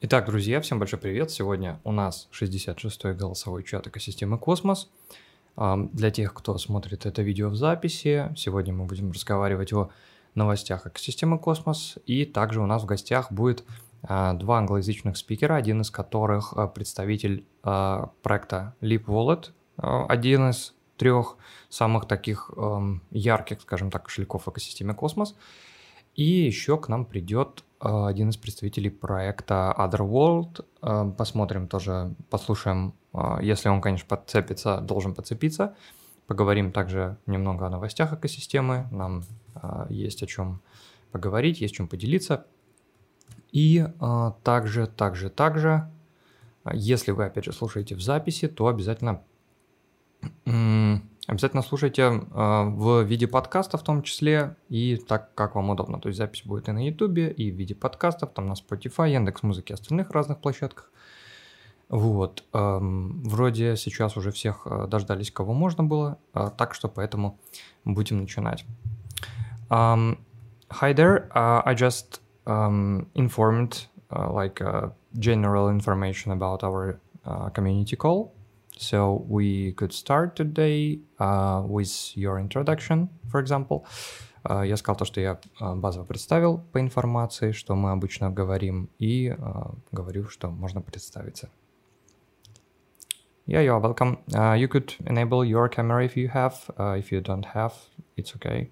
[0.00, 1.32] Итак, друзья, всем большой привет.
[1.32, 4.88] Сегодня у нас 66-й голосовой чат экосистемы «Космос».
[5.56, 9.90] Для тех, кто смотрит это видео в записи, сегодня мы будем разговаривать о
[10.36, 11.98] новостях экосистемы «Космос».
[12.06, 13.64] И также у нас в гостях будет
[14.04, 20.74] а, два англоязычных спикера, один из которых а, представитель а, проекта Leap Wallet, один из
[20.96, 21.36] трех
[21.70, 22.52] самых таких
[23.10, 25.34] ярких, скажем так, кошельков в экосистеме «Космос».
[26.14, 30.64] И еще к нам придет один из представителей проекта Otherworld.
[30.82, 35.76] Э, посмотрим тоже, послушаем, э, если он, конечно, подцепится, должен подцепиться.
[36.26, 38.86] Поговорим также немного о новостях экосистемы.
[38.90, 39.22] Нам
[39.88, 40.60] есть о чем
[41.10, 42.46] поговорить, есть чем поделиться.
[43.50, 43.86] И
[44.44, 45.90] также, также, также,
[46.70, 49.22] если вы, опять же, слушаете в записи, то обязательно
[51.28, 56.00] Обязательно слушайте э, в виде подкаста в том числе и так, как вам удобно.
[56.00, 59.42] То есть запись будет и на YouTube, и в виде подкастов, там на Spotify, Яндекс
[59.42, 60.90] Музыки остальных разных площадках.
[61.90, 62.44] Вот.
[62.54, 67.38] Эм, вроде сейчас уже всех э, дождались, кого можно было, э, так что поэтому
[67.84, 68.64] будем начинать.
[69.68, 70.16] Um,
[70.70, 74.88] hi there, uh, I just um, informed uh, like uh,
[75.18, 78.32] general information about our uh, community call.
[78.77, 83.85] So we could start today uh, with your introduction, for example.
[84.49, 88.89] Uh, я сказал то, что я uh, базово представил по информации, что мы обычно говорим,
[88.99, 91.49] и uh, говорю, что можно представиться.
[93.45, 94.17] Yeah, you're welcome.
[94.33, 96.69] Uh, you could enable your camera if you have.
[96.77, 97.73] Uh, if you don't have,
[98.17, 98.71] it's okay.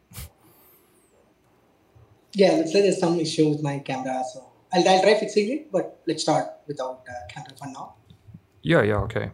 [2.34, 5.72] Yeah, looks like there's some issue with my camera, so I'll, I'll try fixing it,
[5.72, 7.95] but let's start without uh, camera for now.
[8.61, 9.31] Yeah, yeah, okay.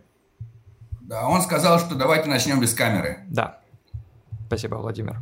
[1.11, 3.25] Да, он сказал, что давайте начнем без камеры.
[3.29, 3.61] Да.
[4.47, 5.21] Спасибо, Владимир.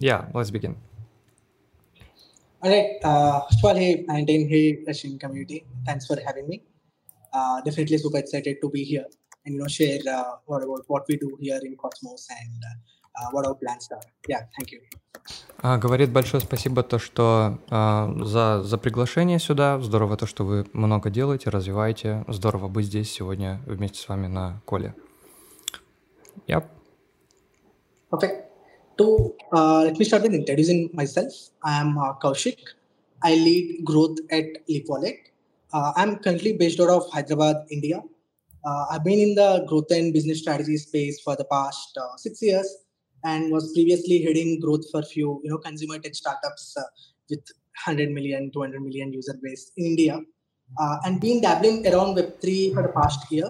[0.00, 0.76] Yeah, let's begin.
[2.60, 2.98] All right.
[3.04, 5.64] Uh, first of all, hey, 19, hey, Russian community.
[5.84, 6.62] Thanks for having me.
[7.32, 9.06] Uh, definitely super excited to be here
[9.44, 12.74] and you know share uh, what about what we do here in Cosmos and uh,
[13.31, 14.01] what our plans are.
[14.27, 14.81] Yeah, thank you.
[15.61, 19.79] А, говорит большое спасибо то, что а, за, за приглашение сюда.
[19.79, 22.23] Здорово то, что вы много делаете, развиваете.
[22.27, 24.95] Здорово быть здесь сегодня вместе с вами на коле.
[26.47, 26.65] Yep.
[28.09, 28.45] Perfect.
[28.97, 31.31] To uh, let me start with introducing myself.
[31.61, 32.57] I am uh, Kaushik.
[33.21, 35.31] I lead growth at Leap Wallet.
[35.71, 38.01] Uh, I'm currently based out of Hyderabad, India.
[38.65, 42.41] Uh, I've been in the growth and business strategy space for the past uh, six
[42.41, 42.67] years
[43.23, 46.83] and was previously heading growth for few you know consumer tech startups uh,
[47.29, 47.43] with
[47.85, 50.19] 100 million 200 million user base in india.
[50.79, 53.49] Uh, and been dabbling around web3 for the past year.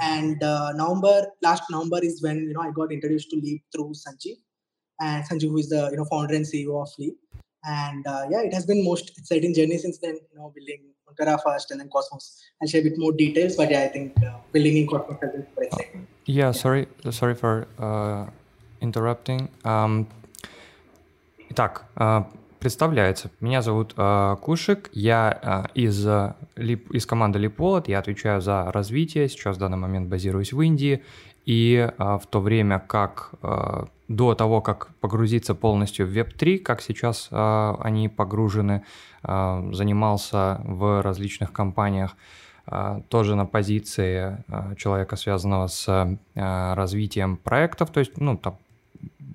[0.00, 3.92] And uh, november last november is when you know i got introduced to leap through
[4.04, 4.38] sanjeev.
[5.00, 7.16] And sanjeev who is the you know founder and ceo of leap.
[7.64, 11.38] And uh, yeah it has been most exciting journey since then you know building Montera
[11.44, 12.40] first and then Cosmos.
[12.62, 15.32] I'll share a bit more details, but yeah, I think uh, building in Cosmos has
[15.32, 16.06] been very exciting.
[16.24, 18.30] Yeah, yeah, sorry, sorry for uh,
[18.80, 19.50] interrupting.
[19.62, 20.06] Um,
[21.48, 22.24] итак, uh,
[22.60, 23.30] представляется.
[23.40, 28.70] Меня зовут uh, Кушик, я uh, из, uh, Leap, из команды LeapWallet, я отвечаю за
[28.70, 31.02] развитие, сейчас в данный момент базируюсь в Индии,
[31.46, 36.82] и uh, в то время как uh, до того, как погрузиться полностью в Web3, как
[36.82, 38.84] сейчас uh, они погружены,
[39.22, 42.16] занимался в различных компаниях,
[43.10, 44.42] тоже на позиции
[44.76, 48.56] человека, связанного с развитием проектов, то есть, ну, там,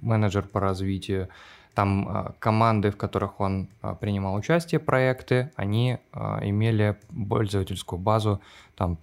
[0.05, 1.29] менеджер по развитию.
[1.75, 6.97] Там а, команды, в которых он а, принимал участие, проекты, они а, имели
[7.29, 8.39] пользовательскую базу,
[8.77, 8.97] там,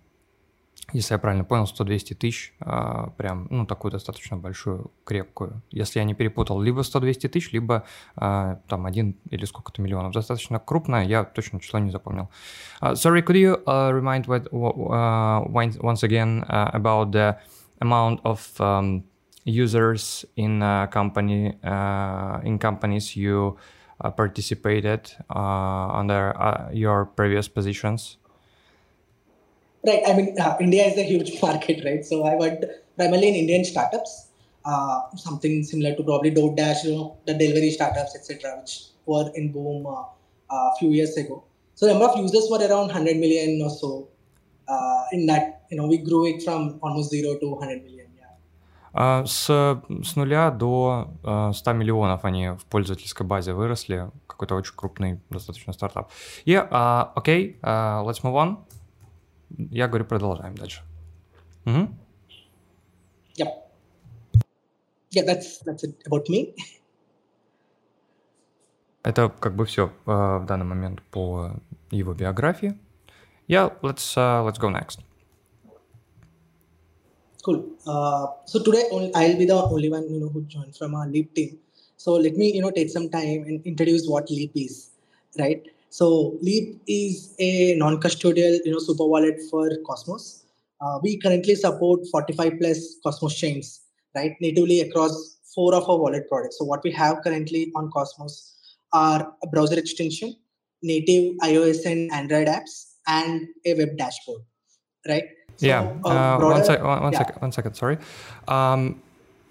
[0.94, 5.62] если я правильно понял, 100-200 тысяч, прям, ну, такую достаточно большую, крепкую.
[5.70, 7.84] Если я не перепутал, либо 100-200 тысяч, либо
[8.14, 10.12] там один или сколько-то миллионов.
[10.12, 12.28] Достаточно крупная, я точно число не запомнил.
[12.82, 15.40] Uh, sorry, could you uh, remind what, uh,
[15.80, 17.38] once again uh, about the
[17.80, 19.04] amount of um,
[19.44, 23.56] users in a company uh, in companies you
[24.00, 28.16] uh, participated uh, under uh, your previous positions?
[29.86, 30.02] Right.
[30.06, 32.04] I mean, uh, India is a huge market, right?
[32.04, 32.64] So I worked
[32.96, 34.28] primarily in Indian startups,
[34.64, 39.52] uh, something similar to probably DoorDash, you know, the delivery startups, etc., which were in
[39.52, 41.42] boom a few years ago.
[41.74, 44.08] So the number of users were around 100 million or so.
[45.12, 48.01] in that, you know, we grew it from almost zero to 100 million.
[48.94, 54.10] А, с, с нуля до 100 а, миллионов они в пользовательской базе выросли.
[54.26, 56.10] Какой-то очень крупный достаточно стартап.
[56.44, 58.58] И, окей, uh, okay, uh, let's move on.
[59.70, 60.82] Я говорю, продолжаем дальше.
[61.64, 61.88] Угу.
[63.36, 63.48] Yep.
[65.10, 66.54] Yeah, that's, that's it about me.
[69.02, 71.52] Это как бы все uh, в данный момент по
[71.90, 72.78] его биографии.
[73.48, 75.00] Yeah, let's uh, let's go next.
[77.42, 77.64] Cool.
[77.86, 81.34] Uh, so today I'll be the only one you know who joined from our Leap
[81.34, 81.58] team.
[81.96, 84.90] So let me you know take some time and introduce what Leap is,
[85.38, 85.60] right?
[85.90, 90.44] So Leap is a non-custodial you know super wallet for Cosmos.
[90.80, 93.80] Uh, we currently support 45 plus Cosmos chains,
[94.14, 96.58] right, natively across four of our wallet products.
[96.58, 98.54] So what we have currently on Cosmos
[98.92, 100.36] are a browser extension,
[100.82, 104.42] native iOS and Android apps, and a web dashboard,
[105.08, 105.24] right?
[105.56, 105.82] So, yeah.
[106.04, 107.18] Uh, broader, one, sec, one, yeah.
[107.18, 107.98] Second, one second, sorry.
[108.48, 108.96] Um,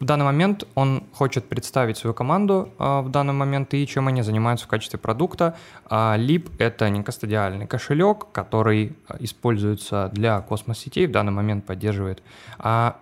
[0.01, 4.24] в данный момент он хочет представить свою команду uh, в данный момент и чем они
[4.24, 5.56] занимаются в качестве продукта.
[5.86, 12.24] Uh, Leap— это некостадиальный кошелек, который используется для космос-сетей, в данный момент поддерживает.
[12.59, 12.95] Uh,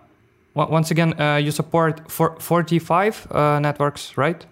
[0.54, 4.44] once again, uh, you support for 45 uh, networks, right?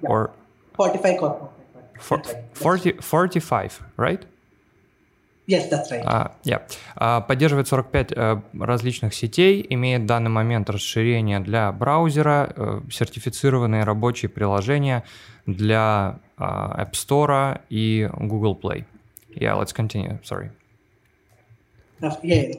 [0.00, 0.08] Yeah.
[0.08, 0.30] Or
[0.76, 1.50] 45 cosmos.
[1.98, 2.22] For,
[2.54, 4.26] 40, 45, right?
[5.46, 6.04] Yes, that's right.
[6.04, 6.60] Uh, yeah.
[6.96, 13.84] Uh, поддерживает 45 uh, различных сетей, имеет в данный момент расширение для браузера, uh, сертифицированные
[13.84, 15.04] рабочие приложения
[15.46, 18.84] для uh, App Store и Google Play.
[19.36, 20.18] Yeah, let's continue.
[20.24, 20.50] Sorry.
[22.02, 22.52] Uh, yeah,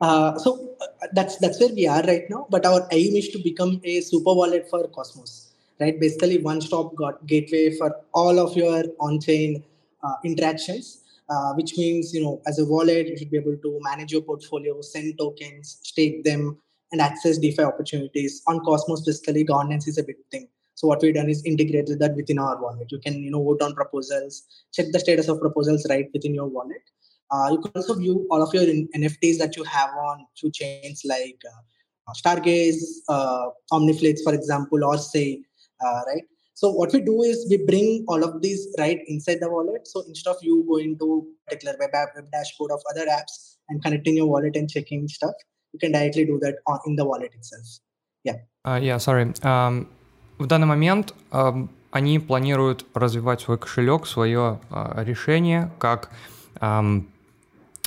[0.00, 2.46] uh, so uh, that's that's where we are right now.
[2.50, 5.98] But our aim is to become a super wallet for Cosmos, right?
[5.98, 6.94] Basically, one-stop
[7.26, 9.62] gateway for all of your on-chain
[10.02, 10.99] uh, interactions
[11.30, 14.22] uh, which means you know as a wallet you should be able to manage your
[14.22, 16.58] portfolio send tokens stake them
[16.92, 18.42] and access defi opportunities.
[18.46, 20.48] On cosmos basically governance is a big thing.
[20.74, 22.90] So what we've done is integrated that within our wallet.
[22.90, 24.42] You can you know vote on proposals
[24.72, 26.82] check the status of proposals right within your wallet.
[27.30, 31.02] Uh, you can also view all of your nfts that you have on few chains
[31.04, 35.40] like uh, stargaze uh, omniflix for example or say
[35.84, 36.24] uh, right
[36.60, 39.88] so what we do is we bring all of these right inside the wallet.
[39.88, 43.82] So instead of you going to particular web app, web dashboard of other apps and
[43.82, 45.32] connecting your wallet and checking stuff,
[45.72, 47.64] you can directly do that in the wallet itself.
[48.24, 48.36] Yeah.
[48.66, 49.32] Uh, yeah, sorry.
[49.42, 49.88] Um,
[50.38, 56.10] в данный момент um, они планируют развивать свой кошелек, свое uh, решение как
[56.60, 57.06] um,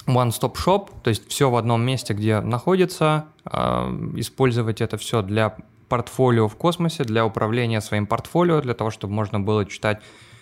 [0.07, 5.57] one-stop shop, то есть все в одном месте, где находится, uh, использовать это все для
[5.93, 10.01] портфолио в космосе для управления своим портфолио, для того, чтобы можно было читать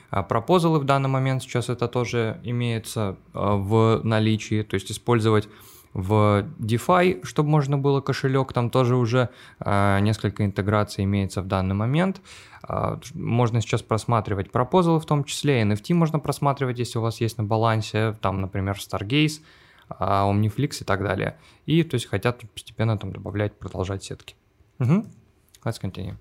[0.10, 1.44] а, пропозалы в данный момент.
[1.44, 5.50] Сейчас это тоже имеется а, в наличии, то есть использовать
[5.94, 9.28] в DeFi, чтобы можно было кошелек, там тоже уже
[9.60, 12.22] э, несколько интеграций имеется в данный момент.
[12.66, 17.38] Э, можно сейчас просматривать пропозалы в том числе, NFT можно просматривать, если у вас есть
[17.38, 19.42] на балансе, там, например, Stargaze,
[19.90, 21.38] э, Omniflix и так далее.
[21.66, 24.36] И то есть хотят постепенно там добавлять, продолжать сетки.
[24.80, 25.06] Угу.
[25.66, 26.18] Let's continue.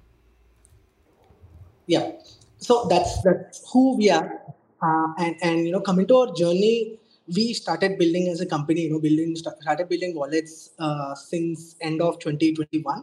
[1.86, 2.12] Yeah.
[2.58, 4.42] So that's that's who we are,
[4.82, 6.98] uh, and and you know, coming to our journey,
[7.34, 8.82] we started building as a company.
[8.82, 13.02] You know, building started building wallets uh, since end of 2021.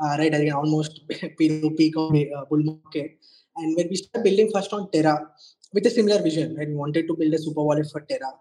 [0.00, 1.00] Uh, right, again, almost
[1.38, 3.18] peak of uh, bull market.
[3.56, 5.30] And when we started building first on Terra
[5.72, 8.32] with a similar vision, right, we wanted to build a super wallet for Terra,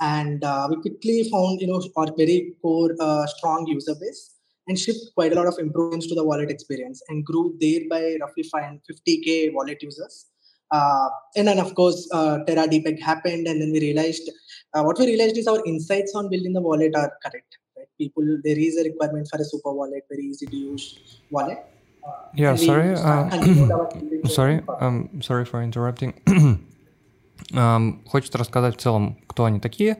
[0.00, 4.33] and uh, we quickly found you know our very core uh, strong user base
[4.67, 8.17] and shipped quite a lot of improvements to the wallet experience and grew there by
[8.21, 10.27] roughly 50k wallet users.
[10.71, 14.29] Uh, and then of course uh, Terra Depeg happened, and then we realized
[14.73, 17.57] uh, what we realized is our insights on building the wallet are correct.
[17.75, 17.87] Right?
[17.97, 21.57] People, there is a requirement for a super wallet, very easy to use wallet.
[22.07, 22.93] Uh, yeah, sorry.
[22.93, 26.13] Uh, sorry, um, sorry for interrupting.
[27.53, 29.97] um, хочет рассказать в целом, кто они такие,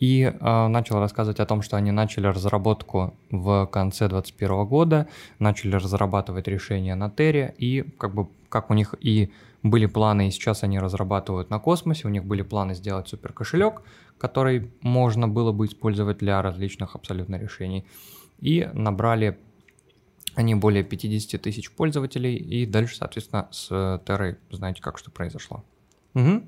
[0.00, 5.06] и э, начал рассказывать о том, что они начали разработку в конце 2021 года,
[5.38, 9.30] начали разрабатывать решения на Терре, и как бы как у них и
[9.62, 13.82] были планы, и сейчас они разрабатывают на космосе, у них были планы сделать супер кошелек,
[14.18, 17.84] который можно было бы использовать для различных абсолютно решений.
[18.40, 19.38] И набрали
[20.34, 23.68] они более 50 тысяч пользователей, и дальше, соответственно, с
[24.06, 25.62] Террой знаете, как что произошло.
[26.14, 26.42] Угу.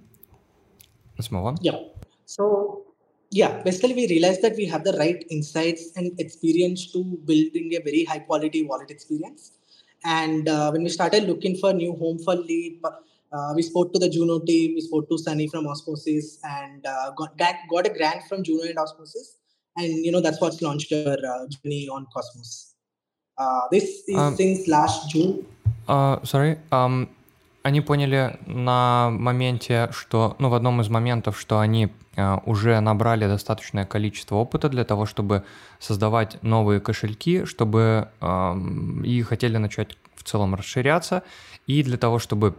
[1.19, 1.57] Let's move on.
[1.61, 1.79] Yeah.
[2.27, 2.82] So
[3.39, 7.81] yeah basically we realized that we have the right insights and experience to building a
[7.81, 9.53] very high quality wallet experience.
[10.05, 12.85] And uh, when we started looking for new home for leap
[13.33, 17.11] uh, we spoke to the juno team we spoke to sunny from osmosis and uh,
[17.13, 17.39] got,
[17.71, 19.39] got a grant from juno and osmosis.
[19.77, 22.75] And you know that's what's launched our uh, journey on cosmos.
[23.39, 25.47] Uh, this is um, since last june.
[25.89, 27.09] uh, sorry um
[27.63, 33.27] они поняли на моменте, что, ну, в одном из моментов, что они э, уже набрали
[33.27, 35.45] достаточное количество опыта для того, чтобы
[35.79, 38.55] создавать новые кошельки, чтобы э,
[39.05, 41.23] и хотели начать в целом расширяться,
[41.69, 42.57] и для того, чтобы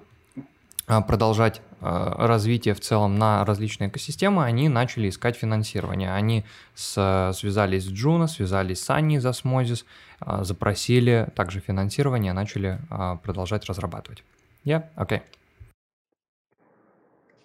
[0.87, 6.13] э, продолжать развития в целом на различные экосистемы, они начали искать финансирование.
[6.13, 6.45] Они
[6.75, 9.83] с, связались с Juno, связались с Аней из Osmosis,
[10.21, 12.79] запросили также финансирование, начали
[13.21, 14.23] продолжать разрабатывать.
[14.63, 15.21] Yeah, okay.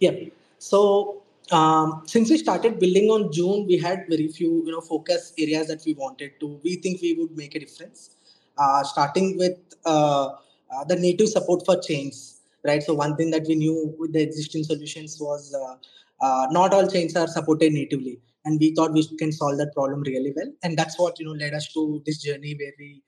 [0.00, 0.12] Yeah.
[0.58, 5.32] So um, since we started building on June, we had very few, you know, focus
[5.38, 6.60] areas that we wanted to.
[6.62, 8.10] We think we would make a difference.
[8.56, 9.56] Uh, starting with
[9.86, 12.82] uh, uh, the native support for chains, right?
[12.82, 15.76] So one thing that we knew with the existing solutions was uh,
[16.24, 20.02] uh, not all chains are supported natively, and we thought we can solve that problem
[20.02, 20.52] really well.
[20.64, 23.00] And that's what you know led us to this journey where we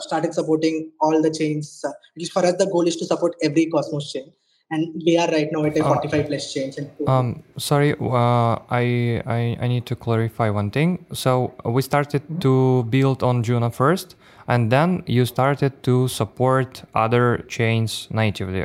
[0.00, 1.82] started supporting all the chains.
[1.84, 4.32] Uh, at least for us, the goal is to support every Cosmos chain
[4.70, 6.76] and we are right now at a uh, 45 plus change.
[7.06, 11.06] Um, sorry, uh, I, I I need to clarify one thing.
[11.12, 12.38] So we started mm-hmm.
[12.40, 14.16] to build on Juno first,
[14.48, 18.64] and then you started to support other chains natively.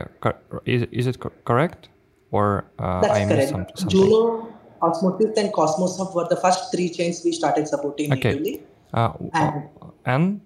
[0.66, 1.90] Is, is it correct?
[2.32, 3.50] Or uh, That's I correct.
[3.50, 3.90] Some, something?
[3.90, 4.48] Juno,
[4.82, 8.30] Osmosis, and Cosmos were the first three chains we started supporting okay.
[8.30, 8.64] natively.
[8.94, 9.70] Uh, and,
[10.06, 10.42] and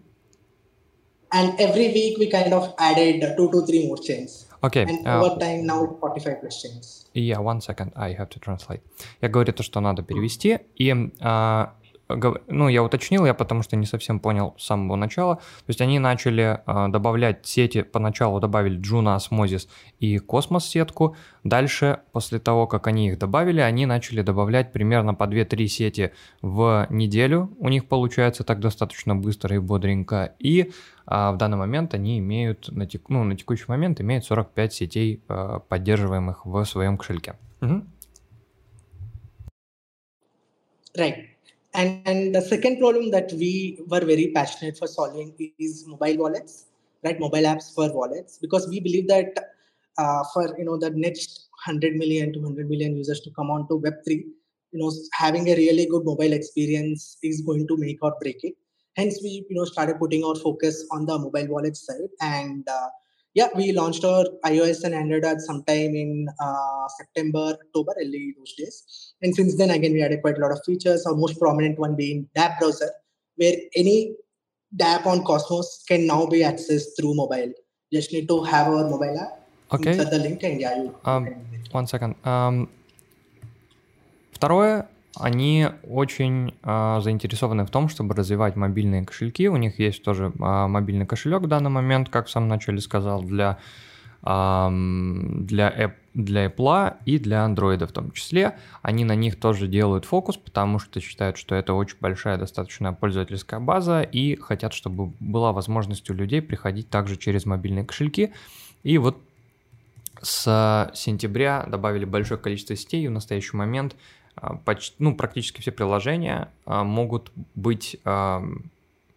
[1.32, 4.46] and every week we kind of added two to three more chains.
[4.62, 4.82] Okay.
[4.82, 7.06] And uh, over time now 45 questions.
[7.14, 8.80] Yeah, one second, I have to translate.
[9.20, 11.68] Я говорю то, что надо перевести, и uh,
[12.07, 15.35] ну, я уточнил, я потому что не совсем понял с самого начала.
[15.35, 19.67] То есть они начали э, добавлять сети, поначалу добавили Juno, Osmosis
[19.99, 21.15] и Космос сетку.
[21.43, 26.87] Дальше, после того, как они их добавили, они начали добавлять примерно по 2-3 сети в
[26.89, 27.55] неделю.
[27.59, 30.35] У них получается так достаточно быстро и бодренько.
[30.37, 30.65] И э,
[31.07, 35.59] в данный момент они имеют, на, тек, ну, на текущий момент имеют 45 сетей, э,
[35.67, 37.35] поддерживаемых в своем кошельке.
[37.61, 37.83] Угу.
[40.97, 41.34] Right.
[41.75, 46.67] And, and the second problem that we were very passionate for solving is mobile wallets,
[47.03, 47.19] right?
[47.19, 49.37] Mobile apps for wallets, because we believe that
[49.97, 53.79] uh, for you know the next 100 million, 200 million users to come on to
[53.79, 54.29] Web3, you
[54.73, 58.53] know, having a really good mobile experience is going to make or break it.
[58.95, 62.87] Hence, we you know started putting our focus on the mobile wallet side and uh,
[63.34, 68.54] yeah, we launched our iOS and Android ads sometime in uh, September, October, early those
[68.54, 69.14] days.
[69.22, 71.06] And since then, again, we added quite a lot of features.
[71.06, 72.90] Our most prominent one being dApp browser,
[73.36, 74.16] where any
[74.76, 77.52] dApp on Cosmos can now be accessed through mobile.
[77.90, 79.46] You just need to have our mobile app.
[79.72, 79.92] Okay.
[79.92, 80.96] Insert the link and yeah, you.
[81.04, 81.28] Um,
[81.70, 82.16] one second.
[82.26, 82.68] Um,
[84.32, 89.47] второе, они очень э, заинтересованы в том, чтобы развивать мобильные кошельки.
[89.47, 93.21] У них есть тоже э, мобильный кошелек в данный момент, как в самом начале сказал,
[93.23, 93.57] для,
[94.23, 98.57] э, для, App, для Apple и для Android в том числе.
[98.81, 103.59] Они на них тоже делают фокус, потому что считают, что это очень большая достаточно пользовательская
[103.59, 108.33] база и хотят, чтобы была возможность у людей приходить также через мобильные кошельки.
[108.83, 109.17] И вот
[110.21, 113.95] с сентября добавили большое количество сетей, и в настоящий момент
[114.65, 117.97] почти, ну, практически все приложения а, могут быть...
[118.05, 118.43] А,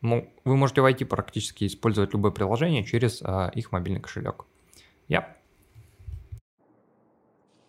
[0.00, 3.20] вы можете войти практически использовать любое приложение через
[3.56, 4.44] их мобильный кошелек.
[5.08, 5.24] Yeah.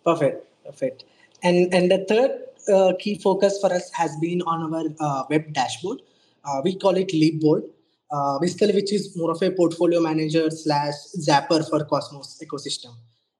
[0.04, 1.04] Perfect, perfect.
[1.42, 2.30] And and the third
[2.68, 6.02] uh, key focus for us has been on our uh, web dashboard.
[6.44, 7.64] Uh, we call it Leapboard,
[8.10, 12.92] uh, basically, which is more of a portfolio manager slash zapper for Cosmos ecosystem,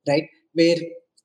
[0.07, 0.29] right?
[0.53, 0.77] Where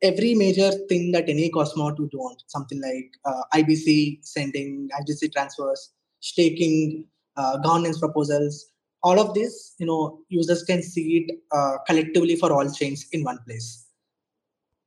[0.02, 5.92] every major thing that any cosmonaut would want, something like uh, IBC sending, IBC transfers,
[6.20, 7.06] staking,
[7.38, 8.72] uh, governance proposals,
[9.04, 13.24] all of this, you know, users can see it uh, collectively for all chains in
[13.24, 13.86] one place.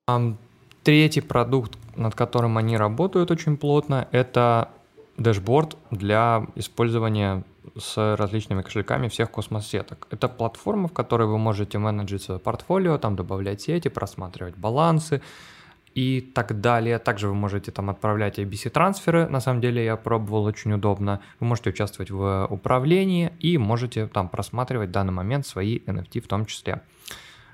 [0.08, 0.38] Um,
[0.82, 4.70] третий продукт, над которым они работают очень плотно, это
[5.18, 7.44] дэшборд для использования
[7.76, 10.06] с различными кошельками всех космосеток.
[10.10, 15.20] Это платформа, в которой вы можете менеджить свое портфолио, там добавлять сети, просматривать балансы
[15.94, 16.98] и так далее.
[16.98, 19.28] Также вы можете там отправлять ABC-трансферы.
[19.28, 21.20] На самом деле я пробовал, очень удобно.
[21.40, 26.28] Вы можете участвовать в управлении и можете там просматривать в данный момент свои NFT в
[26.28, 26.82] том числе.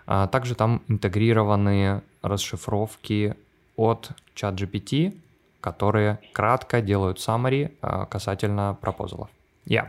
[0.07, 3.35] А также там интегрированы расшифровки
[3.77, 5.19] от ChatGPT,
[5.61, 9.31] которые кратко делают summary а, касательно пропозалов.
[9.67, 9.89] Yeah.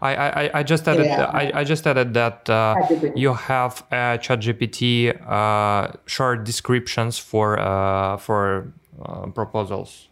[0.00, 1.24] I, I, I just added yeah.
[1.24, 2.74] I, I just added that uh,
[3.14, 8.72] you have uh, ChatGPT uh, short descriptions for uh, for
[9.02, 10.08] uh, proposals.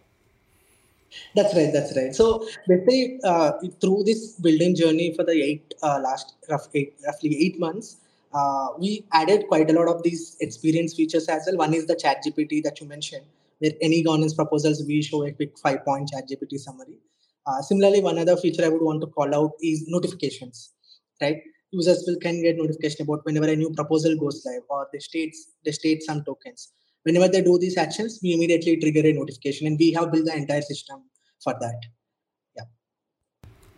[1.35, 1.73] That's right.
[1.73, 2.15] That's right.
[2.15, 7.37] So basically, uh, through this building journey for the eight uh, last rough eight, roughly
[7.45, 7.97] eight months,
[8.33, 11.59] uh, we added quite a lot of these experience features as well.
[11.59, 13.25] One is the Chat GPT that you mentioned,
[13.59, 16.99] where any governance proposals we show a quick five point Chat GPT summary.
[17.47, 20.73] Uh, similarly, one other feature I would want to call out is notifications,
[21.21, 21.39] right?
[21.71, 25.35] Users will can get notification about whenever a new proposal goes live or they state
[25.65, 26.73] they state some tokens.
[27.05, 30.37] whenever they do these actions, we immediately trigger a notification, and we have built the
[30.37, 31.03] entire system
[31.43, 31.81] for that.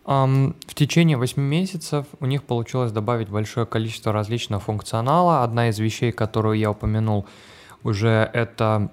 [0.07, 5.43] Um, в течение 8 месяцев у них получилось добавить большое количество различного функционала.
[5.43, 7.25] Одна из вещей, которую я упомянул
[7.83, 8.91] уже, это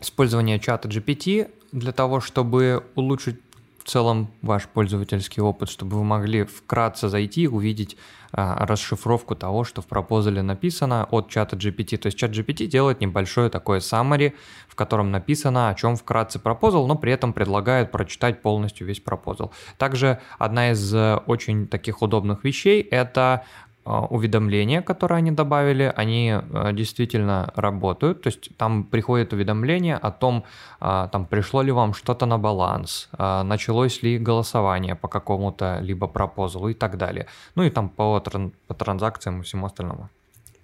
[0.00, 3.36] использование чата GPT для того, чтобы улучшить
[3.82, 7.96] в целом ваш пользовательский опыт, чтобы вы могли вкратце зайти и увидеть
[8.32, 11.96] а, расшифровку того, что в пропозале написано от чата GPT.
[11.96, 14.34] То есть чат GPT делает небольшое такое summary,
[14.68, 19.52] в котором написано, о чем вкратце пропозал, но при этом предлагает прочитать полностью весь пропозал.
[19.78, 23.44] Также одна из э, очень таких удобных вещей– это
[23.84, 28.22] уведомления, которые они добавили, они а, действительно работают.
[28.22, 30.44] То есть там приходит уведомление о том,
[30.80, 36.68] а, там пришло ли вам что-то на баланс, началось ли голосование по какому-то либо пропозалу
[36.68, 37.26] и так далее.
[37.54, 38.20] Ну и там по,
[38.66, 40.08] по транзакциям и всему остальному.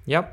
[0.07, 0.25] Yeah.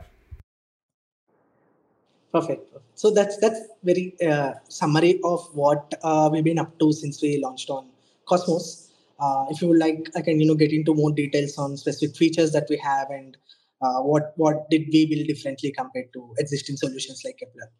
[2.31, 2.67] Perfect.
[2.95, 7.39] So that's that's very uh, summary of what uh, we've been up to since we
[7.39, 7.85] launched on
[8.25, 8.84] Cosmos.
[9.19, 12.15] Uh, if you would like, I can you know get into more details on specific
[12.17, 13.37] features that we have and
[13.81, 17.71] uh, what what did we build differently compared to existing solutions like Kepler.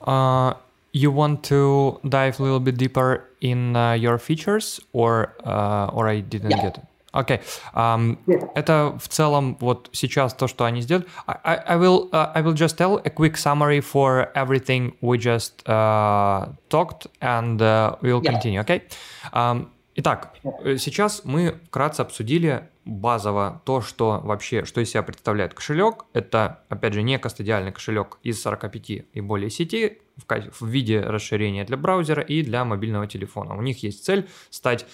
[0.00, 0.54] Uh,
[0.92, 6.08] you want to dive a little bit deeper in uh, your features, or uh, or
[6.08, 6.62] I didn't yeah.
[6.62, 6.84] get it.
[7.12, 7.36] Окей.
[7.36, 7.42] Okay.
[7.74, 8.50] Um, yeah.
[8.54, 11.06] Это в целом вот сейчас то, что они сделали.
[11.26, 15.62] I, I, will, uh, I will just tell a quick summary for everything we just
[15.68, 18.32] uh, talked and uh, we'll yeah.
[18.32, 18.82] continue, okay?
[19.32, 20.76] Um, итак, yeah.
[20.78, 26.04] сейчас мы вкратце обсудили базово то, что вообще, что из себя представляет кошелек.
[26.12, 30.24] Это, опять же, не кастодиальный кошелек из 45 и более сетей в,
[30.60, 33.54] в виде расширения для браузера и для мобильного телефона.
[33.54, 34.86] У них есть цель стать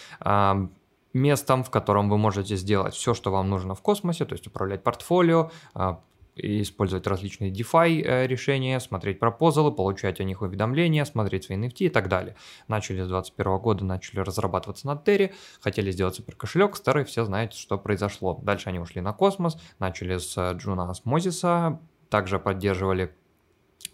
[1.18, 4.82] местом, в котором вы можете сделать все, что вам нужно в космосе, то есть управлять
[4.82, 6.00] портфолио, а,
[6.38, 11.88] использовать различные DeFi э, решения, смотреть пропозалы, получать о них уведомления, смотреть свои NFT и
[11.88, 12.36] так далее.
[12.68, 17.58] Начали с 2021 года, начали разрабатываться на Терре, хотели сделать суперкошелек, с Террой, все знаете,
[17.58, 18.38] что произошло.
[18.42, 23.14] Дальше они ушли на космос, начали с Juno Osmosis а, также поддерживали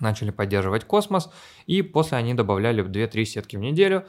[0.01, 1.31] начали поддерживать космос,
[1.67, 4.05] и после они добавляли 2-3 сетки в неделю,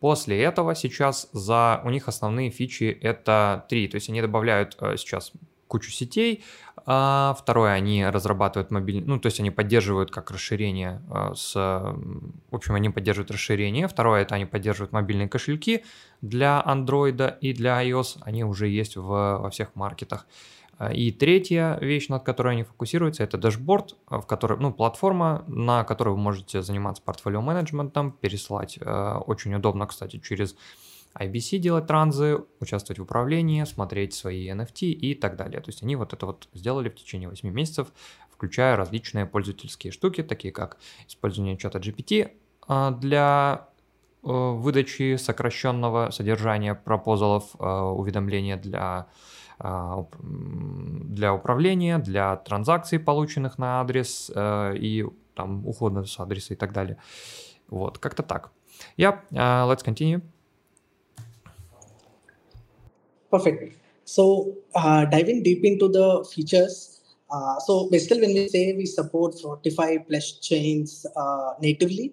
[0.00, 4.96] После этого сейчас за у них основные фичи это три, то есть они добавляют э,
[4.96, 5.32] сейчас
[5.68, 6.44] кучу сетей,
[6.88, 12.54] а второе, они разрабатывают мобильный, ну, то есть они поддерживают как расширение э, с, в
[12.54, 13.88] общем, они поддерживают расширение.
[13.88, 15.84] Второе, это они поддерживают мобильные кошельки
[16.20, 20.26] для Android и для iOS, они уже есть в, во всех маркетах.
[20.78, 25.44] А, и третья вещь, над которой они фокусируются, это дашборд, а, в которой, ну, платформа,
[25.46, 28.78] на которой вы можете заниматься портфолио менеджментом, переслать.
[28.80, 30.54] Э, очень удобно, кстати, через
[31.18, 35.60] IBC делать транзы, участвовать в управлении, смотреть свои NFT и так далее.
[35.60, 37.88] То есть они вот это вот сделали в течение 8 месяцев,
[38.30, 40.76] включая различные пользовательские штуки, такие как
[41.08, 42.32] использование чата GPT
[42.68, 43.68] а, для
[44.22, 49.06] э, выдачи сокращенного содержания пропозалов, уведомления для а,
[49.58, 56.72] для управления, для транзакций, полученных на адрес э, и там ухода с адреса и так
[56.72, 56.98] далее.
[57.68, 58.50] Вот, как-то так.
[58.96, 60.20] Yeah, uh, let's continue.
[63.30, 63.74] Perfect.
[64.04, 67.00] So, uh, diving deep into the features.
[67.28, 72.12] Uh, so, basically, when we say we support 45 plus chains uh, natively,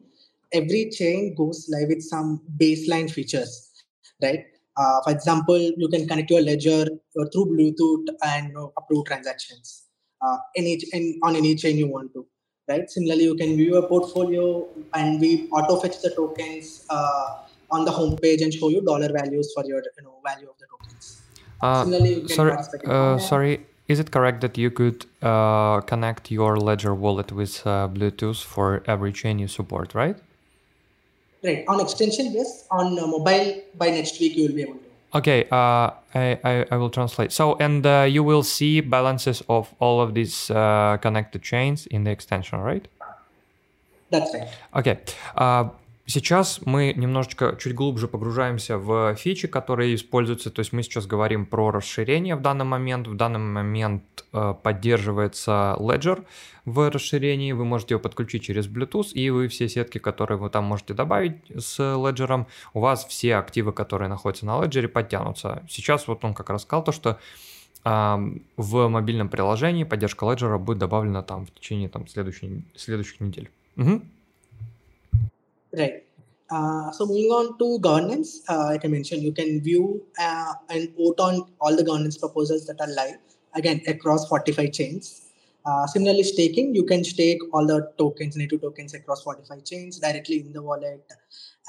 [0.51, 3.83] every chain goes live with some baseline features,
[4.21, 4.45] right?
[4.75, 6.87] Uh, for example, you can connect your ledger
[7.19, 9.83] uh, through Bluetooth and uh, approve transactions
[10.21, 12.25] uh, any in, on any chain you want to.
[12.67, 12.89] Right.
[12.89, 17.91] Similarly, you can view a portfolio and we auto fetch the tokens uh, on the
[17.91, 21.21] homepage and show you dollar values for your you know value of the tokens.
[21.61, 23.65] Uh, Similarly, sorry, sorry.
[23.89, 29.39] Is it correct that you could connect your Ledger wallet with Bluetooth for every chain
[29.39, 30.17] you support, right?
[31.43, 31.65] Right.
[31.67, 32.67] On extension, yes.
[32.71, 34.79] On uh, mobile, by next week, you will be able to.
[35.15, 37.31] Okay, uh, I, I, I will translate.
[37.31, 42.03] So, and uh, you will see balances of all of these uh, connected chains in
[42.03, 42.87] the extension, right?
[44.09, 44.47] That's right.
[44.75, 44.99] Okay.
[46.05, 50.51] Сейчас мы немножечко чуть глубже погружаемся в фичи, которые используются.
[50.51, 53.07] То есть мы сейчас говорим про расширение в данный момент.
[53.07, 56.25] В данный момент э, поддерживается Ledger
[56.65, 57.53] в расширении.
[57.53, 61.37] Вы можете его подключить через Bluetooth, и вы все сетки, которые вы там можете добавить
[61.55, 65.63] с Ledger, у вас все активы, которые находятся на Ledger, подтянутся.
[65.69, 67.17] Сейчас вот он как раз сказал то, что
[67.85, 73.49] в мобильном приложении поддержка Ledger будет добавлена там в течение там, следующей, следующих недель.
[73.75, 74.01] Угу.
[75.77, 76.03] Right.
[76.51, 80.95] Uh, so moving on to governance, uh, like I mentioned, you can view uh, and
[80.95, 83.17] vote on all the governance proposals that are live
[83.55, 85.31] again across 45 chains.
[85.65, 90.41] Uh, similarly, staking, you can stake all the tokens, native tokens across 45 chains directly
[90.41, 91.01] in the wallet.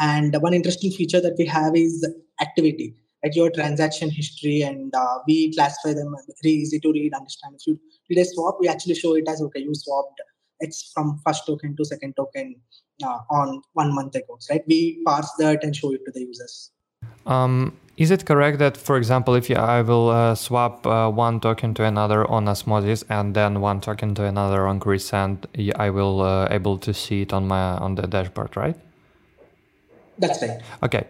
[0.01, 2.07] And one interesting feature that we have is
[2.43, 7.55] activity, like your transaction history, and uh, we classify them very easy to read, understand.
[7.55, 10.21] If you did a swap, we actually show it as okay, you swapped
[10.61, 12.57] X from first token to second token
[13.02, 14.62] uh, on one month ago, right?
[14.66, 16.70] We parse that and show it to the users.
[17.26, 21.74] Um, is it correct that, for example, if I will uh, swap uh, one token
[21.74, 26.48] to another on Osmosis and then one token to another on Crescent, I will uh,
[26.50, 28.76] able to see it on my on the dashboard, right?
[30.18, 30.61] That's right.
[30.83, 31.07] Okay.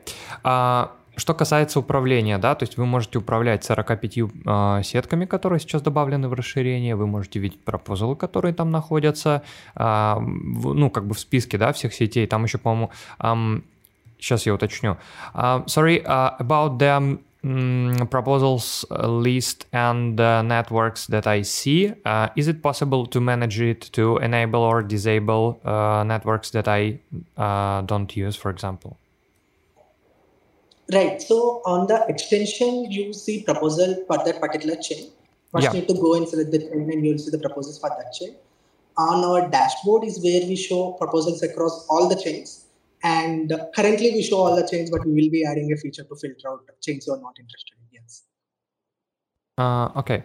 [1.16, 6.28] Что касается управления, да, то есть вы можете управлять 45 э, сетками, которые сейчас добавлены
[6.28, 9.42] в расширение, вы можете видеть пропозалы, которые там находятся,
[9.76, 13.62] э, в, ну, как бы в списке, да, всех сетей, там еще, по-моему, um,
[14.24, 14.96] Сейчас я уточню.
[15.34, 22.28] Uh, sorry, uh, about the um, proposals list and the networks that I see, uh,
[22.34, 27.00] is it possible to manage it to enable or disable uh, networks that I
[27.36, 28.96] uh, don't use, for example?
[30.92, 31.20] Right.
[31.20, 35.10] So on the extension, you see proposal for that particular chain.
[35.50, 35.72] First, yeah.
[35.72, 38.12] you need to go and select the chain, and you'll see the proposals for that
[38.12, 38.36] chain.
[38.96, 42.64] On our dashboard is where we show proposals across all the chains
[43.04, 46.16] and currently we show all the chains, but we will be adding a feature to
[46.16, 48.00] filter out chains you are not interested in.
[48.00, 48.22] Yes.
[49.58, 50.24] Uh, okay.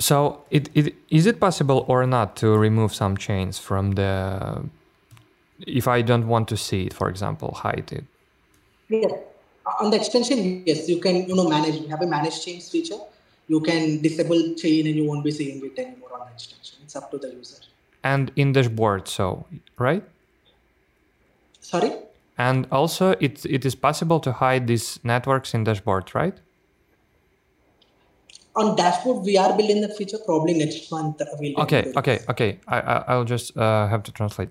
[0.00, 4.64] So it, it is it possible or not to remove some chains from the
[5.60, 8.04] if I don't want to see it, for example, hide it?
[8.88, 9.08] Yeah.
[9.80, 11.76] On the extension, yes, you can you know manage.
[11.80, 12.98] You have a manage chains feature.
[13.48, 16.78] You can disable chain and you won't be seeing it anymore on the extension.
[16.84, 17.56] It's up to the user.
[18.02, 19.46] And in dashboard, so
[19.78, 20.02] right?
[21.60, 21.92] Sorry?
[22.38, 26.38] And also, it, it is possible to hide these networks in dashboard, right?
[28.54, 31.20] On dashboard, we are building the feature probably next month.
[31.38, 32.60] We'll okay, okay, okay.
[32.68, 34.50] I, I, I'll just uh, have to translate.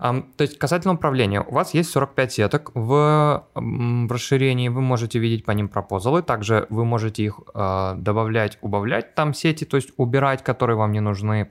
[0.00, 5.44] То есть касательно управления, у вас есть 45 сеток, в, в расширении вы можете видеть
[5.44, 10.42] по ним пропозалы, также вы можете их э, добавлять, убавлять там сети, то есть убирать,
[10.42, 11.50] которые вам не нужны.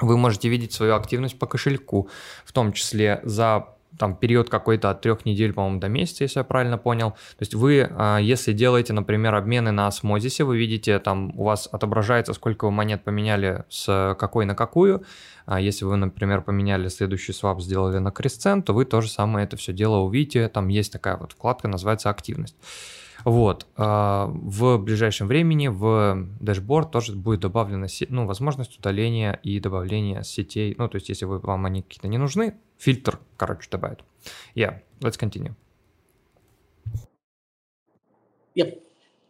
[0.00, 2.08] Вы можете видеть свою активность по кошельку,
[2.44, 3.68] в том числе за
[4.02, 7.10] там период какой-то от трех недель, по-моему, до месяца, если я правильно понял.
[7.12, 11.44] То есть вы, а, если делаете, например, обмены на Osmosis е, вы видите, там у
[11.44, 15.04] вас отображается, сколько вы монет поменяли с какой на какую.
[15.46, 19.46] А если вы, например, поменяли следующий свап, сделали на Crescent, то вы то же самое
[19.46, 20.48] это все дело увидите.
[20.48, 22.56] Там есть такая вот вкладка, называется активность.
[23.24, 23.66] Вот.
[23.76, 30.74] А, в ближайшем времени в дашборд тоже будет добавлена ну, возможность удаления и добавления сетей.
[30.78, 34.00] Ну, то есть, если вы, вам они какие-то не нужны, фильтр, короче, добавит.
[34.54, 35.54] Yeah, let's continue.
[38.54, 38.82] Yep.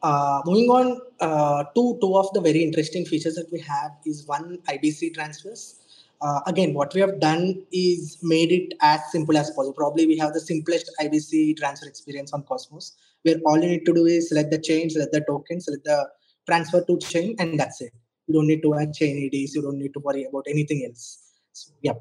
[0.03, 4.27] Uh, moving on, uh, two, two of the very interesting features that we have is
[4.27, 5.77] one IBC transfers.
[6.21, 9.73] Uh, again, what we have done is made it as simple as possible.
[9.73, 13.95] Probably we have the simplest IBC transfer experience on Cosmos where all you need to
[13.95, 16.09] do is select the chain, select the token, select the
[16.47, 17.93] transfer to chain, and that's it.
[18.27, 21.19] You don't need to add chain IDs, you don't need to worry about anything else.
[21.53, 21.93] So, yeah.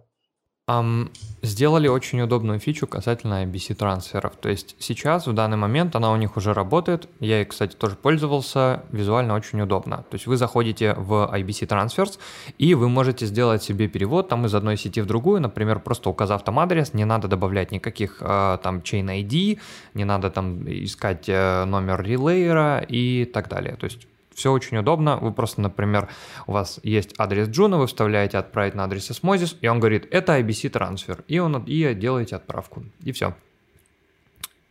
[0.70, 1.10] Um,
[1.42, 4.36] сделали очень удобную фичу касательно IBC трансферов.
[4.36, 7.10] То есть сейчас, в данный момент, она у них уже работает.
[7.20, 8.84] Я ей, кстати, тоже пользовался.
[8.92, 9.98] Визуально очень удобно.
[9.98, 12.20] То есть вы заходите в IBC Transfers,
[12.60, 16.44] и вы можете сделать себе перевод там из одной сети в другую, например, просто указав
[16.44, 19.60] там адрес, не надо добавлять никаких э, там chain ID,
[19.96, 23.76] не надо там искать э, номер релейера и так далее.
[23.78, 24.08] То есть
[24.42, 25.18] все очень удобно.
[25.18, 26.10] Вы просто, например,
[26.48, 30.40] у вас есть адрес Джуна, вы вставляете отправить на адрес Osmosis, и он говорит, это
[30.40, 31.24] IBC трансфер.
[31.28, 32.84] И, он, и делаете отправку.
[33.04, 33.36] И все.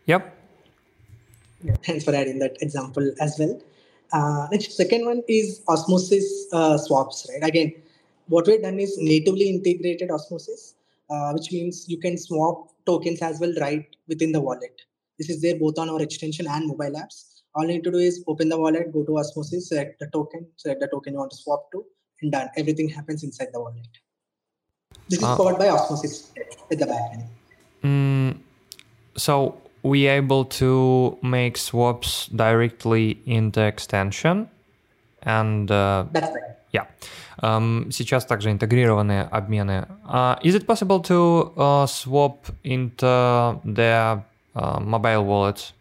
[0.07, 0.23] Yep.
[1.63, 3.61] Yeah, thanks for adding that example as well.
[4.13, 7.49] Uh, next, second one is osmosis uh, swaps, right?
[7.49, 7.75] Again,
[8.29, 10.75] what we've done is natively integrated osmosis,
[11.11, 14.83] uh, which means you can swap tokens as well right within the wallet.
[15.19, 17.30] This is there both on our extension and mobile apps.
[17.56, 20.46] all you need to do is open the wallet, go to Osmosis, select the token,
[20.58, 21.86] select the token you want to swap to,
[22.22, 22.50] and done.
[22.58, 23.88] Everything happens inside the wallet.
[25.08, 26.32] This is uh, powered by Osmosis
[26.72, 27.28] at the backend.
[27.84, 28.38] Mm,
[29.16, 34.50] so we able to make swaps directly in the extension,
[35.24, 36.56] and uh, that's right.
[36.72, 36.88] Yeah.
[37.42, 39.88] Um, сейчас также интегрированы обмены.
[40.06, 44.22] Uh, is it possible to uh, swap into the
[44.56, 45.74] uh, mobile wallets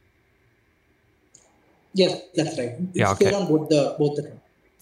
[1.94, 2.76] Yes, that's right.
[2.80, 3.34] It's yeah, okay.
[3.34, 4.40] on both the, both the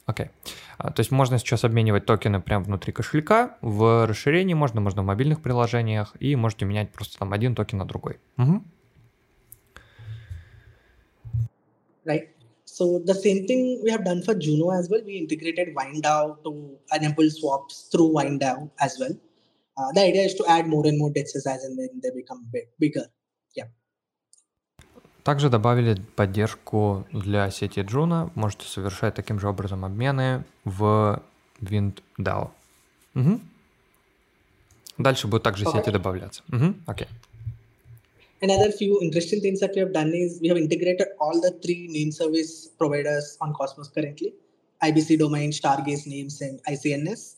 [0.08, 0.26] Окей.
[0.26, 0.32] Okay.
[0.78, 5.06] А, то есть можно сейчас обменивать токены прямо внутри кошелька, в расширении можно, можно в
[5.06, 8.20] мобильных приложениях, и можете менять просто там один токен на другой.
[8.38, 8.64] Угу.
[12.06, 12.30] Right.
[12.66, 15.02] So the same thing we have done for Juno as well.
[15.04, 19.18] We integrated WindDAO to enable swaps through WindDAO as well.
[19.78, 22.46] Uh, the idea is to add more and more DEXs as and when they become
[22.52, 23.06] big, bigger.
[25.28, 28.32] Также добавили поддержку для сети Juno.
[28.36, 31.22] Можете совершать таким же образом обмены в
[31.62, 32.48] WindDAO.
[33.14, 33.40] Угу.
[34.98, 35.80] Дальше будут также okay.
[35.80, 36.44] сети добавляться.
[36.54, 36.76] Угу.
[36.86, 37.08] Окей.
[37.08, 38.48] Okay.
[38.48, 41.90] Another few interesting things that we have done is we have integrated all the three
[41.90, 44.32] name service providers on Cosmos currently
[44.82, 47.36] IBC domain, Stargaze names, and ICNS.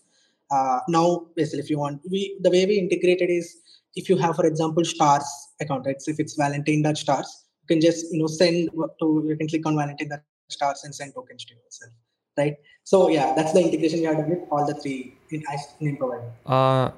[0.52, 3.58] Uh, now, basically, if you want, we the way we integrated is
[3.95, 5.28] if you have, for example, stars
[5.60, 5.99] account, right?
[5.99, 9.75] So if it's Valentine.stars, you can just you know send to you can click on
[9.75, 11.91] Valentine.stars and send tokens to yourself,
[12.38, 12.55] right?
[12.84, 16.32] So yeah, that's the integration we have with all the three name providers.
[16.45, 16.91] Uh,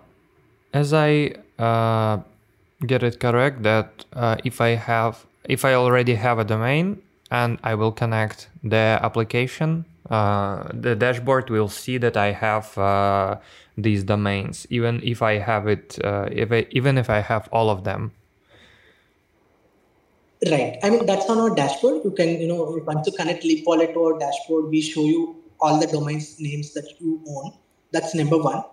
[0.73, 2.19] as I uh,
[2.85, 7.57] get it correct that uh, if I have if I already have a domain and
[7.63, 13.37] I will connect the application, uh, the dashboard will see that I have uh,
[13.77, 17.69] these domains, even if I have it, uh, if I, even if I have all
[17.69, 18.11] of them.
[20.49, 20.79] Right.
[20.81, 22.01] I mean that's on our dashboard.
[22.03, 25.43] You can you know once you connect Leap Wallet to our dashboard, we show you
[25.59, 27.53] all the domains names that you own.
[27.91, 28.63] That's number one.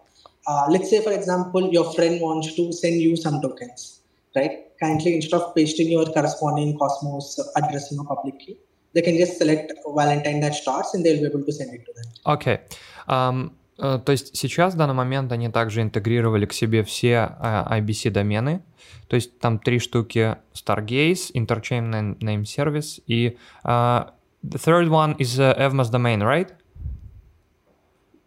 [0.46, 3.98] Uh, let's say, for example, your friend wants to send you some tokens
[4.38, 4.64] right?
[4.80, 8.58] Kindly, instead of pasting your corresponding Cosmos address in a public key,
[8.94, 11.92] they can just select Valentine that starts and they'll be able to send it to
[11.92, 12.12] them.
[12.26, 12.60] Okay.
[13.08, 18.10] Um, то есть сейчас, в данный момент, они также интегрировали к себе все uh, IBC
[18.10, 18.60] домены.
[19.06, 24.10] То есть там три штуки Stargaze, Interchain Name Service и uh,
[24.42, 26.52] the third one is uh, Evmos domain, right?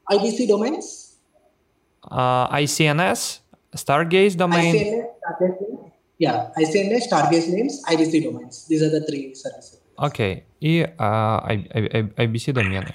[0.10, 1.18] IBC domains?
[2.04, 3.42] Uh, ICNS,
[3.76, 4.74] Stargaze domain.
[4.74, 5.82] ICNS, Stargaze
[6.22, 8.68] Yeah, ICNS, Stargaze names, IBC domains.
[8.70, 9.82] These are the three services.
[9.98, 10.44] Okay.
[10.62, 11.42] И uh,
[12.16, 12.94] IBC домены.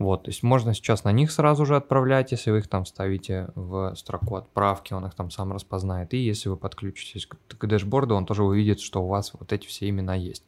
[0.00, 3.48] Вот, то есть можно сейчас на них сразу же отправлять, если вы их там ставите
[3.54, 6.14] в строку отправки, он их там сам распознает.
[6.14, 9.66] И если вы подключитесь к, к дэшборду, он тоже увидит, что у вас вот эти
[9.66, 10.42] все имена есть.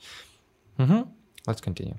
[0.79, 1.07] Угу.
[1.47, 1.99] Let's continue.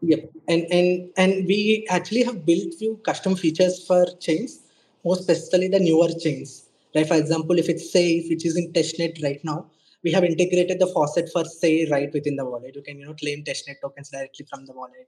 [0.00, 0.30] Yep.
[0.48, 4.60] And, and, and we actually have built few custom features for chains,
[5.04, 6.70] more specifically the newer chains.
[6.94, 9.66] Like for example, if it's Safe, which is in testnet right now,
[10.02, 12.74] we have integrated the faucet for Say right within the wallet.
[12.74, 15.06] You can you know claim testnet tokens directly from the wallet.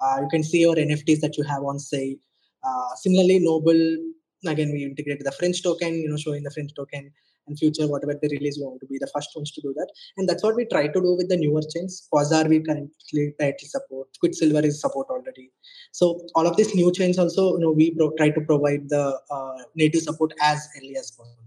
[0.00, 2.18] Uh, you can see your NFTs that you have on Say.
[2.64, 3.96] Uh, similarly, Noble
[4.46, 7.10] again we integrated the French token, you know, showing the French token
[7.48, 9.88] and future whatever they release we want to be the first ones to do that.
[10.16, 12.06] And that's what we try to do with the newer chains.
[12.12, 14.08] Quasar we currently tightly support.
[14.20, 15.50] Quicksilver is support already.
[15.92, 19.18] So all of these new chains also you know we pro- try to provide the
[19.30, 21.44] uh, native support as early as possible.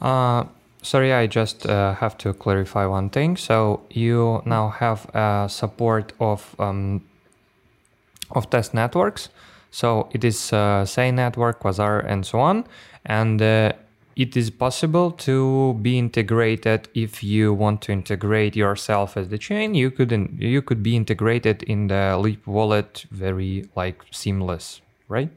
[0.00, 0.44] Uh,
[0.82, 3.36] sorry i just uh, have to clarify one thing.
[3.36, 7.02] So you now have uh, support of um,
[8.32, 9.28] of test networks.
[9.70, 12.64] So it is uh, say network quasar and so on.
[13.06, 13.72] And uh,
[14.16, 19.74] it is possible to be integrated if you want to integrate yourself as the chain.
[19.74, 25.30] You could in, you could be integrated in the leap wallet very like seamless right?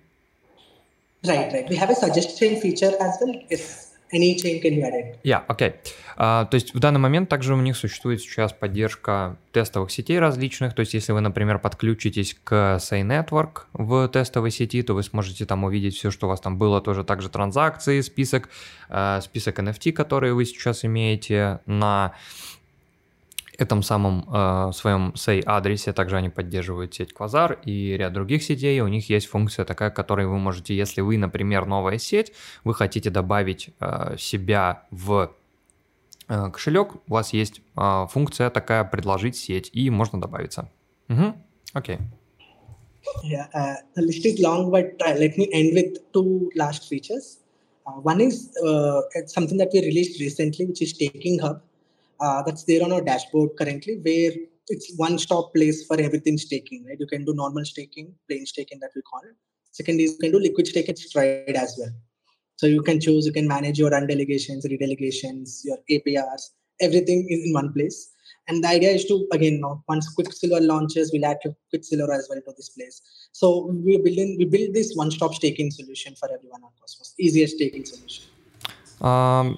[1.26, 1.70] Right right.
[1.70, 3.36] We have a suggestion feature as well.
[3.50, 5.74] If any chain can be added yeah okay
[6.18, 10.74] Uh, то есть в данный момент также у них существует сейчас поддержка тестовых сетей различных.
[10.74, 15.46] То есть если вы, например, подключитесь к Say Network в тестовой сети, то вы сможете
[15.46, 18.50] там увидеть все, что у вас там было, тоже также транзакции, список,
[18.90, 22.14] uh, список NFT, которые вы сейчас имеете на
[23.58, 28.80] этом самом э, своем say адресе также они поддерживают сеть Quasar и ряд других сетей.
[28.82, 33.10] У них есть функция такая, которой вы можете, если вы, например, новая сеть, вы хотите
[33.10, 35.32] добавить э, себя в
[36.28, 40.70] Э, кошелек, у вас есть э, функция такая «предложить сеть», и можно добавиться.
[41.10, 41.34] Угу.
[41.74, 41.98] Окей.
[43.24, 47.38] Yeah, uh, list is long, but uh, let me end with two last features.
[47.86, 51.62] Uh, one is uh, something that we released recently, which is Staking Hub.
[52.20, 54.32] Uh, that's there on our dashboard currently, where
[54.68, 56.86] it's one-stop place for everything staking.
[56.86, 59.36] Right, you can do normal staking, plain staking that we call it.
[59.72, 61.92] Second is you can do liquid stake and stride as well.
[62.58, 67.54] So you can choose, you can manage your undelegations, redelegations, your APRs, everything is in
[67.54, 68.12] one place.
[68.48, 71.38] And the idea is to, again, once Quicksilver launches, we'll add
[71.70, 73.02] Quicksilver as well to this place.
[73.32, 77.86] So we building we build this one-stop staking solution for everyone on Cosmos, easiest staking
[77.86, 78.26] solution.
[79.02, 79.58] Um,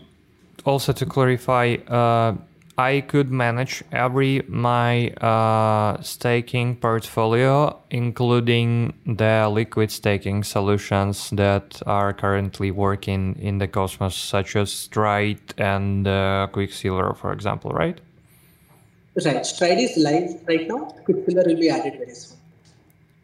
[0.66, 2.34] also to clarify, uh,
[2.78, 12.12] I could manage every my uh, staking portfolio, including the liquid staking solutions that are
[12.14, 18.00] currently working in the Cosmos, such as Stride and uh, Quicksilver, for example, right?
[19.22, 19.44] Right.
[19.44, 20.88] Stride is live right now.
[21.04, 22.38] Quicksilver will be added very soon.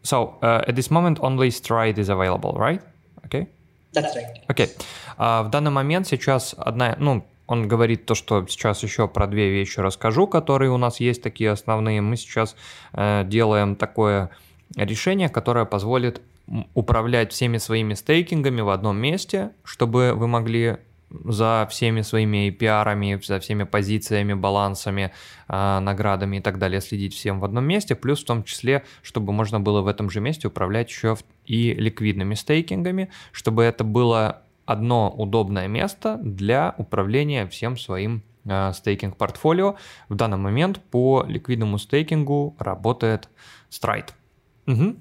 [0.03, 2.81] So uh, at this moment only Stride is available, right?
[3.25, 3.47] Okay.
[3.93, 4.45] That's right.
[4.47, 4.67] Окей.
[4.67, 4.85] Okay.
[5.17, 9.50] Uh, в данный момент сейчас одна, ну, он говорит то, что сейчас еще про две
[9.50, 12.00] вещи расскажу, которые у нас есть такие основные.
[12.00, 12.56] Мы сейчас
[12.92, 14.30] uh, делаем такое
[14.76, 16.22] решение, которое позволит
[16.74, 20.78] управлять всеми своими стейкингами в одном месте, чтобы вы могли
[21.10, 25.12] за всеми своими пиарами, за всеми позициями, балансами,
[25.48, 29.32] э, наградами и так далее следить всем в одном месте, плюс в том числе, чтобы
[29.32, 35.10] можно было в этом же месте управлять еще и ликвидными стейкингами, чтобы это было одно
[35.10, 39.76] удобное место для управления всем своим э, стейкинг-портфолио.
[40.08, 43.28] В данный момент по ликвидному стейкингу работает
[43.70, 44.10] Stride.
[44.66, 44.96] Угу.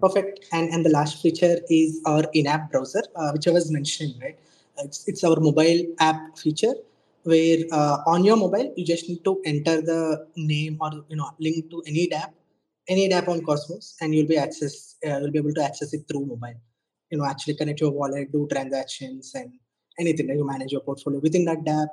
[0.00, 0.46] Perfect.
[0.52, 4.38] And and the last feature is our in-app browser, uh, which I was mentioning, right?
[4.84, 6.74] It's, it's our mobile app feature
[7.24, 11.30] where uh, on your mobile you just need to enter the name or you know
[11.40, 12.32] link to any app,
[12.88, 16.06] any app on Cosmos, and you'll be access uh, you'll be able to access it
[16.08, 16.60] through mobile.
[17.10, 19.52] You know, actually connect your wallet, do transactions, and
[19.98, 20.28] anything.
[20.28, 20.36] Right?
[20.36, 21.88] You manage your portfolio within that app,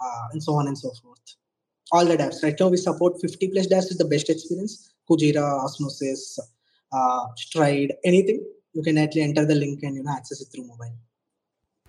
[0.00, 1.18] uh, and so on and so forth.
[1.92, 2.42] All the apps.
[2.42, 4.92] Right now we support 50 plus apps with the best experience.
[5.08, 6.38] Kujira, Osmosis,
[6.92, 10.66] uh, Stride, anything, you can actually enter the link and you know access it through
[10.66, 10.94] mobile.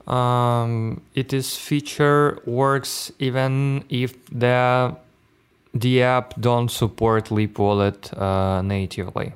[0.08, 4.96] Um, it is feature works even if the
[5.74, 9.34] the app don't support Leap Wallet uh, natively.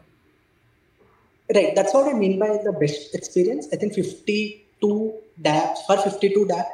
[1.53, 3.67] Right, that's what I mean by the best experience.
[3.71, 6.65] I think 52 dApps for 52 dApp,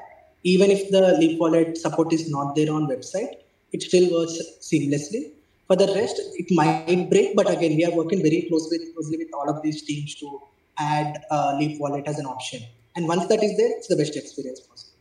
[0.43, 3.36] even if the Leap Wallet support is not there on website,
[3.73, 5.31] it still works seamlessly.
[5.67, 9.34] For the rest, it might break, but again, we are working very closely, closely with
[9.34, 10.41] all of these teams to
[10.77, 12.62] add uh, Leap Wallet as an option.
[12.95, 14.97] And once that is there, it's the best experience possible.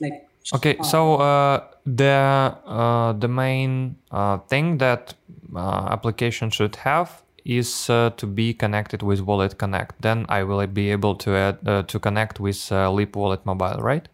[0.00, 5.14] Like okay, uh, so uh, the uh, the main uh, thing that
[5.54, 10.00] uh, application should have is to be connected with Wallet Connect.
[10.02, 14.08] Then I will be able to add to connect with Leap Wallet Mobile, right?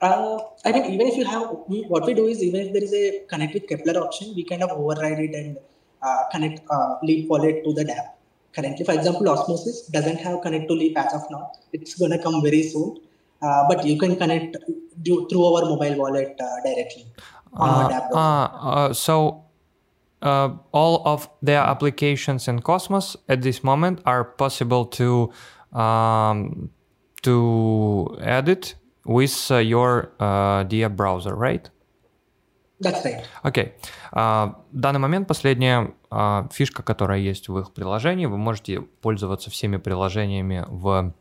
[0.00, 2.94] Uh, I mean, even if you have, what we do is even if there is
[2.94, 5.56] a connect with Kepler option, we kind of override it and
[6.02, 8.10] uh, connect uh, Leap wallet to the DApp.
[8.54, 11.50] Currently, for example, Osmosis doesn't have connect to Leap as of now.
[11.72, 12.98] It's going to come very soon.
[13.42, 14.56] Uh, but you can connect
[15.02, 17.06] do, through our mobile wallet uh, directly
[17.54, 18.08] on our DApp.
[18.12, 19.44] Uh, so
[20.22, 25.30] uh, all of their applications in Cosmos at this moment are possible to
[25.72, 26.70] um,
[27.22, 31.68] to edit with uh, your uh, Dia browser, right?
[32.80, 33.24] That's right.
[33.42, 33.64] Окей.
[33.64, 33.72] Okay.
[34.12, 39.50] Uh, в данный момент последняя uh, фишка, которая есть в их приложении, вы можете пользоваться
[39.50, 41.12] всеми приложениями в uh,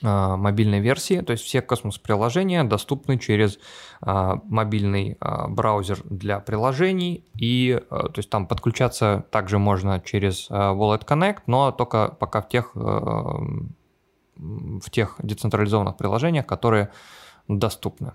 [0.00, 3.58] мобильной версии, то есть все космос-приложения доступны через
[4.00, 10.48] uh, мобильный uh, браузер для приложений, и uh, то есть там подключаться также можно через
[10.50, 13.70] uh, Wallet Connect, но только пока в тех uh,
[14.36, 16.90] в тех децентрализованных приложениях, которые
[17.48, 18.14] доступны.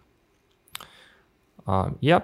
[1.65, 2.23] Yeah.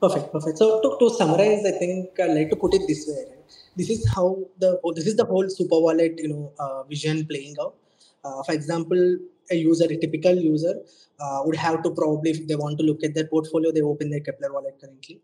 [0.00, 0.56] Perfect, perfect.
[0.56, 3.37] So to, to summarize, I think I like to put it this way.
[3.78, 7.56] This is how the this is the whole super wallet you know uh, vision playing
[7.60, 7.74] out.
[8.24, 9.02] Uh, for example,
[9.50, 10.74] a user, a typical user,
[11.20, 14.10] uh, would have to probably if they want to look at their portfolio, they open
[14.10, 15.20] their Kepler wallet currently.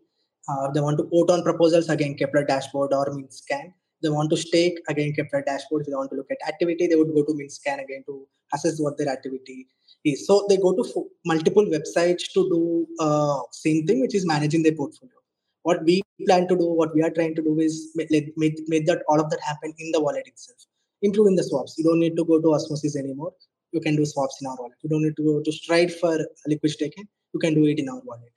[0.47, 4.37] Uh, they want to vote on proposals again, Kepler dashboard or Scan they want to
[4.37, 5.81] stake again Kepler dashboard.
[5.81, 8.79] If they want to look at activity, they would go to MintScan again to assess
[8.79, 9.67] what their activity
[10.03, 10.27] is.
[10.27, 14.63] So they go to f- multiple websites to do uh, same thing, which is managing
[14.63, 15.24] their portfolio.
[15.67, 18.85] What we plan to do, what we are trying to do is make, make, make
[18.85, 20.59] that all of that happen in the wallet itself,
[21.01, 21.75] including the swaps.
[21.77, 23.33] You don't need to go to Osmosis anymore.
[23.71, 24.77] You can do swaps in our wallet.
[24.83, 27.07] You don't need to go to Stride for liquid staking.
[27.33, 28.33] You can do it in our wallet.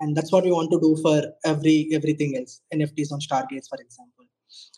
[0.00, 2.62] And that's what we want to do for every everything else.
[2.74, 4.24] NFTs on Stargates, for example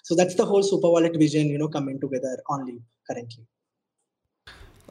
[0.03, 3.45] so that's the whole super wallet vision you know coming together on leap currently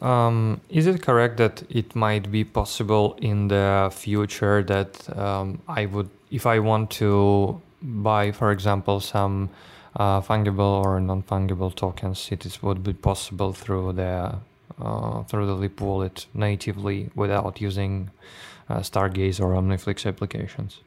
[0.02, 5.86] um, is it correct that it might be possible in the future that um, I
[5.86, 9.50] would, if I want to buy, for example, some
[9.96, 14.36] uh, fungible or non-fungible tokens, it is, would be possible through the
[14.82, 18.10] uh, through the Leap wallet natively without using
[18.70, 20.80] uh, Stargaze or OmniFlix applications.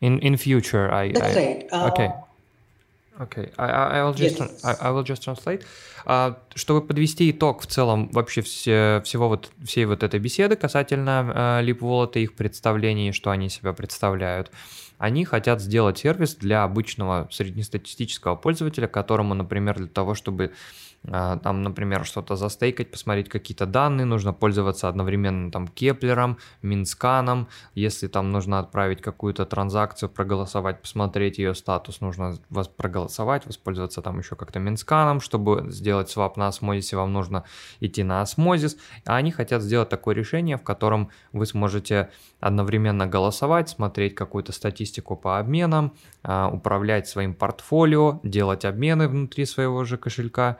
[0.00, 1.68] In in future, I that's I, right.
[1.72, 2.10] Uh, okay
[3.20, 4.64] Okay, I, I, will just yes.
[4.64, 5.64] I, I will just translate.
[6.06, 11.32] Uh, чтобы подвести итог в целом вообще все, всего вот всей вот этой беседы касательно
[11.34, 14.52] uh, Leap Wallet и их представлений, что они себя представляют.
[14.98, 20.52] Они хотят сделать сервис для обычного среднестатистического пользователя, которому, например, для того, чтобы
[20.97, 28.08] а, там, например, что-то застейкать, посмотреть какие-то данные, нужно пользоваться одновременно там Кеплером, Минсканом, если
[28.08, 34.36] там нужно отправить какую-то транзакцию, проголосовать, посмотреть ее статус, нужно вас проголосовать, воспользоваться там еще
[34.36, 37.44] как-то Минсканом, чтобы сделать свап на осмозисе, вам нужно
[37.80, 38.76] идти на осмозис,
[39.06, 45.16] а они хотят сделать такое решение, в котором вы сможете одновременно голосовать, смотреть какую-то статистику
[45.16, 50.58] по обменам, а, управлять своим портфолио, делать обмены внутри своего же кошелька.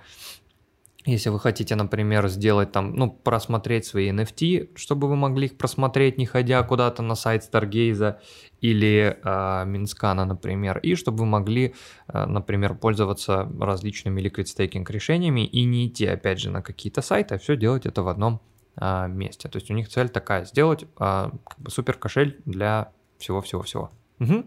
[1.09, 6.19] Если вы хотите, например, сделать там, ну, просмотреть свои NFT, чтобы вы могли их просмотреть,
[6.19, 8.17] не ходя куда-то на сайт Stargaze
[8.61, 11.75] или э, Минскана, например, и чтобы вы могли,
[12.09, 17.37] э, например, пользоваться различными liquid staking решениями и не идти, опять же, на какие-то сайты,
[17.37, 18.43] а все делать это в одном
[18.77, 19.49] э, месте.
[19.49, 23.91] То есть у них цель такая, сделать э, как бы супер кошель для всего-всего-всего.
[24.21, 24.45] Угу.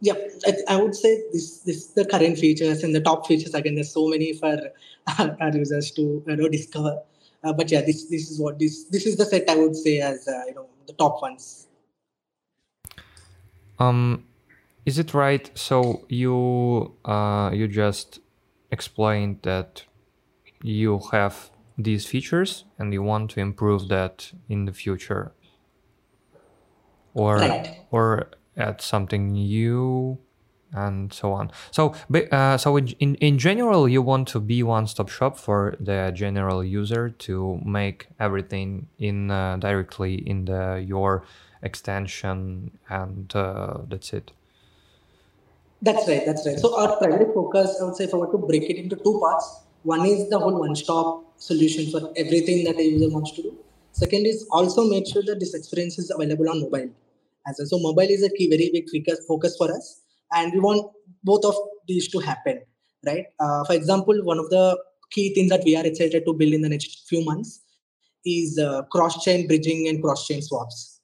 [0.00, 0.14] Yeah,
[0.46, 3.54] I, I, would say this this the current features and the top features.
[3.54, 4.70] Again, there's so many for
[5.18, 7.02] our users to you know discover.
[7.44, 10.00] Uh, but yeah, this this is what this this is the set I would say
[10.00, 11.66] as uh, you know the top ones.
[13.78, 14.24] Um,
[14.86, 15.50] is it right?
[15.54, 18.20] So you uh you just
[18.70, 19.84] explained that
[20.62, 25.32] you have these features and you want to improve that in the future
[27.14, 27.80] or right.
[27.90, 28.30] or
[28.60, 30.18] add something new
[30.72, 31.50] and so on.
[31.70, 31.94] So,
[32.30, 37.10] uh, so in, in general, you want to be one-stop shop for the general user
[37.10, 41.24] to make everything in uh, directly in the your
[41.62, 44.32] extension, and uh, that's it.
[45.82, 46.22] That's right.
[46.24, 46.58] That's right.
[46.58, 49.18] So our primary focus, I would say, if I were to break it into two
[49.18, 53.58] parts, one is the whole one-stop solution for everything that a user wants to do.
[53.92, 56.90] Second is also make sure that this experience is available on mobile
[57.46, 57.66] as well.
[57.66, 58.86] So mobile is a key, very big
[59.26, 60.90] focus for us, and we want
[61.24, 61.54] both of
[61.86, 62.60] these to happen,
[63.06, 63.26] right?
[63.38, 64.78] Uh, for example, one of the
[65.10, 67.60] key things that we are excited to build in the next few months
[68.24, 71.00] is uh, cross-chain bridging and cross-chain swaps,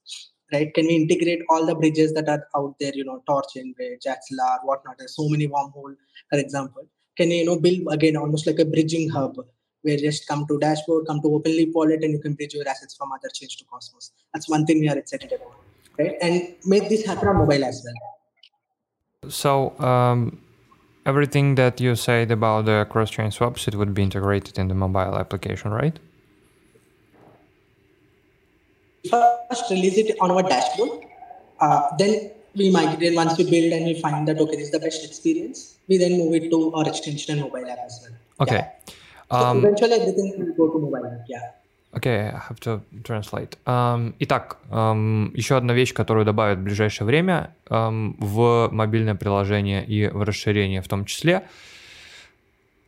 [0.52, 0.72] right?
[0.74, 4.58] Can we integrate all the bridges that are out there, you know, Torchain Bridge, Axelar,
[4.62, 4.96] whatnot?
[4.98, 5.96] There's so many wormhole,
[6.30, 6.86] for example.
[7.16, 9.36] Can you, you know, build again almost like a bridging hub
[9.82, 12.94] where just come to dashboard, come to OpenLeap wallet, and you can bridge your assets
[12.94, 14.12] from other chains to Cosmos.
[14.34, 15.65] That's one thing we are excited about
[15.98, 16.16] right?
[16.20, 19.30] And make this happen on mobile as well.
[19.30, 20.40] So um,
[21.04, 25.16] everything that you said about the cross-chain swaps, it would be integrated in the mobile
[25.16, 25.98] application, right?
[29.10, 31.04] First release it on our dashboard.
[31.60, 34.80] Uh, then we migrate once we build and we find that okay, this is the
[34.80, 35.76] best experience.
[35.88, 38.18] We then move it to our extension and mobile app as well.
[38.40, 38.66] Okay.
[38.66, 38.92] Yeah.
[39.30, 41.24] So um, eventually everything will go to mobile app.
[41.28, 41.50] Yeah.
[41.96, 43.56] Okay, I have to translate.
[43.64, 49.84] Um, итак, um, еще одна вещь, которую добавят в ближайшее время um, в мобильное приложение
[49.84, 51.48] и в расширение в том числе.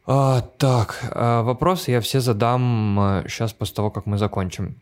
[0.06, 4.76] Uh, так, uh, вопросы я все задам сейчас после того, как мы закончим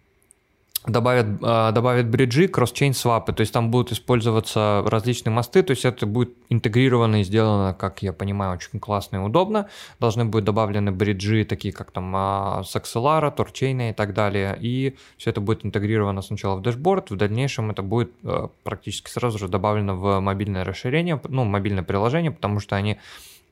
[0.87, 5.85] добавят, а, добавят бриджи, кросс-чейн свапы, то есть там будут использоваться различные мосты, то есть
[5.85, 9.69] это будет интегрировано и сделано, как я понимаю, очень классно и удобно.
[10.01, 14.97] Должны быть добавлены бриджи, такие как там а, с Axelar, Torchain и так далее, и
[15.17, 19.49] все это будет интегрировано сначала в дэшборд, в дальнейшем это будет а, практически сразу же
[19.49, 22.99] добавлено в мобильное расширение, ну, мобильное приложение, потому что они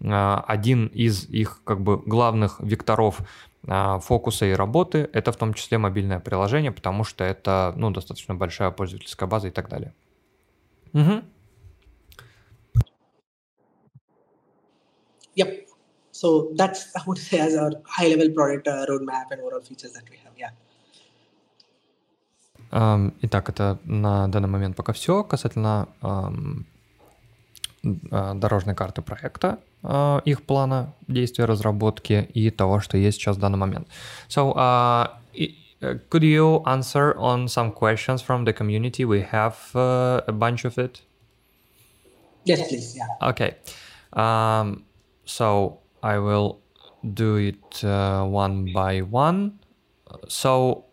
[0.01, 3.20] один из их как бы главных векторов
[3.66, 8.70] фокуса и работы, это в том числе мобильное приложение, потому что это ну, достаточно большая
[8.70, 9.94] пользовательская база и так далее.
[10.92, 11.22] Угу.
[15.36, 15.66] Yep.
[16.12, 20.04] So that's I would say as our high-level product uh, roadmap and overall features that
[20.08, 20.32] we have.
[20.36, 20.52] Yeah.
[22.70, 26.64] Um, итак, это на данный момент пока все касательно um,
[27.84, 29.59] дорожной карты проекта.
[29.84, 33.88] uh, их плана действия разработки и того, что есть сейчас в данный момент.
[34.28, 35.07] So, uh,
[36.09, 39.05] could you answer on some questions from the community?
[39.05, 41.01] We have uh, a bunch of it.
[42.45, 42.95] Yes, please.
[42.95, 43.30] Yeah.
[43.30, 43.55] Okay.
[44.13, 44.86] Um,
[45.26, 46.59] so I will
[47.13, 49.59] do it uh, one by one.
[50.28, 50.86] So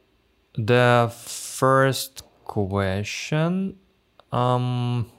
[0.57, 3.77] the first question.
[4.33, 5.11] Um,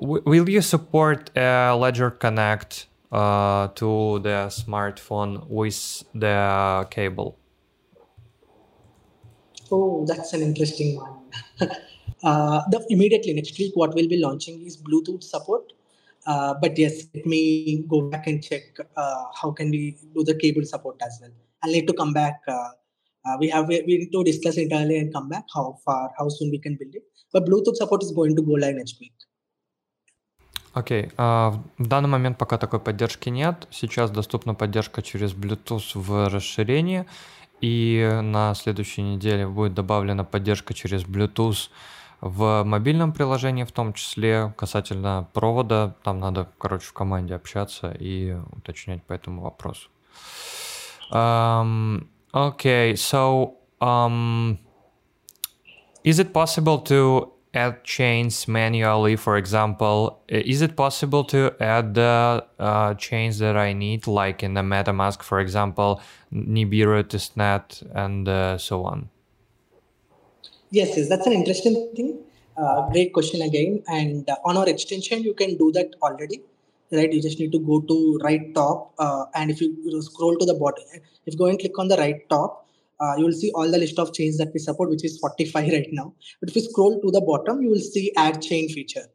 [0.00, 7.38] will you support uh, Ledger Connect uh, to the smartphone with the cable?
[9.70, 11.68] Oh, that's an interesting one.
[12.22, 15.72] Uh, the immediately next week, what we'll be launching is Bluetooth support.
[16.26, 18.62] Uh, but yes, let me go back and check
[18.94, 21.30] uh, how can we do the cable support as well.
[21.62, 22.40] I'll need to come back.
[22.46, 22.68] Uh,
[23.24, 26.50] uh, we have we need to discuss internally and come back how far, how soon
[26.50, 27.04] we can build it.
[27.32, 29.14] But Bluetooth support is going to go live next week.
[30.72, 31.04] Окей.
[31.04, 31.14] Okay.
[31.16, 33.66] Uh, в данный момент пока такой поддержки нет.
[33.70, 37.06] Сейчас доступна поддержка через Bluetooth в расширении.
[37.60, 41.70] И на следующей неделе будет добавлена поддержка через Bluetooth
[42.20, 44.54] в мобильном приложении в том числе.
[44.56, 49.88] Касательно провода, там надо, короче, в команде общаться и уточнять по этому вопросу.
[51.12, 54.58] Um, okay, so um,
[56.04, 62.44] is it possible to add chains manually for example is it possible to add the
[62.58, 66.00] uh, chains that i need like in the metamask for example
[66.32, 69.08] nibiru testnet and uh, so on?
[70.70, 72.18] Yes yes that's an interesting thing.
[72.56, 76.40] Uh, great question again and on our extension you can do that already
[76.92, 77.12] right?
[77.12, 80.54] You just need to go to right top uh, and if you scroll to the
[80.54, 80.84] bottom
[81.26, 82.66] if you go and click on the right top
[83.00, 85.68] uh, you will see all the list of chains that we support, which is 45
[85.72, 86.14] right now.
[86.40, 89.06] But if you scroll to the bottom, you will see add chain feature.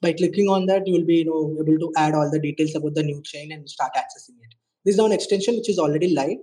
[0.00, 2.74] By clicking on that, you will be you know, able to add all the details
[2.74, 4.54] about the new chain and start accessing it.
[4.84, 6.38] This is an extension which is already live.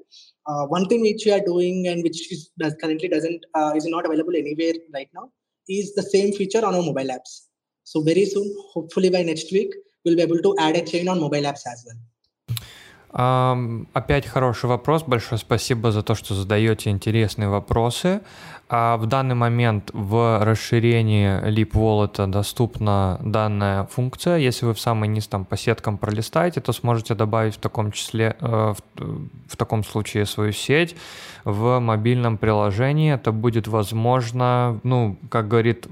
[0.46, 3.86] Uh, one thing which we are doing and which is does, currently doesn't uh, is
[3.86, 5.32] not available anywhere right now
[5.70, 7.48] is the same feature on our mobile apps.
[7.84, 9.74] So very soon, hopefully by next week,
[10.04, 11.98] we'll be able to add a chain on mobile apps as well.
[13.14, 15.04] Опять хороший вопрос.
[15.04, 18.22] Большое спасибо за то, что задаете интересные вопросы.
[18.70, 24.38] А в данный момент в расширении Leap Wallet доступна данная функция.
[24.38, 28.36] Если вы в самый низ там по сеткам пролистаете, то сможете добавить в таком числе,
[28.40, 30.96] э, в, в таком случае свою сеть
[31.44, 33.14] в мобильном приложении.
[33.14, 35.86] Это будет возможно, ну, как говорит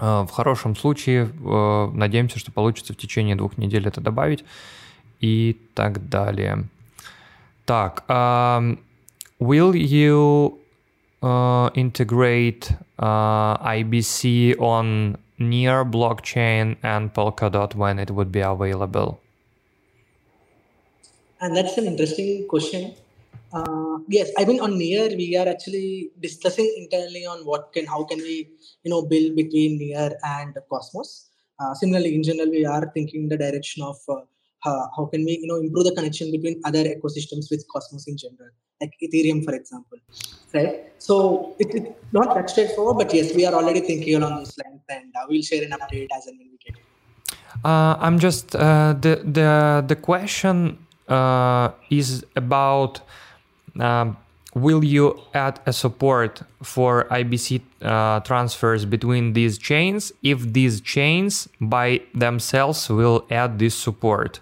[0.00, 4.44] э, в хорошем случае, э, надеемся, что получится в течение двух недель это добавить
[5.21, 6.65] и так далее.
[7.65, 8.77] Так, um,
[9.39, 10.59] will you
[11.21, 19.19] uh, integrate uh, IBC on near blockchain and Polkadot when it would be available?
[21.41, 22.93] And that's an interesting question.
[23.51, 28.03] Uh, yes, I mean on near we are actually discussing internally on what can how
[28.03, 28.49] can we
[28.83, 31.29] you know build between near and Cosmos.
[31.59, 34.15] Uh, similarly, in general, we are thinking the direction of uh,
[34.62, 38.16] how, how can we you know improve the connection between other ecosystems with cosmos in
[38.16, 38.50] general?
[38.80, 39.98] Like ethereum for example
[40.54, 40.92] right?
[40.98, 44.82] So it's it, not that straightforward but yes we are already thinking along those lines
[44.88, 46.84] and uh, we'll share an update as and when we get it.
[47.64, 53.00] Uh, i'm just uh, the the the question uh, is about
[53.78, 54.16] um,
[54.54, 60.12] will you add a support for IBC uh, transfers between these chains?
[60.22, 64.40] If these chains by themselves will add this support?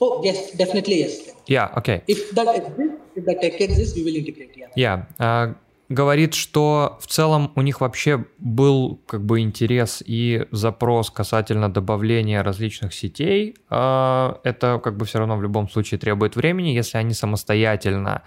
[0.00, 1.34] Oh, yes, definitely yes.
[1.46, 2.02] Yeah, okay.
[2.06, 4.68] If that exists, if that tech exists, we will integrate, yeah.
[4.76, 5.04] Yeah.
[5.18, 5.54] Uh,
[5.88, 12.42] говорит, что в целом у них вообще был как бы интерес и запрос касательно добавления
[12.42, 13.56] различных сетей.
[13.70, 18.22] Uh, это как бы все равно в любом случае требует времени, если они самостоятельно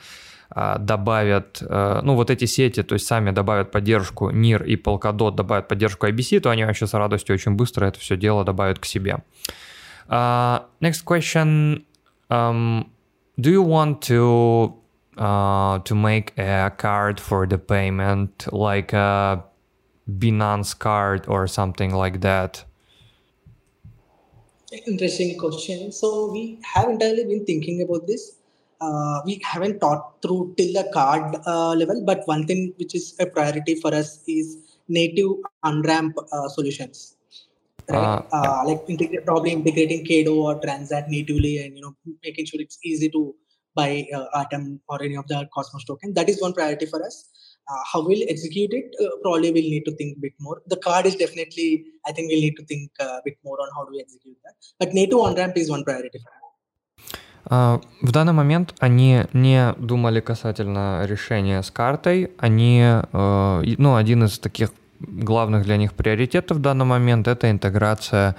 [0.54, 5.36] uh, добавят, uh, ну вот эти сети, то есть сами добавят поддержку NIR и Polkadot,
[5.36, 8.86] добавят поддержку IBC, то они вообще с радостью очень быстро это все дело добавят к
[8.86, 9.20] себе.
[9.48, 9.52] Uh,
[10.82, 11.86] next question:
[12.30, 12.92] um,
[13.40, 14.74] Do you want to
[15.18, 19.44] uh, to make a card for the payment, like a
[20.10, 22.64] Binance card or something like that?
[24.88, 25.92] Interesting question.
[25.92, 28.38] So we have entirely been thinking about this.
[28.80, 33.16] Uh, we haven't thought through till the card uh, level, but one thing which is
[33.20, 34.58] a priority for us is
[34.88, 35.32] native
[35.64, 37.16] on-ramp uh, solutions
[37.91, 37.99] right?
[37.99, 42.61] Uh, uh, like integrate, probably integrating Kado or Transact natively, and you know making sure
[42.61, 43.35] it's easy to
[43.75, 46.15] buy uh, Atom or any of the Cosmos token.
[46.15, 47.29] That is one priority for us.
[47.69, 50.63] Uh, how we'll execute it, uh, probably we'll need to think a bit more.
[50.69, 53.69] The card is definitely, I think we'll need to think uh, a bit more on
[53.77, 54.55] how do we execute that.
[54.79, 56.47] But native on ramp is one priority for us.
[57.49, 62.33] В данный момент они не думали касательно решения с картой.
[62.39, 64.73] Они, ну, один из таких
[65.08, 68.36] главных для них приоритетов в данный момент это интеграция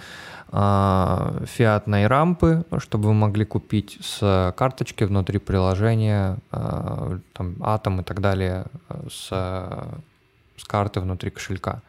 [0.53, 8.05] э, фиатной рампы, чтобы вы могли купить с карточки внутри приложения, э, там, атом и
[8.05, 8.67] так далее,
[9.11, 11.83] с, с карты внутри кошелька.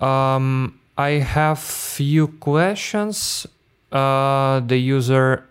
[0.00, 3.46] Um, I have few questions.
[3.90, 5.44] Uh, the user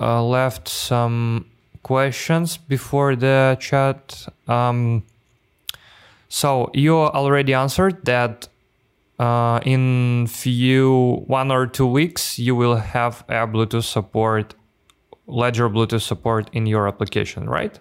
[0.00, 1.46] uh, left some
[1.82, 4.28] questions before the chat.
[4.46, 5.02] Um,
[6.28, 8.48] So you already answered that
[9.18, 14.54] uh, in few one or two weeks you will have a Bluetooth support,
[15.26, 17.78] Ledger Bluetooth support in your application, right?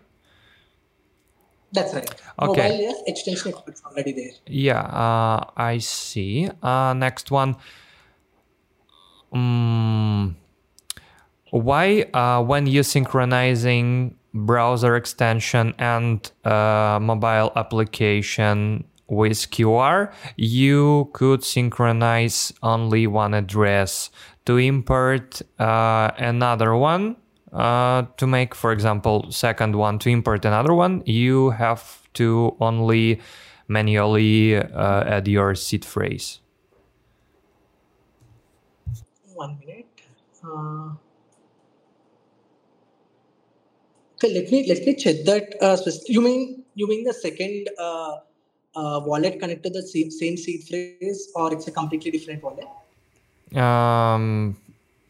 [1.73, 2.09] That's right.
[2.41, 2.69] Okay.
[2.69, 4.31] Mobile, yes, extension is already there.
[4.47, 6.49] Yeah, uh, I see.
[6.63, 7.57] Uh, next one.
[9.33, 10.37] Um,
[11.51, 14.15] why, uh, when you synchronizing
[14.45, 24.09] browser extension and uh, mobile application with QR, you could synchronize only one address.
[24.45, 27.17] To import uh, another one,
[27.51, 33.19] uh, to make, for example, second one to import another one, you have to only
[33.67, 36.39] manually uh, add your seed phrase.
[39.33, 39.85] One minute.
[40.43, 40.95] Uh,
[44.17, 45.55] okay, let me let me check that.
[45.61, 48.17] Uh, you mean you mean the second uh,
[48.77, 52.67] uh, wallet connected to the same, same seed phrase, or it's a completely different wallet?
[53.55, 54.57] Um,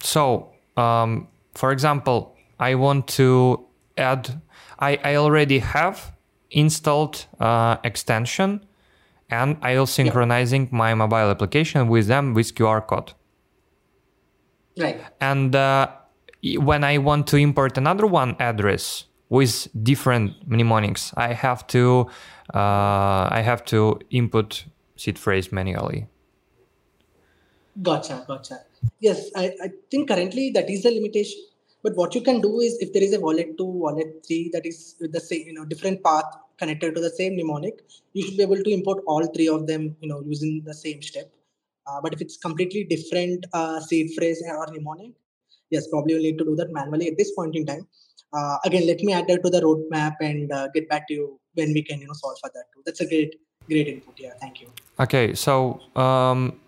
[0.01, 3.65] so, um, for example, I want to
[3.97, 4.41] add,
[4.79, 6.13] I, I already have
[6.51, 8.65] installed uh, extension
[9.29, 13.11] and I will synchronizing my mobile application with them with QR code.
[14.77, 15.01] Right.
[15.19, 15.89] And uh,
[16.43, 22.07] when I want to import another one address with different mnemonics, I have to
[22.53, 24.65] uh, I have to input
[24.95, 26.07] seed phrase manually.
[27.81, 28.61] Gotcha, gotcha.
[28.99, 31.39] Yes, I, I think currently that is the limitation.
[31.83, 34.65] But what you can do is if there is a wallet two, wallet three that
[34.65, 36.25] is with the same, you know, different path
[36.57, 37.81] connected to the same mnemonic,
[38.13, 41.01] you should be able to import all three of them, you know, using the same
[41.01, 41.31] step.
[41.85, 45.11] Uh, but if it's completely different uh, seed phrase or mnemonic,
[45.69, 47.87] yes, probably you'll need to do that manually at this point in time.
[48.33, 51.39] Uh, again, let me add that to the roadmap and uh, get back to you
[51.53, 52.81] when we can, you know, solve for that too.
[52.85, 53.35] That's a great,
[53.67, 54.15] great input.
[54.17, 54.67] Yeah, thank you.
[54.99, 56.59] Okay, so um,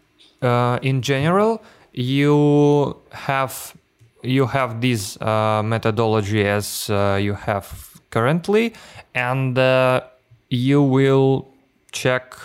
[0.41, 1.61] uh, in general,
[1.93, 3.75] you have
[4.21, 8.73] you have this uh, methodology as uh, you have currently,
[9.15, 10.01] and uh,
[10.49, 11.47] you will
[11.91, 12.35] check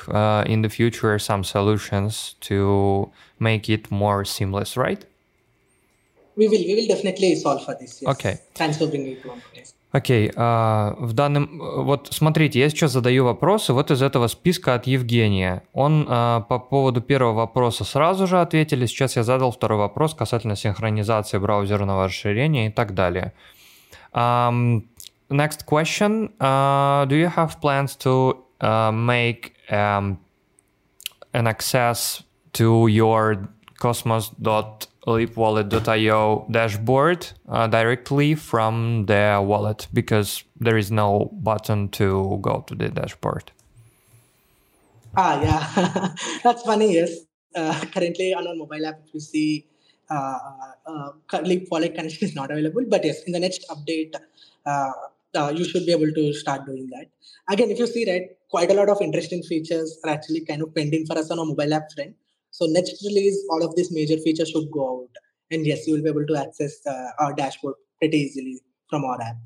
[0.46, 5.04] in the future some solutions to make it more seamless, right?
[6.36, 8.02] We will, we will definitely solve for this.
[8.02, 8.10] Yes.
[8.12, 8.38] Okay.
[8.54, 9.74] Thanks for bringing it place.
[9.94, 11.60] Окей, а, в данном...
[11.84, 15.62] Вот смотрите, я сейчас задаю вопросы вот из этого списка от Евгения.
[15.72, 20.56] Он а, по поводу первого вопроса сразу же ответили, сейчас я задал второй вопрос касательно
[20.56, 23.34] синхронизации браузерного расширения и так далее.
[24.12, 24.88] Um,
[25.30, 26.32] next question.
[26.40, 30.18] Uh, do you have plans to uh, make um,
[31.32, 33.48] an access to your
[35.04, 42.74] cosmos.leapwallet.io dashboard uh, directly from the wallet because there is no button to go to
[42.74, 43.52] the dashboard.
[45.16, 46.94] Ah, yeah, that's funny.
[46.94, 47.18] Yes,
[47.54, 49.66] uh, currently on our mobile app, if you see,
[50.10, 50.38] uh,
[50.86, 51.10] uh,
[51.70, 52.84] wallet connection is not available.
[52.88, 54.14] But yes, in the next update,
[54.66, 54.92] uh,
[55.36, 57.06] uh, you should be able to start doing that.
[57.48, 60.74] Again, if you see, right, quite a lot of interesting features are actually kind of
[60.74, 62.16] pending for us on our mobile app front.
[62.54, 65.10] So next release, all of these major features should go out,
[65.50, 69.20] and yes, you will be able to access uh, our dashboard pretty easily from our
[69.20, 69.38] app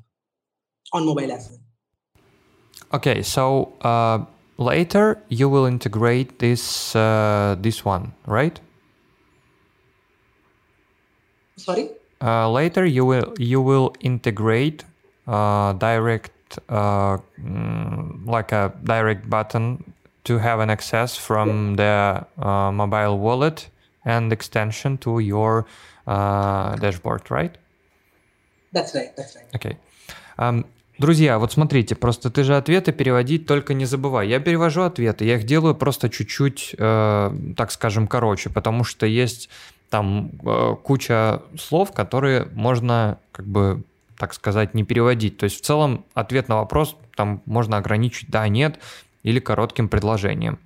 [0.93, 1.59] on mobile as well.
[2.93, 4.19] Okay, so uh,
[4.59, 8.59] later you will integrate this uh, this one, right?
[11.57, 11.89] Sorry.
[12.21, 14.83] Uh, later you will you will integrate
[15.25, 19.93] uh, direct uh, mm, like a direct button
[20.23, 23.69] to have an access from the uh, mobile wallet
[24.05, 25.65] and extension to your
[26.07, 27.57] uh, dashboard, right?
[28.71, 29.15] That's right.
[29.15, 29.47] That's right.
[29.51, 29.77] Окей.
[30.37, 30.65] Ам,
[30.97, 34.27] друзья, вот смотрите, просто ты же ответы переводить только не забывай.
[34.27, 39.49] Я перевожу ответы, я их делаю просто чуть-чуть, э, так скажем, короче, потому что есть
[39.89, 43.83] там э, куча слов, которые можно, как бы,
[44.17, 45.37] так сказать, не переводить.
[45.37, 48.79] То есть в целом ответ на вопрос там можно ограничить да, нет
[49.23, 50.59] или коротким предложением.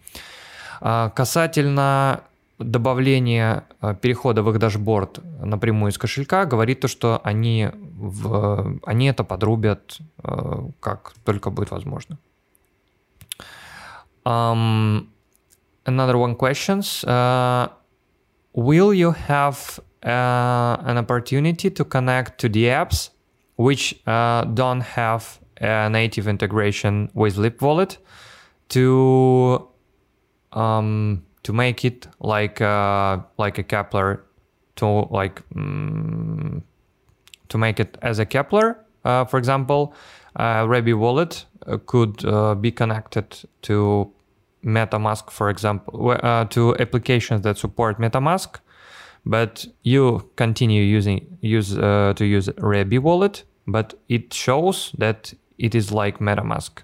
[0.82, 2.24] А, Касательно
[2.60, 9.08] добавления э, перехода в их дашборд напрямую из кошелька говорит то, что они, в, они
[9.08, 12.18] это подрубят э, как только будет возможно.
[14.26, 15.08] Um,
[15.86, 17.04] another one questions.
[17.04, 17.68] Uh,
[18.54, 23.10] will you have uh, an opportunity to connect to the apps
[23.58, 27.98] which uh, don't have a native integration with Lip Wallet
[28.70, 29.68] to
[30.54, 34.24] um, to make it like uh, like a Kepler
[34.76, 36.62] to like mm,
[37.50, 39.94] to make it as a Kepler, uh, for example,
[40.36, 44.12] uh, Wallet uh, could uh, be connected to
[44.64, 48.60] MetaMask, for example, uh, to applications that support MetaMask,
[49.26, 55.76] but you continue using use uh, to use Rebi wallet, but it shows that it
[55.76, 56.84] is like MetaMask.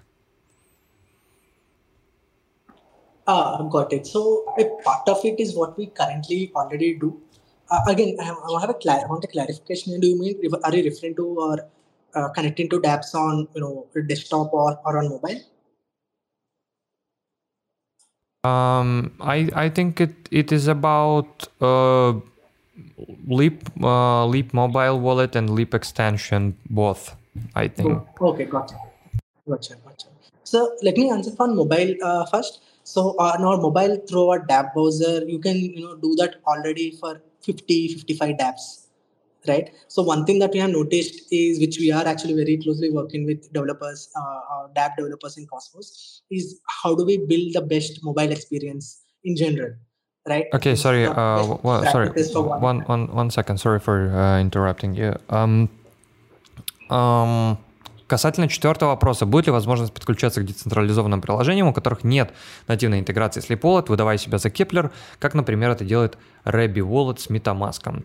[3.30, 4.06] Ah, got it.
[4.06, 4.20] So
[4.58, 7.10] a part of it is what we currently already do.
[7.70, 10.00] Uh, again, I, have, I have a cla- I want a clarification.
[10.00, 11.58] Do you mean are you referring to or
[12.14, 15.40] uh, connecting to dApps on you know desktop or, or on mobile?
[18.42, 22.14] Um, I I think it it is about uh,
[23.28, 27.14] Leap uh, Leap mobile wallet and Leap extension both.
[27.54, 28.02] I think.
[28.20, 28.74] Oh, okay, gotcha,
[29.48, 30.08] gotcha, gotcha.
[30.42, 32.60] So let me answer on mobile uh, first.
[32.84, 36.92] So on our mobile through our dApp browser, you can you know do that already
[36.92, 38.86] for 50, 55 dApps
[39.48, 39.70] right?
[39.88, 43.24] So one thing that we have noticed is, which we are actually very closely working
[43.24, 48.02] with developers, uh, uh, dApp developers in Cosmos, is how do we build the best
[48.04, 49.72] mobile experience in general,
[50.28, 50.46] right?
[50.54, 55.14] Okay, sorry, uh, well, sorry, one, one, one second, sorry for uh, interrupting you.
[55.28, 55.68] Um,
[56.90, 57.58] um,
[58.10, 62.32] Касательно четвертого вопроса, будет ли возможность подключаться к децентрализованным приложениям, у которых нет
[62.66, 64.90] нативной интеграции с Leap выдавая себя за Kepler,
[65.20, 68.02] как, например, это делает Rebby Wallet с MetaMask?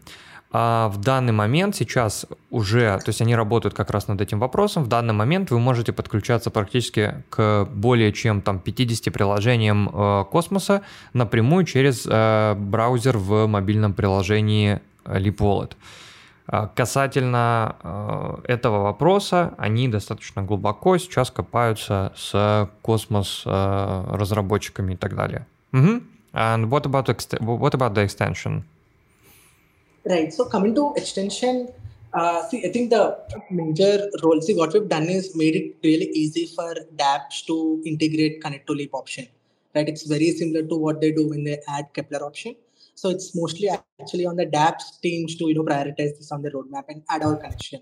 [0.51, 4.84] А в данный момент сейчас уже, то есть они работают как раз над этим вопросом,
[4.84, 10.84] в данный момент вы можете подключаться практически к более чем там 50 приложениям э, космоса
[11.14, 15.72] напрямую через э, браузер в мобильном приложении Leap Wallet.
[16.76, 17.76] Касательно
[18.48, 25.48] э, этого вопроса, они достаточно глубоко сейчас копаются с космос э, разработчиками и так далее.
[25.74, 26.02] Mm-hmm.
[26.34, 27.08] And what about,
[27.41, 28.64] what about the extension?
[30.06, 30.32] Right.
[30.32, 31.70] So coming to extension,
[32.14, 33.18] uh, see, I think the
[33.50, 38.41] major role, see, what we've done is made it really easy for dApps to integrate
[38.41, 39.28] connect to leap option.
[39.74, 39.89] Right.
[39.89, 42.56] It's very similar to what they do when they add Kepler option.
[42.96, 46.52] So it's mostly actually on the dApps teams to you know prioritize this on the
[46.52, 47.82] roadmap and add our connection.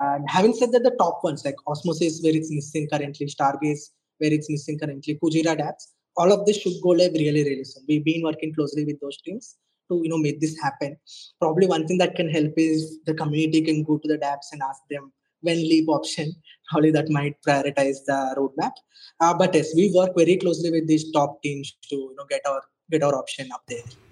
[0.00, 4.32] And having said that, the top ones like Osmosis, where it's missing currently, Stargaze, where
[4.32, 7.84] it's missing currently, Kujira dApps, all of this should go live really, really soon.
[7.86, 9.56] We've been working closely with those teams
[9.90, 10.96] to you know make this happen
[11.40, 14.62] probably one thing that can help is the community can go to the dapps and
[14.68, 16.32] ask them when leap option
[16.70, 18.72] probably that might prioritize the roadmap
[19.20, 22.46] uh, but yes we work very closely with these top teams to you know get
[22.46, 24.09] our get our option up there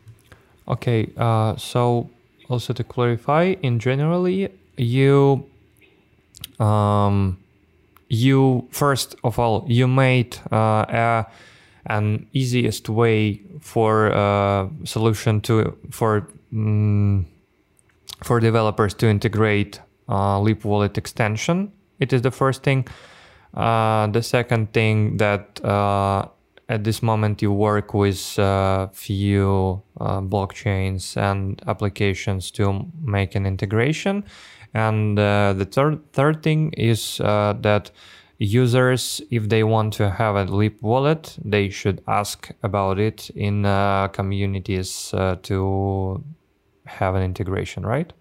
[0.68, 2.08] okay uh, so
[2.48, 5.44] also to clarify in generally you
[6.60, 7.38] um
[8.08, 11.26] you first of all you made uh, a
[11.86, 17.26] an easiest way for uh, solution to for um,
[18.22, 21.72] for developers to integrate uh, Leap Wallet extension.
[22.00, 22.86] It is the first thing.
[23.54, 26.26] Uh, the second thing that uh,
[26.68, 33.45] at this moment you work with uh, few uh, blockchains and applications to make an
[33.45, 34.23] integration.
[34.73, 37.91] And the third third thing is that
[38.39, 43.65] users, if they want to have a Leap wallet, they should ask about it in
[43.65, 46.23] uh, communities uh, to
[46.85, 48.11] have an integration, right?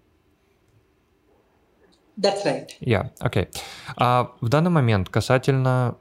[2.17, 2.71] That's right.
[2.79, 3.47] Yeah, okay.
[3.97, 5.97] А в данный момент касательно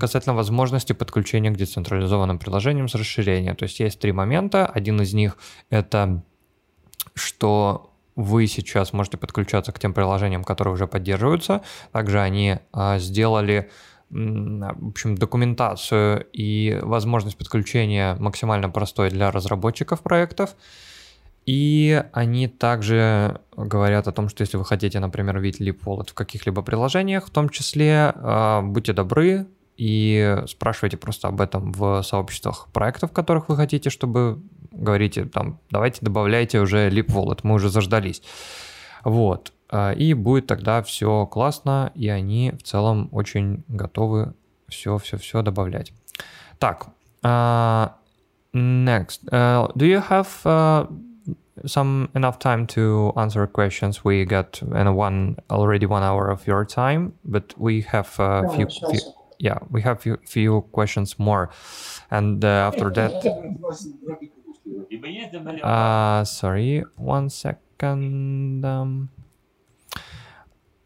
[0.00, 3.54] касательно возможности подключения к децентрализованным приложениям с расширением.
[3.54, 4.66] То есть есть три момента.
[4.66, 5.36] Один из них
[5.70, 6.24] это
[7.14, 11.62] что вы сейчас можете подключаться к тем приложениям, которые уже поддерживаются.
[11.92, 13.70] Также они а, сделали
[14.10, 20.56] в общем, документацию и возможность подключения максимально простой для разработчиков проектов.
[21.46, 26.62] И они также говорят о том, что если вы хотите, например, видеть Wallet в каких-либо
[26.62, 29.46] приложениях, в том числе, а, будьте добры
[29.80, 36.04] и спрашивайте просто об этом в сообществах проектов, которых вы хотите, чтобы говорите там, давайте
[36.04, 38.22] добавляйте уже Leap Wallet, мы уже заждались.
[39.04, 39.54] Вот.
[39.70, 44.34] А, и будет тогда все классно, и они в целом очень готовы
[44.68, 45.94] все-все-все добавлять.
[46.58, 46.88] Так,
[47.22, 47.88] uh,
[48.52, 49.24] next.
[49.32, 50.86] Uh, do you have uh,
[51.64, 54.04] some enough time to answer questions?
[54.04, 58.66] We got uh, one already one hour of your time, but we have a few,
[58.66, 59.00] few
[59.40, 61.48] yeah, we have few, few questions more,
[62.10, 63.24] and uh, after that.
[65.62, 68.64] Uh, sorry, one second.
[68.64, 69.08] Um,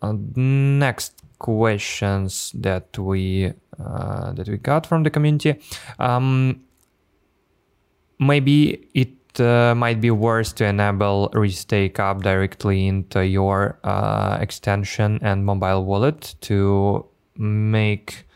[0.01, 5.59] uh, next questions that we uh, that we got from the community.
[5.99, 6.63] Um,
[8.21, 15.19] maybe it uh, might be worse to enable Restake up directly into your uh, extension
[15.23, 17.05] and mobile wallet to
[17.37, 18.27] make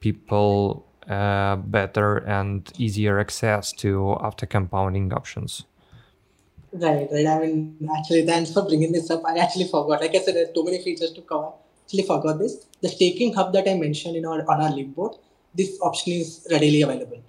[0.00, 5.64] people uh, better and easier access to after compounding options.
[6.72, 7.26] Right, right.
[7.26, 9.22] I mean, actually, thanks for bringing this up.
[9.24, 10.00] I actually forgot.
[10.00, 11.52] Like I said, there's too many features to cover.
[11.84, 12.66] Actually, forgot this.
[12.82, 15.16] The staking hub that I mentioned in our on our link board,
[15.54, 17.22] this option is readily available.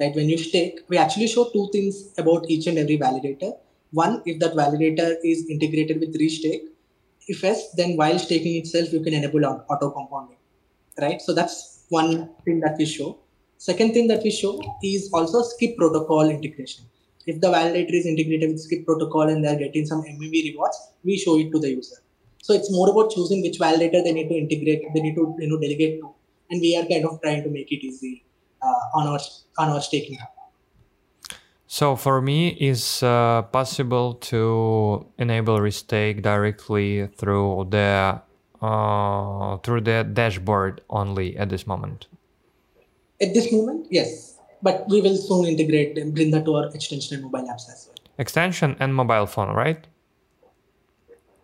[0.00, 3.58] Right, when you stake, we actually show two things about each and every validator.
[3.90, 6.68] One, if that validator is integrated with restake.
[7.26, 10.38] If yes, then while staking itself, you can enable auto compounding.
[10.98, 13.18] Right, so that's one thing that we show.
[13.56, 16.84] Second thing that we show is also skip protocol integration
[17.28, 21.18] if the validator is integrated with skip protocol and they're getting some MEV rewards, we
[21.18, 21.96] show it to the user.
[22.42, 25.48] So it's more about choosing which validator they need to integrate, they need to you
[25.48, 26.14] know delegate to,
[26.50, 28.24] and we are kind of trying to make it easy
[28.62, 29.20] uh, on our
[29.58, 30.16] on our staking
[31.66, 38.22] So for me, is uh, possible to enable restake directly through the
[38.60, 42.06] uh, through the dashboard only at this moment?
[43.20, 47.16] At this moment, yes but we will soon integrate and bring that to our extension
[47.16, 47.96] and mobile apps as well.
[48.18, 49.86] Extension and mobile phone, right?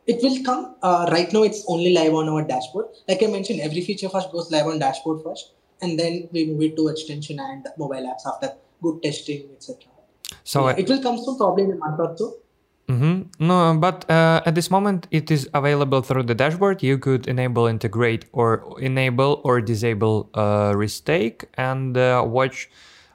[0.07, 0.77] It will come.
[0.83, 2.87] Uh, right now, it's only live on our dashboard.
[3.09, 6.63] Like I mentioned, every feature first goes live on dashboard first, and then we move
[6.63, 9.85] it to extension and mobile apps after good testing, etc.
[10.43, 12.35] So yeah, it will come soon, probably in a month or two.
[12.89, 13.47] Mm-hmm.
[13.47, 16.83] No, but uh, at this moment it is available through the dashboard.
[16.83, 22.69] You could enable integrate or enable or disable uh, restake and uh, watch.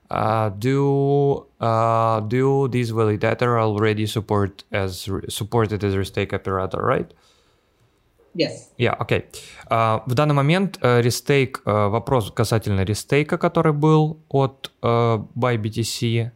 [0.09, 7.13] Uh, do uh, do this validator already support as supported as restake operator, right?
[8.33, 8.71] Yes.
[8.77, 8.95] Yeah.
[9.01, 9.25] Okay.
[9.69, 16.31] Uh, в данный момент uh, рестейк, uh, вопрос касательно рестейка, который был от uh, ByBTC,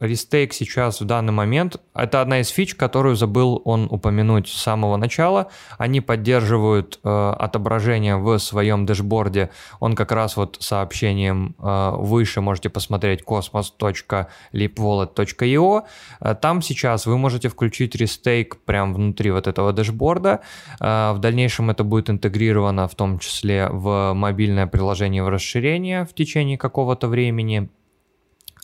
[0.00, 4.98] Restake сейчас в данный момент, это одна из фич, которую забыл он упомянуть с самого
[4.98, 5.48] начала.
[5.78, 9.50] Они поддерживают э, отображение в своем дэшборде.
[9.78, 15.82] Он как раз вот сообщением э, выше можете посмотреть cosmos.leapwallet.io.
[16.20, 20.40] Э, там сейчас вы можете включить restake прямо внутри вот этого дэшборда.
[20.78, 26.12] Э, в дальнейшем это будет интегрировано в том числе в мобильное приложение в расширение в
[26.14, 27.70] течение какого-то времени.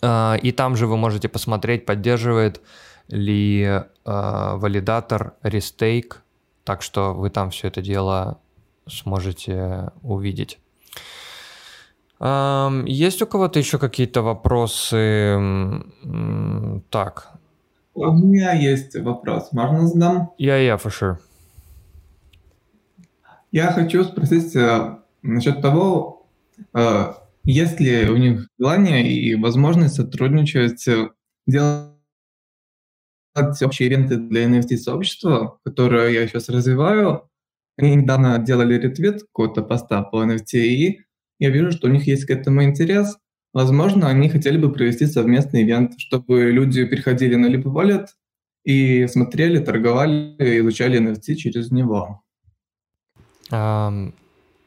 [0.03, 2.61] А, и там же вы можете посмотреть, поддерживает
[3.07, 6.15] ли э, валидатор Restake,
[6.63, 8.39] так что вы там все это дело
[8.87, 10.59] сможете увидеть.
[12.19, 15.39] Есть у кого-то еще какие-то вопросы?
[16.89, 17.33] Так.
[17.93, 19.51] У меня есть вопрос.
[19.51, 20.31] Можно задам?
[20.37, 21.17] Я, я, for sure.
[23.51, 26.27] Я хочу спросить э, насчет того,
[26.73, 31.09] э, есть ли у них желание и возможность сотрудничать, э,
[31.45, 31.93] делать
[33.61, 37.29] общие ивенты для NFT-сообщества, которое я сейчас развиваю.
[37.77, 41.01] Они недавно делали ретвит какого-то поста по NFT, и
[41.39, 43.17] я вижу, что у них есть к этому интерес.
[43.53, 48.07] Возможно, они хотели бы провести совместный ивент, чтобы люди переходили на Lip Wallet
[48.65, 52.23] и смотрели, торговали, изучали NFT через него.
[53.51, 54.13] Um,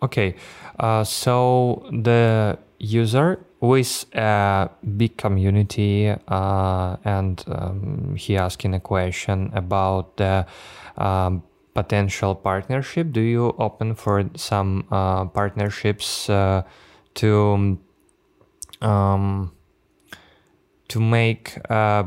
[0.03, 0.35] okay,
[0.79, 9.51] uh, so the user with a big community uh, and um, he asking a question
[9.55, 10.47] about the
[10.97, 11.43] um,
[11.75, 16.63] potential partnership do you open for some uh, partnerships uh,
[17.15, 17.79] to
[18.81, 19.53] um,
[20.89, 22.05] to make uh,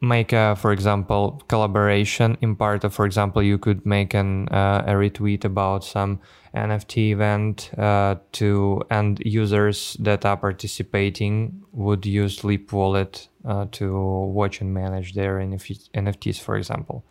[0.00, 4.84] make a, for example, collaboration in part of, for example, you could make an uh,
[4.86, 6.20] a retweet about some
[6.54, 13.98] NFT event uh, to and users that are participating would use Leap Wallet uh, to
[13.98, 17.04] watch and manage their NFTs, for example.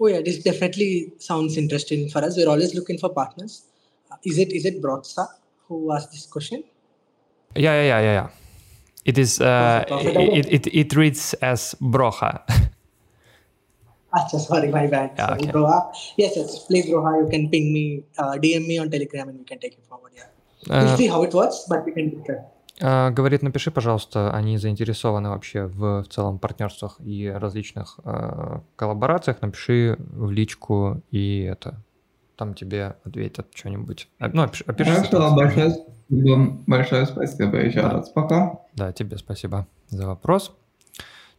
[0.00, 2.36] Oh yeah, this definitely sounds interesting for us.
[2.36, 3.66] We're always looking for partners.
[4.10, 5.28] Uh, is it is it Broadsa
[5.68, 6.64] who asked this question?
[7.54, 8.41] Yeah, yeah, yeah, yeah, yeah.
[9.04, 9.40] It is.
[9.40, 12.42] Uh, it, it it reads as Broja.
[14.14, 15.12] Achha, sorry, my bad.
[15.16, 15.52] Yeah, sorry, okay.
[15.52, 15.92] Broha.
[16.16, 19.44] Yes, yes, please, Broha, you can ping me, uh, DM me on Telegram, and we
[19.44, 20.12] can take it forward.
[20.14, 20.28] Yeah,
[20.68, 22.52] we'll uh, see how it works, but we can do that.
[22.80, 29.40] Uh, говорит, напиши, пожалуйста, они заинтересованы вообще в, в целом партнерствах и различных э, коллаборациях.
[29.40, 31.76] Напиши в личку и это
[32.36, 34.08] там тебе ответят что-нибудь.
[34.18, 34.64] Ну, опиши.
[34.64, 35.72] Хорошо,
[36.12, 37.90] большое, большое спасибо еще да.
[37.90, 38.10] раз.
[38.10, 38.60] Пока.
[38.74, 40.52] Да, тебе спасибо за вопрос.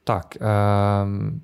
[0.03, 1.41] Так, эм,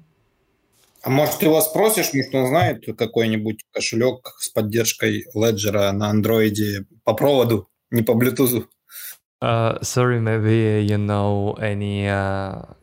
[1.02, 6.86] а может, ты его спросишь, может, он знает какой-нибудь кошелек с поддержкой Ledger на андроиде
[7.06, 8.68] по проводу, не по Bluetooth?
[9.42, 12.06] Uh, sorry, maybe you know any...
[12.06, 12.76] Uh,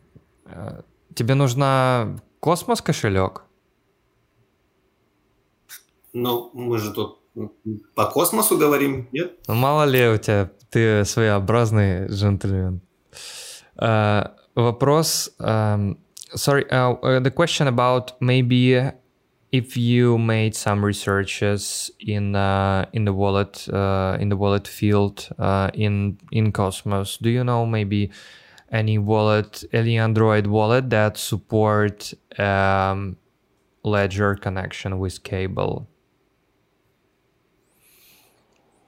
[0.45, 0.83] uh,
[1.13, 3.43] тебе нужна космос кошелек?
[6.13, 7.19] Ну, мы же тут
[7.94, 9.38] по космосу говорим, нет?
[9.48, 12.80] Ну, мало ли у тебя, ты своеобразный джентльмен.
[13.78, 15.96] Uh, вопрос, um,
[16.34, 18.92] sorry, uh, the question about maybe
[19.50, 25.28] if you made some researches in uh, in the wallet uh, in the wallet field
[25.38, 28.10] uh, in in Cosmos, do you know maybe
[28.70, 33.16] any wallet, any Android wallet that support um,
[33.84, 35.88] Ledger connection with cable?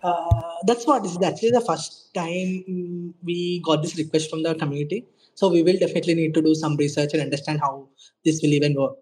[0.03, 5.07] Uh, that's what is actually the first time we got this request from the community.
[5.35, 7.89] So we will definitely need to do some research and understand how
[8.25, 8.99] this will even work.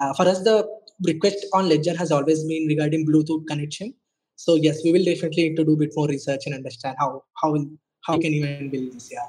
[0.00, 0.66] Uh, for us, the
[1.04, 3.92] request on Ledger has always been regarding Bluetooth connection.
[4.36, 7.24] So yes, we will definitely need to do a bit more research and understand how
[7.42, 7.56] how
[8.02, 9.10] how we can even build this.
[9.10, 9.28] Yeah.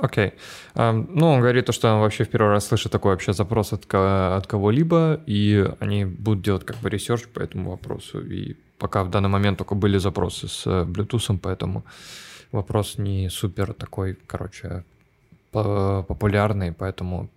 [0.00, 0.26] Окей.
[0.26, 0.32] Okay.
[0.74, 3.72] Um, ну, он говорит, то, что он вообще в первый раз слышит такой вообще запрос
[3.72, 8.20] от, от кого-либо, и они будут делать как бы ресерч по этому вопросу.
[8.20, 11.83] И пока в данный момент только были запросы с Bluetooth, поэтому
[12.51, 14.83] вопрос не супер такой, короче,
[15.51, 17.29] популярный, поэтому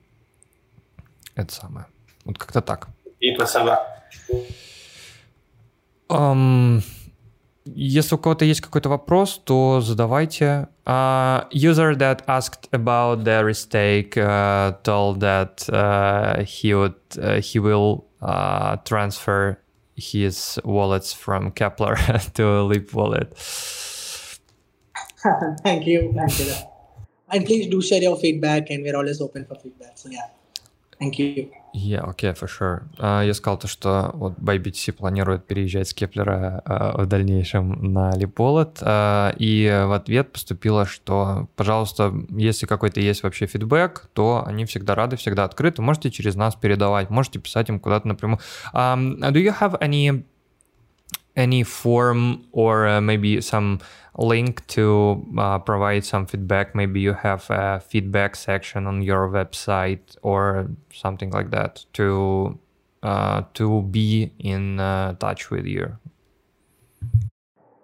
[1.35, 1.87] это самое.
[2.25, 2.89] Вот как-то так.
[3.21, 3.79] И спасибо.
[6.09, 6.83] Um,
[7.67, 10.69] если у кого-то есть какой-то вопрос, то задавайте.
[10.87, 17.59] Uh, user that asked about the restake uh, told that uh, he would uh, he
[17.59, 19.59] will uh, transfer
[19.97, 21.97] his wallets from Kepler
[22.35, 23.37] to Leap Wallet.
[25.63, 26.13] Thank you.
[26.15, 26.53] Thank you.
[27.31, 29.97] And please do share your feedback, and we're always open for feedback.
[29.97, 30.29] So yeah.
[30.99, 31.51] Thank you.
[31.75, 32.83] Yeah, okay, for sure.
[32.99, 38.13] Uh, я сказал то, что вот ByBTC планирует переезжать с Кеплера uh, в дальнейшем на
[38.13, 44.67] Липолот, uh, и в ответ поступило, что, пожалуйста, если какой-то есть вообще фидбэк, то они
[44.67, 48.39] всегда рады, всегда открыты, можете через нас передавать, можете писать им куда-то напрямую.
[48.73, 50.25] Um, do you have any
[51.37, 53.81] any form or uh, maybe some
[54.17, 56.75] link to uh, provide some feedback.
[56.75, 62.59] Maybe you have a feedback section on your website or something like that to
[63.03, 65.97] uh, to be in uh, touch with you.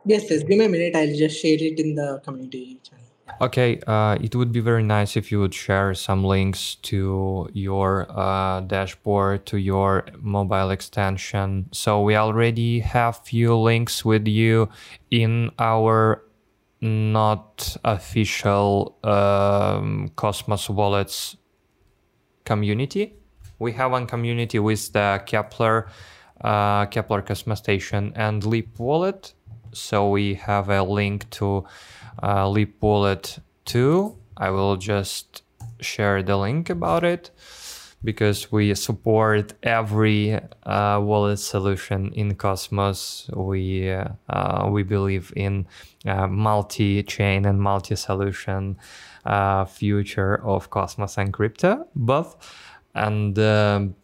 [0.05, 0.43] Yes yes.
[0.43, 0.97] Give me a minute.
[0.97, 3.00] I'll just share it in the community channel
[3.41, 8.07] Okay, uh, it would be very nice if you would share some links to your
[8.11, 11.69] uh, dashboard, to your mobile extension.
[11.73, 14.69] So we already have few links with you
[15.11, 16.23] in our
[16.81, 21.37] not official um, Cosmos Wallets
[22.45, 23.15] community.
[23.59, 25.89] We have one community with the Kepler,
[26.41, 29.35] uh, Kepler Cosmos Station and Leap Wallet.
[29.73, 31.65] So we have a link to
[32.23, 34.17] uh, Leap Wallet 2.
[34.37, 35.43] I will just
[35.81, 37.31] share the link about it
[38.03, 43.31] because we support every uh, wallet solution in Cosmos.
[43.35, 45.67] We uh, we believe in
[46.07, 48.79] uh, multi-chain and multi-solution
[49.25, 52.37] uh, future of Cosmos and crypto, both.
[52.95, 53.95] And um,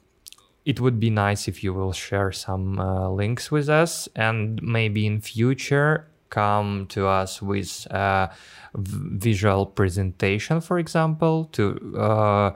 [0.64, 5.06] it would be nice if you will share some uh, links with us, and maybe
[5.06, 8.29] in future come to us with a
[8.75, 12.51] visual presentation, for example, to uh,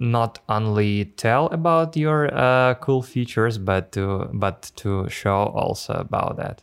[0.00, 6.36] not only tell about your uh, cool features, but to but to show also about
[6.36, 6.62] that.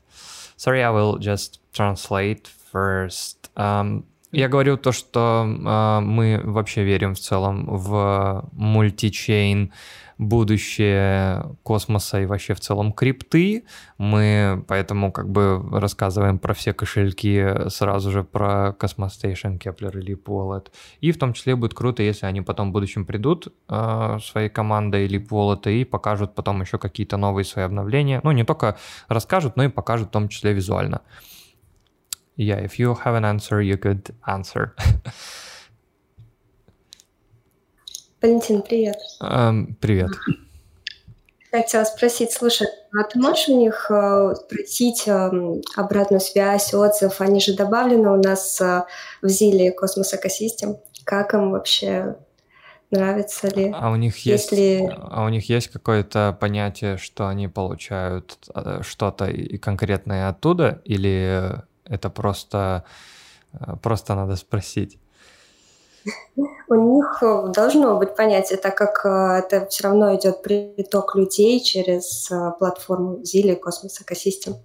[0.58, 3.50] Sorry, I will just translate first.
[3.58, 9.72] Um, я говорил то, что э, мы вообще верим в целом в мультичейн
[10.21, 13.65] будущее космоса и вообще в целом крипты.
[13.97, 20.15] Мы поэтому как бы рассказываем про все кошельки сразу же про Cosmos Station, Kepler или
[20.15, 20.67] Wallet.
[21.01, 25.07] И в том числе будет круто, если они потом в будущем придут э, своей командой
[25.07, 28.21] или Wallet и покажут потом еще какие-то новые свои обновления.
[28.23, 28.77] Ну, не только
[29.09, 31.01] расскажут, но и покажут в том числе визуально.
[32.37, 34.73] Yeah, if you have an answer, you could answer.
[38.23, 38.99] Валентин, привет.
[39.23, 40.11] Um, привет.
[41.51, 45.31] Хотела спросить, слушай, а ты можешь у них э, спросить э,
[45.75, 47.21] обратную связь, отзыв?
[47.21, 48.85] Они же добавлены у нас э,
[49.23, 50.77] в Зиле Космос Экосистем.
[51.05, 52.17] Как им вообще
[52.91, 53.73] нравится ли?
[53.75, 54.95] А у них есть, Если...
[54.97, 61.59] а у них есть какое-то понятие, что они получают э, что-то и конкретное оттуда, или
[61.85, 62.85] это просто
[63.83, 65.00] просто надо спросить?
[66.69, 71.61] У них э, должно быть понятие, так как э, это все равно идет приток людей
[71.61, 74.57] через э, платформу Zili Cosmos Ecosystem.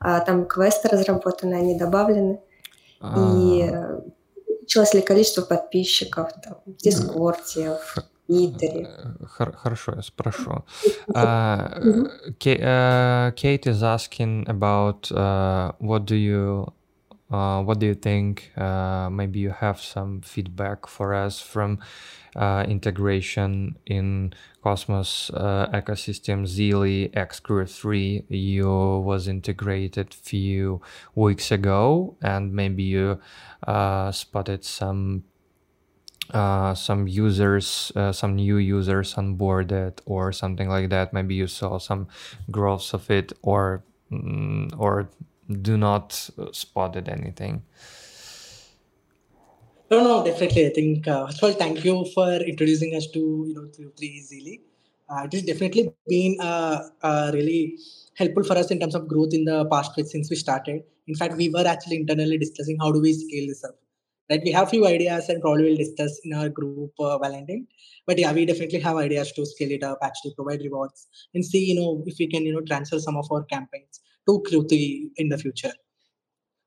[0.00, 2.40] А там квесты разработаны, они добавлены.
[3.16, 3.70] И
[4.72, 7.94] увеличилось ли количество подписчиков там, в Дискорде, в
[8.26, 8.88] Твиттере.
[9.28, 10.64] Хорошо, я спрошу.
[11.08, 16.72] Uh, Kate is asking about uh, what do you
[17.32, 18.52] uh, what do you think?
[18.56, 21.78] Uh, maybe you have some feedback for us from
[22.36, 26.46] uh, integration in Cosmos uh, ecosystem.
[26.46, 30.80] Zeely Xcrew 3 you was integrated few
[31.14, 33.18] weeks ago, and maybe you
[33.66, 35.24] uh, spotted some
[36.32, 41.12] uh, some users, uh, some new users onboarded, or something like that.
[41.12, 42.08] Maybe you saw some
[42.50, 45.10] growth of it, or mm, or
[45.50, 47.62] do not spotted anything.
[49.90, 50.66] No, no, definitely.
[50.66, 53.18] I think uh, first of all, thank you for introducing us to
[53.48, 53.66] you know
[53.96, 54.62] three easily.
[55.10, 57.78] Uh, it has definitely been uh, uh, really
[58.16, 60.82] helpful for us in terms of growth in the past since we started.
[61.08, 63.74] In fact, we were actually internally discussing how do we scale this up.
[64.30, 67.66] Right, we have few ideas and probably will discuss in our group uh, Valentine.
[68.06, 71.64] But yeah, we definitely have ideas to scale it up, actually provide rewards, and see
[71.66, 75.28] you know if we can you know transfer some of our campaigns to Qt in
[75.28, 75.72] the future.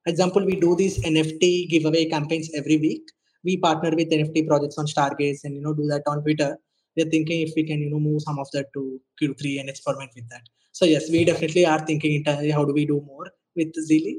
[0.06, 3.02] Example, we do these NFT giveaway campaigns every week.
[3.44, 6.58] We partner with NFT projects on Stargaze and you know do that on Twitter.
[6.96, 10.12] We're thinking if we can you know move some of that to Q3 and experiment
[10.16, 10.42] with that.
[10.72, 14.18] So yes, we definitely are thinking internally how do we do more with Zeely.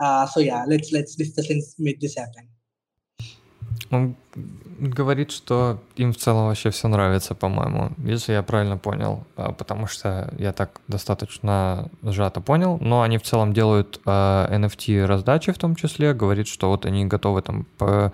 [0.00, 2.48] Uh, so yeah, let's let's discuss and make this happen.
[3.90, 4.16] Он
[4.78, 9.86] говорит, что им в целом вообще все нравится, по-моему, если я правильно понял, а, потому
[9.86, 15.58] что я так достаточно сжато понял, но они в целом делают NFT а, раздачи в
[15.58, 18.12] том числе, говорит, что вот они готовы там, по,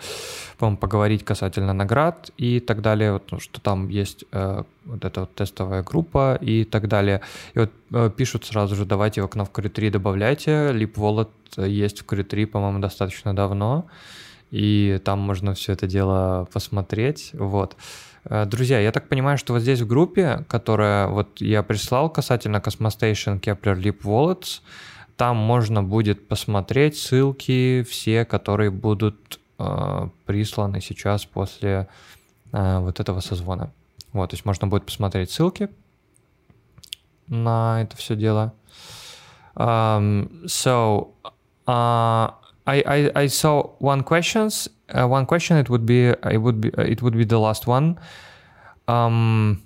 [0.59, 5.21] по поговорить касательно наград и так далее, вот, ну, что там есть а, вот эта
[5.21, 7.21] вот тестовая группа и так далее.
[7.55, 12.01] И вот пишут сразу же, давайте в окно в Core 3 добавляйте, Leap Wallet есть
[12.01, 13.87] в Core 3, по-моему, достаточно давно,
[14.55, 17.77] и там можно все это дело посмотреть, вот.
[18.25, 22.59] Э, друзья, я так понимаю, что вот здесь в группе, которая вот я прислал касательно
[22.59, 24.61] Cosmostation Kepler Leap Wallets,
[25.17, 31.89] там можно будет посмотреть ссылки все, которые будут э, присланы сейчас после
[32.53, 33.73] э, вот этого созвона.
[34.13, 35.69] Вот, то есть можно будет посмотреть ссылки
[37.27, 38.55] на это все дело.
[39.57, 41.09] Um, so,
[41.67, 42.31] uh,
[42.67, 44.69] I, I, I saw one questions.
[44.89, 45.57] Uh, one question.
[45.57, 46.07] It would be.
[46.07, 46.71] It would be.
[46.79, 47.99] It would be the last one.
[48.89, 49.63] Um.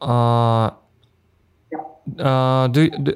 [0.00, 0.70] Uh.
[2.18, 2.68] Uh.
[2.68, 3.14] Do, do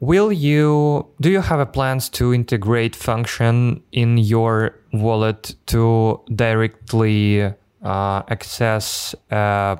[0.00, 7.42] will you do you have a plans to integrate function in your wallet to directly
[7.82, 9.78] uh, access a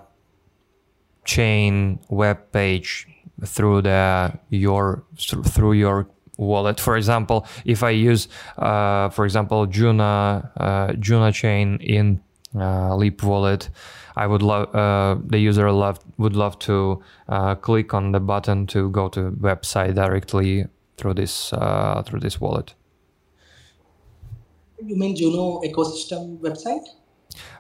[1.25, 3.08] chain web page
[3.45, 6.09] through the your through your
[6.39, 6.81] wallet.
[6.81, 12.21] For example, if I use, uh, for example, Juna uh, Juna chain in
[12.55, 13.71] uh, Leap Wallet,
[14.17, 18.67] I would love uh, the user love would love to uh, click on the button
[18.69, 20.67] to go to website directly
[20.97, 22.75] through this uh, through this wallet.
[24.85, 26.87] You mean Juno ecosystem website?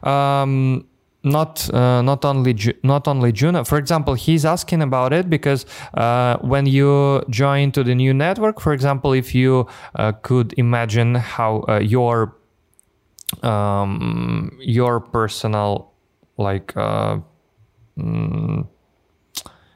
[0.06, 0.87] Um,
[1.22, 3.64] not uh, not only not only Juno.
[3.64, 8.60] For example, he's asking about it because uh, when you join to the new network,
[8.60, 9.66] for example, if you
[9.96, 12.36] uh, could imagine how uh, your
[13.42, 15.92] um, your personal
[16.36, 17.18] like uh,
[17.98, 18.66] mm,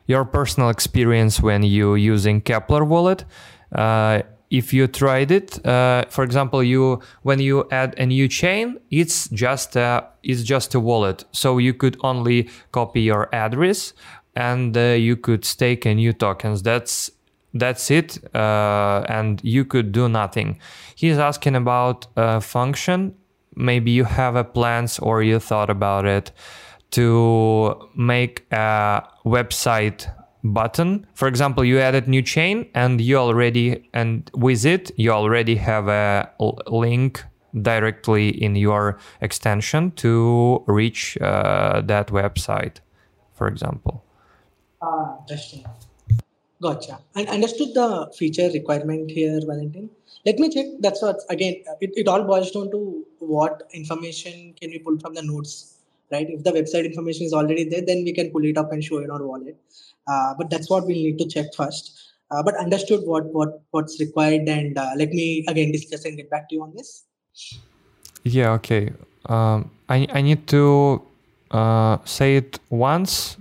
[0.07, 3.25] your personal experience when you using Kepler wallet
[3.73, 4.23] uh,
[4.53, 9.29] if you tried it, uh, for example, you when you add a new chain, it's
[9.31, 11.25] just a, it's just a wallet.
[11.33, 13.95] So you could only copy your address
[14.37, 16.63] and uh, you could stake a new tokens.
[16.63, 17.11] That's
[17.55, 20.59] that's it, uh, and you could do nothing.
[20.97, 23.15] He's asking about a function.
[23.57, 26.31] Maybe you have a plans or you thought about it
[26.93, 30.11] to make a website
[30.45, 31.07] button.
[31.15, 35.89] For example, you added new chain and you already, and with it, you already have
[35.89, 36.31] a
[36.67, 37.23] link
[37.61, 42.81] directly in your extension to reach uh, that website,
[43.35, 44.03] for example.
[44.81, 45.65] Ah, interesting.
[46.61, 46.99] Gotcha.
[47.17, 49.91] I understood the feature requirement here, Valentin.
[50.25, 50.67] Let me check.
[50.79, 55.15] That's what, again, it, it all boils down to what information can we pull from
[55.15, 55.79] the nodes,
[56.13, 56.29] right?
[56.29, 58.99] If the website information is already there, then we can pull it up and show
[58.99, 59.57] in our wallet.
[60.07, 61.99] Uh, but that's what we'll need to check first.
[62.31, 66.31] Uh, but understood what what what's required, and uh, let me again discuss and get
[66.31, 67.05] back to you on this.
[68.25, 68.53] Yeah.
[68.53, 68.93] Okay.
[69.27, 71.03] Um, I I need to
[71.51, 73.37] uh, say it once,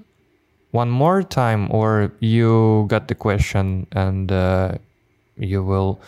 [0.72, 4.76] one more time, or you got the question and uh,
[5.38, 6.00] you will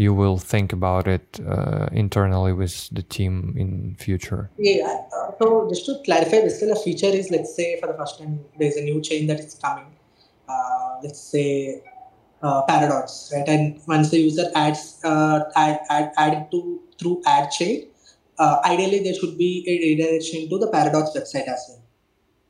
[0.00, 4.50] you will think about it uh, internally with the team in future?
[4.56, 4.86] Yeah.
[5.14, 8.40] Uh, so just to clarify, basically a feature is let's say for the first time
[8.58, 9.92] there's a new chain that is coming.
[10.48, 11.82] Uh, let's say
[12.42, 13.46] uh, Paradox, right?
[13.46, 17.88] And once the user adds uh, add, add, add it to through add chain,
[18.38, 21.82] uh, ideally there should be a redirection to the Paradox website as well.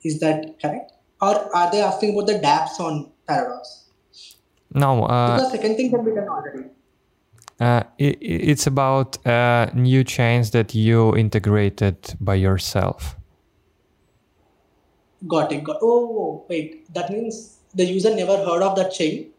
[0.04, 0.92] Is that correct?
[1.20, 3.86] Or are they asking about the dApps on Paradox?
[4.72, 5.02] No.
[5.02, 6.70] Uh, because second thing can be done already.
[7.60, 13.16] Uh, it, it's about uh, new chains that you integrated by yourself.
[15.28, 15.62] Got it.
[15.62, 15.76] Got.
[15.82, 16.92] Oh, wait.
[16.94, 19.30] That means the user never heard of that chain.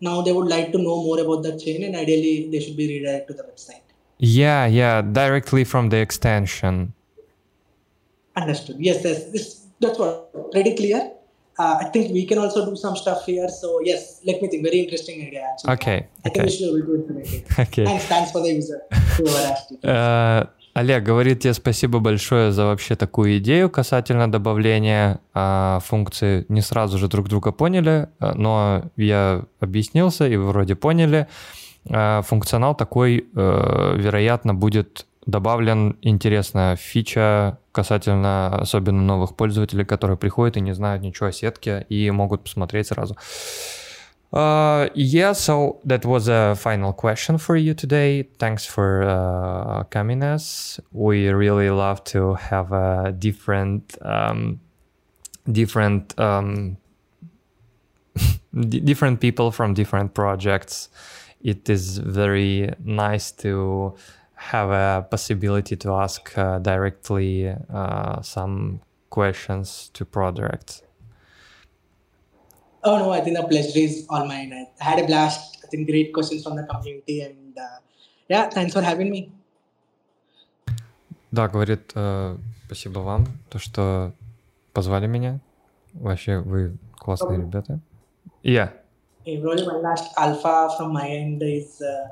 [0.00, 2.88] Now they would like to know more about that chain, and ideally they should be
[2.88, 3.82] redirected to the website.
[4.18, 6.94] Yeah, yeah, directly from the extension.
[8.34, 8.76] Understood.
[8.78, 9.30] Yes, yes.
[9.30, 11.12] This that's what pretty clear.
[11.60, 13.48] Uh, I think we can also do some stuff here.
[13.48, 14.62] So yes, let me think.
[14.64, 15.44] Very interesting idea.
[15.52, 15.72] Actually.
[15.74, 15.98] Okay.
[16.24, 17.44] I think we should implement it.
[17.66, 17.84] Okay.
[17.84, 18.80] Thanks, thanks for the user.
[19.82, 26.46] Э, Олег говорит тебе спасибо большое за вообще такую идею касательно добавления а, функций.
[26.48, 31.26] Не сразу же друг друга поняли, а, но я объяснился, и вроде поняли.
[31.90, 40.56] А, функционал такой, а, вероятно, будет добавлен интересная фича касательно особенно новых пользователей, которые приходят
[40.56, 43.16] и не знают ничего о сетке и могут посмотреть сразу.
[44.32, 48.28] Uh, yeah, so that was a final question for you today.
[48.38, 50.78] Thanks for uh, coming us.
[50.92, 54.60] We really love to have a different, um,
[55.50, 56.76] different, um,
[58.54, 60.90] different people from different projects.
[61.42, 63.96] It is very nice to
[64.39, 70.81] have a possibility to ask uh, directly uh, some questions to projects.
[72.83, 74.53] Oh no, I think the pleasure is all mine.
[74.53, 75.57] I had a blast.
[75.63, 77.79] I think great questions from the community, and uh,
[78.29, 79.31] yeah, thanks for having me.
[81.31, 82.37] Да, говорит, э,
[82.67, 84.13] спасибо вам, то, что
[84.73, 85.39] позвали меня.
[85.93, 87.41] Вообще, вы классные Okay.
[87.41, 87.79] ребята.
[88.43, 88.71] Yeah.
[89.25, 92.07] Hey, probably one last alpha from my end is uh,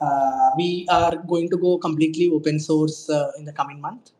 [0.00, 4.12] uh, we are going to go completely open source uh, in the coming month.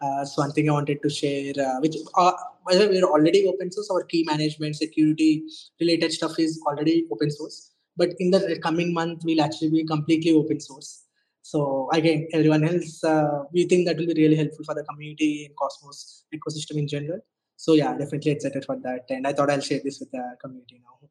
[0.00, 2.32] Uh, so one thing I wanted to share, uh, which uh,
[2.66, 3.90] we're already open source.
[3.90, 5.44] Our key management, security
[5.80, 7.72] related stuff is already open source.
[7.96, 11.04] But in the coming month, we'll actually be completely open source.
[11.42, 15.46] So again, everyone else, uh, we think that will be really helpful for the community
[15.46, 17.20] and Cosmos ecosystem in general.
[17.56, 19.06] So yeah, definitely excited for that.
[19.10, 21.08] And I thought I'll share this with the community now.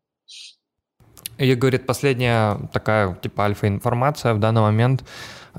[1.37, 5.03] И говорит, последняя такая типа альфа-информация в данный момент,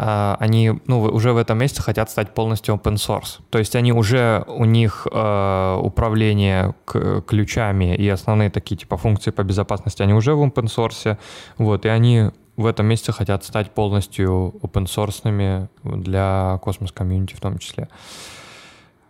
[0.00, 3.40] а, они ну, уже в этом месяце хотят стать полностью open source.
[3.50, 9.32] То есть они уже, у них э, управление к- ключами и основные такие типа функции
[9.32, 11.18] по безопасности, они уже в open source.
[11.58, 17.40] Вот, и они в этом месяце хотят стать полностью open source для космос комьюнити в
[17.40, 17.88] том числе.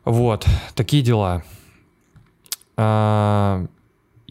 [0.05, 1.43] Вот, такие дела.
[2.79, 3.69] Uh,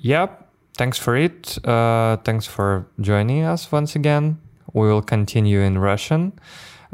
[0.02, 0.32] yeah,
[0.78, 1.58] thanks for it.
[1.66, 4.40] Uh, thanks for joining us once again.
[4.74, 6.34] We will continue in Russian.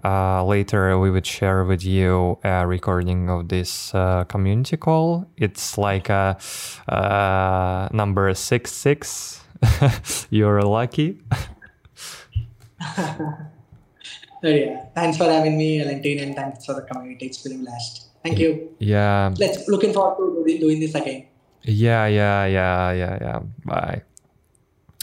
[0.03, 5.27] Uh, later, we would share with you a recording of this uh, community call.
[5.37, 6.37] It's like a,
[6.87, 9.41] uh, number six six.
[10.29, 11.21] You're lucky.
[14.43, 17.27] So yeah, thanks for having me, Valentine, and thanks for the community.
[17.27, 18.09] It's been a blast.
[18.23, 18.75] Thank you.
[18.77, 21.27] Yeah, Let's looking forward to doing this again.
[21.63, 23.43] Yeah, yeah, yeah, yeah, yeah.
[23.63, 24.03] Bye.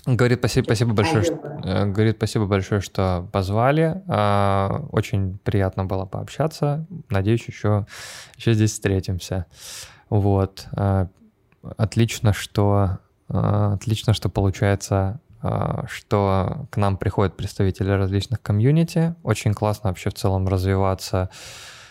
[0.07, 4.03] Говорит, спасибо, спасибо большое, что, э, говорит, спасибо большое, что позвали.
[4.09, 6.87] А, Очень приятно было пообщаться.
[7.11, 7.87] Надеюсь, еще,
[8.37, 9.47] еще здесь встретимся.
[10.09, 10.67] Вот.
[10.73, 11.09] А,
[11.77, 15.21] Отлично, что а, отлично, что получается,
[15.87, 19.15] что к нам приходят представители различных комьюнити.
[19.23, 21.31] Очень классно вообще в целом развиваться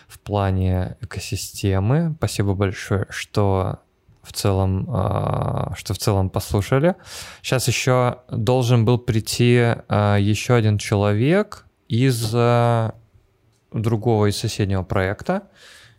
[0.08, 2.14] в плане экосистемы.
[2.18, 3.78] Спасибо большое, что
[4.30, 6.94] в целом, а, что в целом послушали.
[7.42, 12.94] Сейчас еще должен был прийти а, еще один человек из а,
[13.72, 15.48] другого, из соседнего проекта.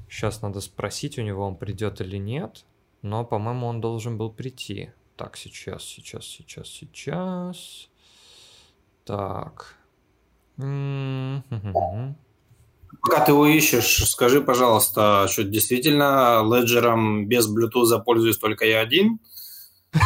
[0.10, 2.66] Сейчас надо спросить у него, он придет или нет.
[3.02, 4.92] Но, по-моему, он должен был прийти.
[5.18, 7.90] Так, сейчас, сейчас, сейчас, сейчас.
[9.06, 9.76] Так.
[10.58, 12.16] М-м-м-м.
[13.02, 19.20] Пока ты его ищешь, скажи, пожалуйста, что действительно леджером без Bluetooth пользуюсь только я один?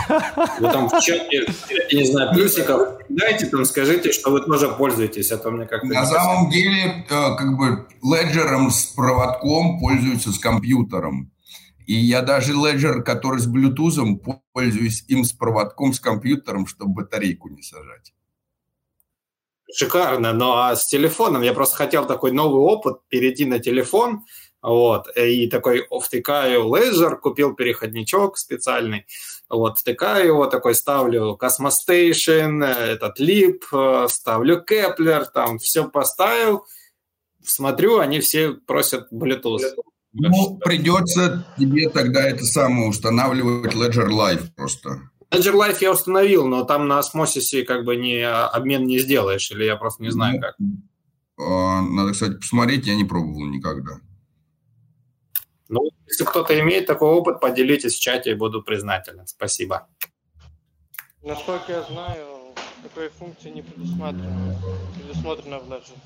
[0.60, 1.46] Вы там в чате,
[1.90, 5.88] я не знаю, плюсиков дайте, там скажите, что вы тоже пользуетесь, а то мне как-то...
[5.88, 11.32] На самом деле, э, как бы леджером с проводком пользуются с компьютером.
[11.86, 14.20] И я даже леджер, который с Bluetooth,
[14.54, 18.14] пользуюсь им с проводком, с компьютером, чтобы батарейку не сажать.
[19.74, 24.26] Шикарно, но а с телефоном я просто хотел такой новый опыт, перейти на телефон,
[24.62, 29.06] вот, и такой втыкаю лейзер, купил переходничок специальный,
[29.50, 36.66] вот, втыкаю его, такой ставлю Cosmostation, этот Leap, э, ставлю Kepler, там все поставил,
[37.44, 39.62] смотрю, они все просят Bluetooth.
[40.14, 45.10] Ну, придется тебе тогда это самое устанавливать Ledger Live просто.
[45.32, 49.64] Ledger Live я установил, но там на осмосисе как бы не обмен не сделаешь, или
[49.64, 50.56] я просто не знаю ну, как.
[51.38, 54.00] А, надо, кстати, посмотреть, я не пробовал никогда.
[55.68, 59.26] Ну, если кто-то имеет такой опыт, поделитесь в чате, я буду признателен.
[59.28, 59.88] Спасибо.
[61.24, 62.54] Насколько я знаю,
[62.84, 64.56] такой функции не предусмотрено.
[64.96, 65.98] Предусмотрено в Ledger.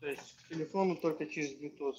[0.00, 1.96] То есть к телефону только через Bluetooth.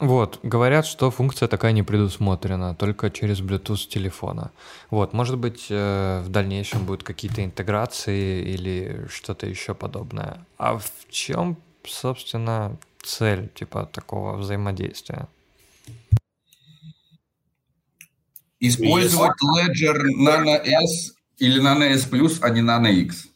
[0.00, 4.50] Вот, говорят, что функция такая не предусмотрена, только через Bluetooth телефона.
[4.90, 10.44] Вот, может быть, э, в дальнейшем будут какие-то интеграции или что-то еще подобное.
[10.58, 11.56] А в чем,
[11.86, 15.28] собственно, цель типа такого взаимодействия?
[18.58, 23.28] Использовать Ledger Nano S или Nano S Plus, а не Nano X.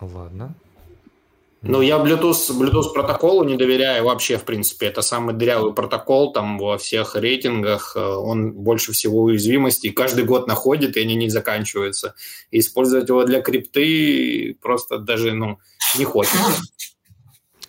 [0.00, 0.54] Ладно.
[1.66, 4.86] Ну, я Bluetooth, Bluetooth протоколу не доверяю вообще, в принципе.
[4.86, 7.96] Это самый дырявый протокол там во всех рейтингах.
[7.96, 9.90] Э, он больше всего уязвимости.
[9.90, 12.14] Каждый год находит, и они не заканчиваются.
[12.50, 15.58] И использовать его для крипты просто даже ну,
[15.98, 16.38] не хочется.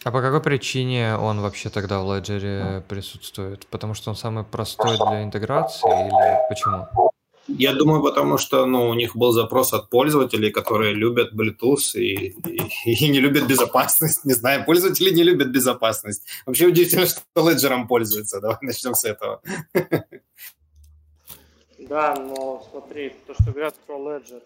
[0.03, 3.65] А по какой причине он вообще тогда в Ledger присутствует?
[3.67, 7.11] Потому что он самый простой для интеграции или почему?
[7.47, 12.35] Я думаю, потому что ну, у них был запрос от пользователей, которые любят Bluetooth и,
[12.85, 14.25] и, и не любят безопасность.
[14.25, 16.23] Не знаю, пользователи не любят безопасность.
[16.45, 18.41] Вообще удивительно, что Ledger пользуются.
[18.41, 19.41] Давай начнем с этого.
[21.77, 24.41] Да, но смотри, то, что говорят про Ledger,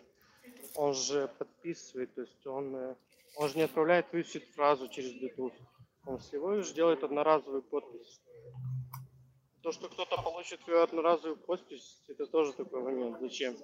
[0.76, 2.96] он же подписывает, то есть он, э,
[3.38, 5.54] он же не отправляет твою фразу через Bluetooth.
[6.06, 8.20] Он всего лишь делает одноразовую подпись.
[9.62, 13.18] То, что кто-то получит твою одноразовую подпись, это тоже такой момент.
[13.22, 13.56] Зачем?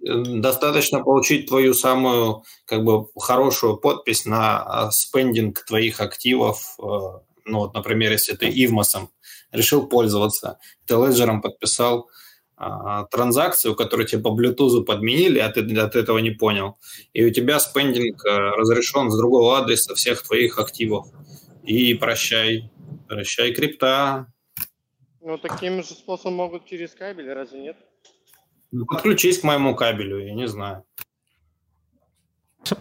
[0.00, 6.76] Достаточно получить твою самую как бы хорошую подпись на а, спендинг твоих активов.
[6.78, 9.10] Э, ну вот, например, если ты Ивмосом
[9.52, 12.08] решил пользоваться, ты леджером подписал
[12.56, 16.78] а, транзакцию, которую тебе по Bluetooth подменили, а ты от этого не понял,
[17.12, 21.06] и у тебя спендинг э, разрешен с другого адреса всех твоих активов.
[21.64, 22.70] И прощай,
[23.08, 24.31] прощай крипта,
[25.22, 27.76] ну, таким же способом могут через кабель, разве нет?
[28.72, 30.84] Ну, подключись к моему кабелю, я не знаю.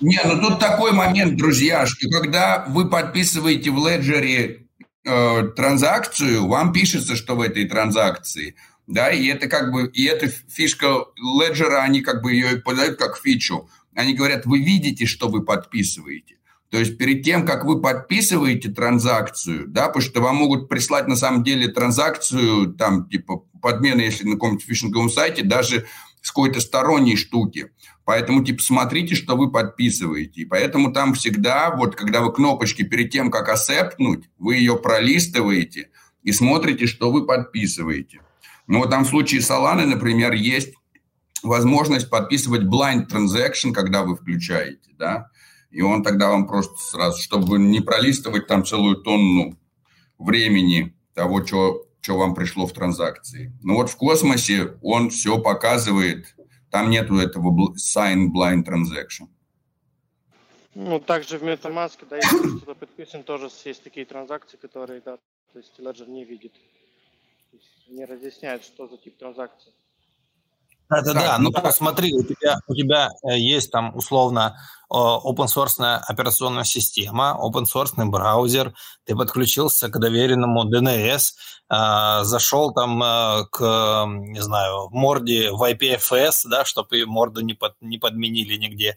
[0.00, 4.60] Не, ну тут такой момент, друзья, что когда вы подписываете в Ledger
[5.04, 8.56] э, транзакцию, вам пишется, что в этой транзакции,
[8.86, 11.06] да, и это как бы, и эта фишка
[11.40, 13.70] Ledger, они как бы ее подают как фичу.
[13.94, 16.35] Они говорят, вы видите, что вы подписываете.
[16.76, 21.16] То есть перед тем, как вы подписываете транзакцию, да, потому что вам могут прислать на
[21.16, 25.86] самом деле транзакцию, там, типа, подмены, если на каком-нибудь фишинговом сайте, даже
[26.20, 27.70] с какой-то сторонней штуки.
[28.04, 30.42] Поэтому, типа, смотрите, что вы подписываете.
[30.42, 35.88] И поэтому там всегда, вот, когда вы кнопочки перед тем, как осептнуть, вы ее пролистываете
[36.24, 38.20] и смотрите, что вы подписываете.
[38.66, 40.74] Ну, вот там в случае Solana, например, есть
[41.42, 45.30] возможность подписывать blind transaction, когда вы включаете, да,
[45.70, 49.58] и он тогда вам просто сразу, чтобы не пролистывать там целую тонну
[50.18, 53.52] времени того, что, что вам пришло в транзакции.
[53.62, 56.34] Но вот в космосе он все показывает,
[56.70, 59.28] там нету этого sign blind transaction.
[60.74, 65.16] Ну, также в MetaMask, да, если кто-то подписан, тоже есть такие транзакции, которые, да,
[65.52, 66.52] то есть Ledger не видит.
[67.50, 69.72] То есть не разъясняет, что за тип транзакции.
[70.88, 74.56] Да-да-да, ну посмотри, у тебя, у тебя э, есть там условно
[74.88, 78.72] open source операционная система, open source браузер,
[79.04, 81.32] ты подключился к доверенному DNS,
[81.70, 87.74] э, зашел там э, к, не знаю, морде в IPFS, да, чтобы морду не, под,
[87.80, 88.96] не подменили нигде.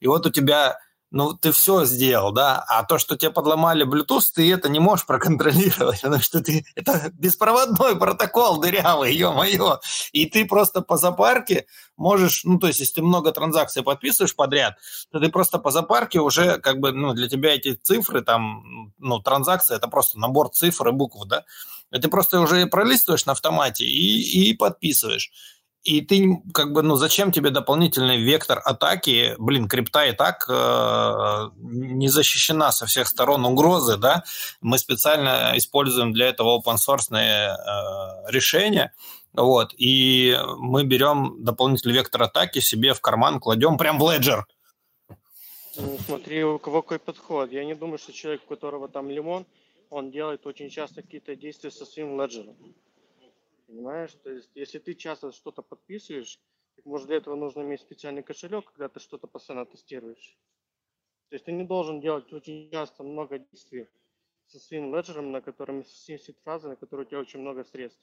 [0.00, 0.78] И вот у тебя
[1.10, 5.06] ну, ты все сделал, да, а то, что тебе подломали Bluetooth, ты это не можешь
[5.06, 9.80] проконтролировать, потому что ты, это беспроводной протокол дырявый, ё-моё,
[10.12, 11.66] и ты просто по запарке
[11.96, 14.76] можешь, ну, то есть, если ты много транзакций подписываешь подряд,
[15.10, 19.18] то ты просто по запарке уже, как бы, ну, для тебя эти цифры, там, ну,
[19.20, 21.44] транзакции, это просто набор цифр и букв, да,
[21.92, 25.32] и ты просто уже пролистываешь на автомате и, и подписываешь
[25.82, 29.34] и ты как бы, ну, зачем тебе дополнительный вектор атаки?
[29.38, 34.24] Блин, крипта и так э, не защищена со всех сторон угрозы, да?
[34.60, 38.92] Мы специально используем для этого open source э, решения,
[39.32, 44.46] Вот, и мы берем дополнительный вектор атаки себе в карман, кладем прям в леджер.
[45.76, 47.52] Ну, смотри, у кого какой подход.
[47.52, 49.46] Я не думаю, что человек, у которого там лимон,
[49.88, 52.56] он делает очень часто какие-то действия со своим леджером.
[53.70, 54.12] Понимаешь?
[54.14, 56.40] То есть, если ты часто что-то подписываешь,
[56.74, 60.36] так может для этого нужно иметь специальный кошелек, когда ты что-то постоянно тестируешь.
[61.28, 63.86] То есть ты не должен делать очень часто много действий
[64.46, 68.02] со своим леджером, на котором сидит фразы, на которой у тебя очень много средств.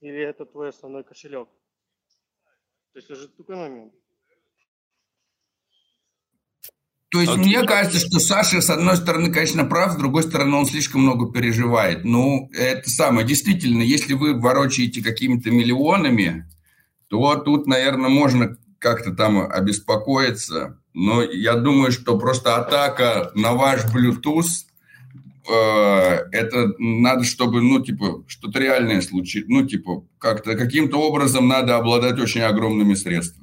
[0.00, 1.50] Или это твой основной кошелек.
[2.92, 3.94] То есть это же такой момент.
[7.12, 7.44] То есть okay.
[7.44, 11.30] мне кажется, что Саша, с одной стороны, конечно, прав, с другой стороны, он слишком много
[11.30, 12.04] переживает.
[12.04, 13.26] Ну, это самое.
[13.26, 16.50] Действительно, если вы ворочаете какими-то миллионами,
[17.08, 20.78] то тут, наверное, можно как-то там обеспокоиться.
[20.94, 24.64] Но я думаю, что просто атака на ваш Bluetooth,
[25.50, 25.52] э,
[26.32, 29.48] это надо, чтобы, ну, типа, что-то реальное случилось.
[29.50, 33.41] Ну, типа, как-то каким-то образом надо обладать очень огромными средствами.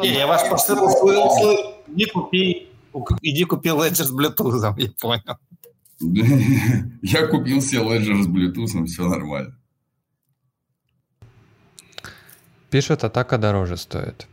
[0.00, 1.28] Не, я ваш посыл усвоил.
[1.88, 2.68] Иди купи,
[3.20, 5.38] иди купи Ledger с Bluetooth, я понял.
[7.02, 9.56] Я купил себе Ledger с Bluetooth, все нормально.
[12.70, 14.26] Пишет, атака дороже стоит.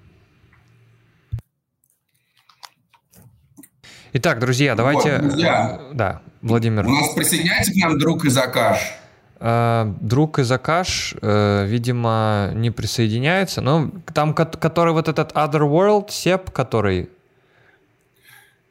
[4.14, 5.18] Итак, друзья, давайте...
[5.18, 6.88] Вот, друзья, да, Владимир.
[6.88, 8.80] У нас присоединяется к нам друг из Акаш.
[8.80, 8.99] Э,
[9.40, 13.62] друг из Акаш, э, видимо, не присоединяется.
[13.62, 17.10] Но там, который вот этот Otherworld, Сеп, который...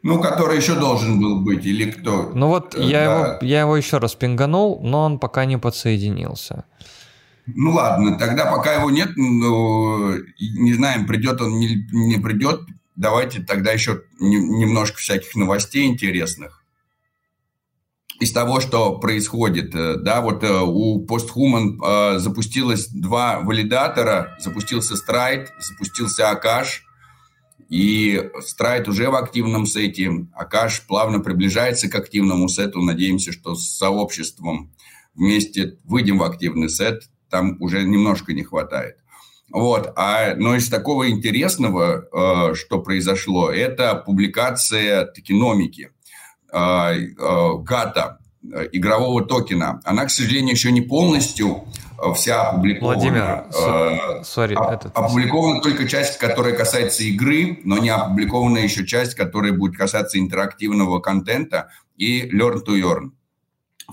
[0.03, 2.31] Ну, который еще должен был быть, или кто?
[2.35, 3.05] Ну вот э, я, да.
[3.05, 6.65] его, я его еще раз пинганул, но он пока не подсоединился.
[7.47, 12.61] Ну ладно, тогда пока его нет, ну, не знаем, придет он, не, не придет,
[12.95, 16.58] давайте тогда еще немножко всяких новостей интересных
[18.21, 19.75] из того, что происходит.
[19.75, 26.85] Э, да, вот э, у Posthuman э, запустилось два валидатора, запустился Stride, запустился Акаш,
[27.69, 33.77] и Stride уже в активном сете, Акаш плавно приближается к активному сету, надеемся, что с
[33.77, 34.73] сообществом
[35.15, 38.97] вместе выйдем в активный сет, там уже немножко не хватает.
[39.51, 39.93] Вот.
[39.97, 45.91] А, но из такого интересного, что произошло, это публикация токеномики–
[46.51, 51.65] гата э, игрового токена, она, к сожалению, еще не полностью
[52.03, 52.95] э, вся опубликована.
[52.95, 53.45] Владимир,
[54.21, 54.97] э, сори, а, этот...
[54.97, 61.01] опубликована только часть, которая касается игры, но не опубликована еще часть, которая будет касаться интерактивного
[61.01, 63.11] контента и learn to earn.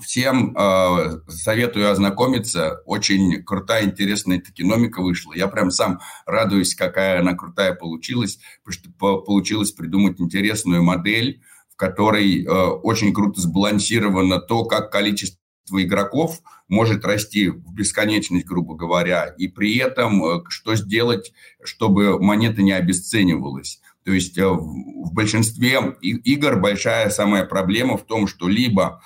[0.02, 2.82] Всем э, советую ознакомиться.
[2.84, 5.32] Очень крутая, интересная токеномика вышла.
[5.32, 11.40] Я прям сам радуюсь, какая она крутая получилась, потому что получилось придумать интересную модель,
[11.76, 15.36] в которой э, очень круто сбалансировано то, как количество
[15.72, 22.62] игроков может расти в бесконечность, грубо говоря, и при этом э, что сделать, чтобы монета
[22.62, 23.82] не обесценивалась.
[24.06, 29.02] То есть э, в большинстве игр большая самая проблема в том, что либо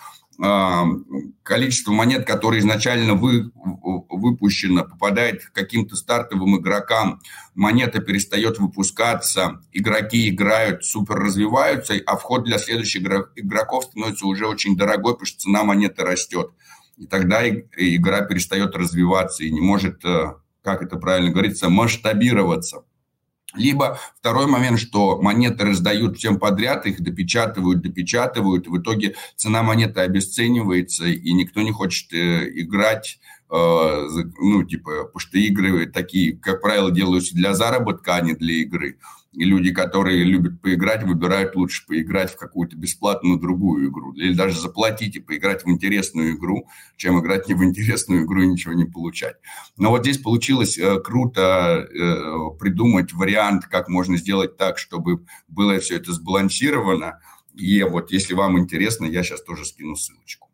[1.42, 7.20] количество монет, которые изначально вы, выпущено, попадает к каким-то стартовым игрокам,
[7.54, 13.02] монета перестает выпускаться, игроки играют, супер развиваются, а вход для следующих
[13.36, 16.52] игроков становится уже очень дорогой, потому что цена монеты растет.
[16.96, 22.84] И тогда игра перестает развиваться и не может, э, как это правильно говорится, масштабироваться.
[23.55, 29.62] Либо второй момент, что монеты раздают всем подряд, их допечатывают, допечатывают, и в итоге цена
[29.62, 33.18] монеты обесценивается, и никто не хочет э, играть,
[33.51, 33.55] э,
[34.39, 38.98] ну, типа, потому что игры такие, как правило, делаются для заработка, а не для игры.
[39.32, 44.12] И люди, которые любят поиграть, выбирают лучше поиграть в какую-то бесплатную другую игру.
[44.15, 46.66] Или даже заплатить и поиграть в интересную игру,
[46.97, 49.36] чем играть не в интересную игру и ничего не получать.
[49.77, 55.78] Но вот здесь получилось э, круто э, придумать вариант, как можно сделать так, чтобы было
[55.78, 57.20] все это сбалансировано.
[57.55, 60.48] И вот если вам интересно, я сейчас тоже скину ссылочку.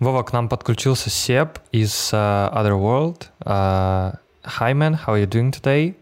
[0.00, 3.28] Вова, к нам подключился Сеп из uh, Otherworld.
[3.44, 5.94] Uh, hi, man, how are you doing today?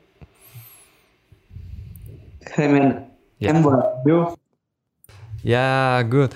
[2.57, 3.05] Hey man,
[3.39, 3.51] yeah.
[3.51, 4.03] I'm well.
[4.07, 4.35] You?
[5.43, 6.35] Yeah, good.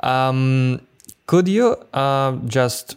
[0.00, 0.80] Um,
[1.26, 2.96] could you uh, just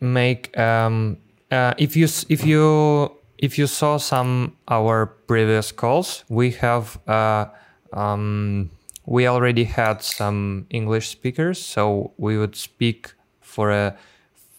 [0.00, 1.18] make um,
[1.50, 7.44] uh, if you if you if you saw some our previous calls, we have uh,
[7.92, 8.70] um,
[9.04, 13.98] we already had some English speakers, so we would speak for a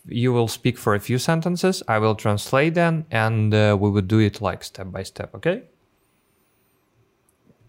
[0.07, 1.81] you will speak for a few sentences.
[1.87, 5.33] I will translate them, and uh, we would do it like step by step.
[5.33, 5.63] Okay.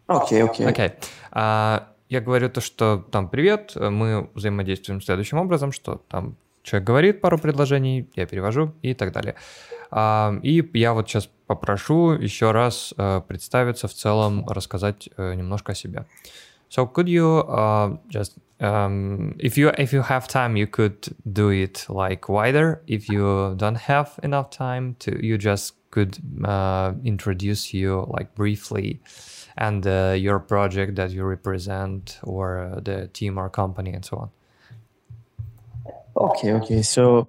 [0.07, 0.67] Окей, окей.
[0.67, 0.91] Окей.
[1.33, 7.21] А, я говорю то, что там привет, мы взаимодействуем следующим образом, что там человек говорит
[7.21, 9.35] пару предложений, я перевожу и так далее.
[9.91, 15.73] А, и я вот сейчас попрошу еще раз э, представиться в целом, рассказать э, немножко
[15.73, 16.07] о себе.
[16.69, 21.51] So could you uh, just um, if you if you have time you could do
[21.51, 27.73] it like wider if you don't have enough time to you just could uh, introduce
[27.73, 29.01] you like briefly
[29.57, 34.17] and uh, your project that you represent or uh, the team or company and so
[34.17, 34.31] on
[36.17, 36.83] Okay, okay.
[36.83, 37.29] So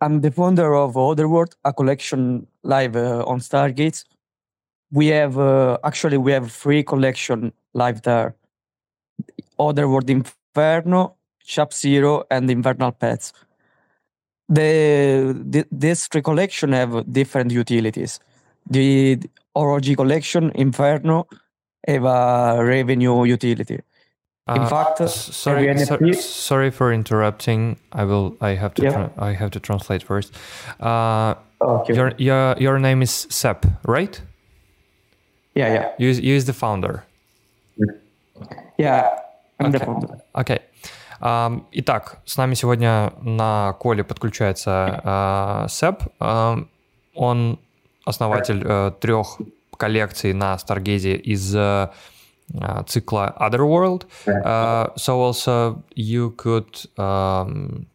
[0.00, 4.04] I'm the founder of Otherworld, a collection live uh, on Stargates.
[4.90, 8.34] We have uh, actually we have three collection live there.
[9.58, 13.32] Otherworld Inferno, Sharp Zero, and Infernal Pets.
[14.48, 18.18] The, the these three collection have different utilities.
[18.68, 19.20] The
[19.55, 21.27] ORG collection Inferno
[21.87, 23.79] have a revenue utility.
[24.55, 27.77] In Uh, fact, s- sorry, every so- NFT sorry for interrupting.
[27.91, 28.35] I will.
[28.41, 28.83] I have to.
[28.83, 28.91] Yeah.
[28.93, 30.33] Tra- I have to translate first.
[30.79, 31.93] Uh, Okay.
[31.95, 34.21] your your your name is Sep, right?
[35.55, 37.03] yeah, yeah, You is, you is the founder.
[38.77, 39.09] yeah.
[39.59, 39.85] I'm the Okay.
[39.85, 40.19] founder.
[40.33, 40.59] Окей.
[41.19, 46.03] Ам, итак, с нами сегодня на коле подключается а, Сэп.
[46.19, 46.69] Ам,
[47.15, 47.59] он
[48.05, 49.39] основатель э, трех
[49.77, 51.89] коллекций на Stargaze из э,
[52.59, 54.05] а, цикла Otherworld.
[54.25, 57.85] Uh, so also you could um,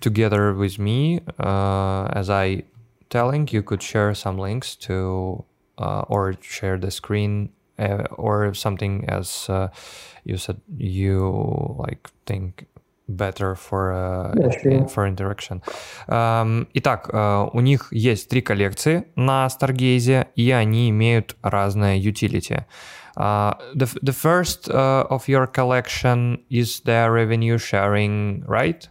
[0.00, 2.64] together with me, uh, as I
[3.10, 5.44] telling, you could share some links to
[5.78, 9.68] uh, or share the screen uh, or something as uh,
[10.24, 12.66] you said you like think
[13.15, 14.87] better for uh, sure.
[14.87, 15.61] for interaction.
[16.07, 22.65] Um, итак, uh, у них есть три коллекции на Stargaze, и они имеют разное utility.
[23.17, 28.89] Uh, the, the first uh, of your collection is the revenue sharing, right?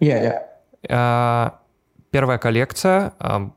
[0.00, 0.42] Yeah, yeah.
[0.88, 1.50] Uh,
[2.10, 3.52] первая коллекция um,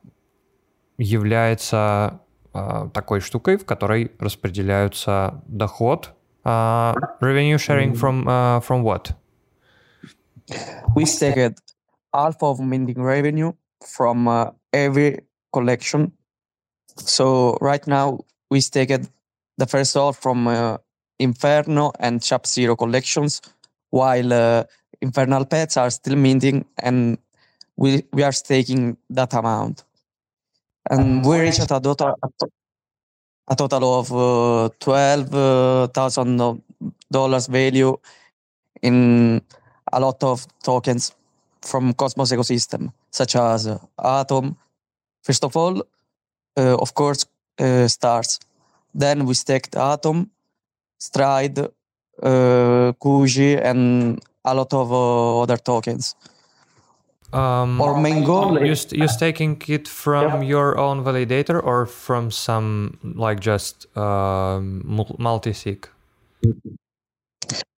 [0.98, 2.22] является
[2.54, 6.14] uh, такой штукой, в которой распределяются доход.
[6.50, 9.14] Uh, revenue sharing from uh, from what?
[10.96, 11.62] We staked
[12.12, 13.54] half of minting revenue
[13.86, 15.20] from uh, every
[15.54, 16.12] collection.
[16.98, 19.12] So right now we staked
[19.60, 20.78] the first half from uh,
[21.20, 23.42] Inferno and Chap Zero collections,
[23.92, 24.64] while uh,
[25.02, 27.20] Infernal Pets are still minting, and
[27.78, 29.84] we we are staking that amount.
[30.90, 32.16] And we reached a total
[33.50, 36.62] a total of uh, twelve thousand
[37.12, 37.98] dollars value
[38.82, 39.42] in
[39.92, 41.14] a lot of tokens
[41.62, 44.56] from Cosmos ecosystem, such as uh, Atom.
[45.24, 45.84] First of all,
[46.58, 47.26] uh, of course,
[47.60, 48.40] uh, stars.
[48.94, 50.30] Then we staked Atom,
[51.00, 56.16] Stride, uh, Kuji, and a lot of uh, other tokens.
[57.32, 61.86] Um, Our main goal you is st- you staking it from your own validator or
[61.86, 65.88] from some like just um, mul- multi-sig?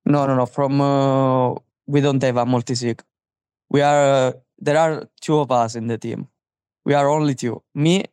[0.05, 0.45] no, no, no.
[0.45, 1.55] From uh,
[1.85, 3.03] we don't have a multi-sig.
[3.69, 6.27] We are uh, there are two of us in the team.
[6.85, 7.61] We are only two.
[7.75, 8.05] Me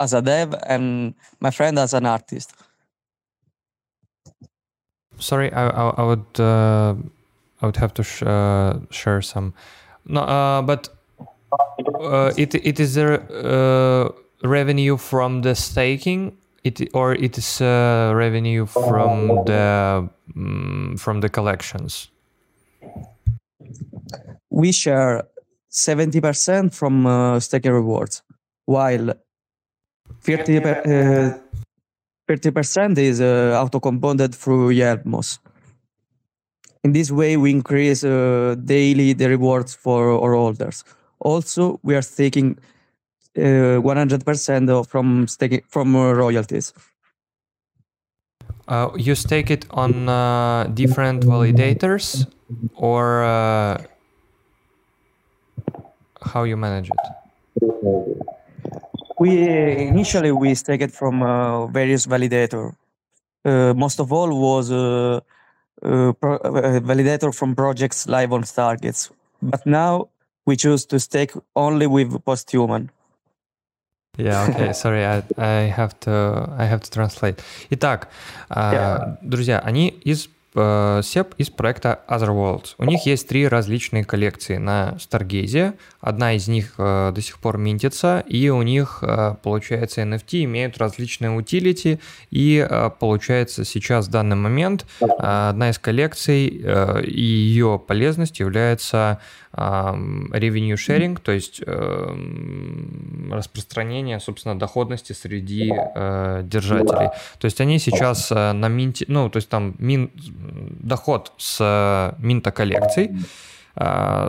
[0.00, 2.54] as a dev and my friend as an artist.
[5.18, 6.94] Sorry, I I, I would uh,
[7.60, 9.52] I would have to sh- uh, share some.
[10.10, 10.88] No, uh, but
[12.00, 14.08] uh, it it is a uh,
[14.42, 16.36] revenue from the staking.
[16.64, 22.10] It or it is uh, revenue from the mm, from the collections.
[24.50, 25.24] we share
[25.70, 28.22] 70% from uh, staking rewards,
[28.66, 29.12] while
[30.20, 31.38] 30 per,
[32.28, 35.38] uh, 30% is uh, auto-compounded through Yelmos.
[36.82, 40.84] In this way, we increase uh, daily the rewards for our holders.
[41.18, 42.58] Also, we are staking
[43.36, 46.72] uh, 100% of from staking from uh, royalties.
[48.66, 52.26] Uh, you stake it on uh, different validators,
[52.74, 53.82] or uh,
[56.22, 57.04] how you manage it?
[59.18, 59.48] We
[59.88, 62.74] initially we stake it from uh, various validator.
[63.44, 64.70] Uh, most of all was
[65.81, 69.11] uh, uh, pro- uh, validator from projects live on Stargates.
[69.41, 70.09] But now
[70.45, 72.89] we choose to stake only with posthuman.
[74.17, 77.41] Yeah, okay, sorry, I, I have to I have to translate.
[77.69, 78.07] Итак,
[78.49, 82.75] а, друзья, они из э, SEP из проекта Otherworlds.
[82.77, 85.77] У них есть три различные коллекции на Stargaze.
[86.00, 90.78] Одна из них э, до сих пор минтится, и у них, э, получается, NFT имеют
[90.78, 92.00] различные утилити,
[92.30, 95.06] и э, получается сейчас в данный момент э,
[95.50, 99.20] одна из коллекций э, и ее полезность является
[99.52, 107.10] э, revenue sharing, то есть э, распространение, собственно, доходности среди э, держателей.
[107.38, 112.14] То есть они сейчас э, на минте, ну, то есть там мин, доход с э,
[112.22, 113.10] минта коллекций,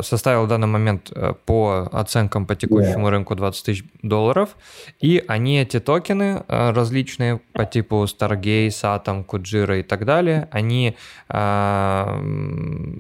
[0.03, 4.55] составил в данный момент э, по оценкам по текущему рынку 20 тысяч долларов,
[4.99, 10.95] и они эти токены э, различные по типу Stargaze, Atom, Kujira и так далее, они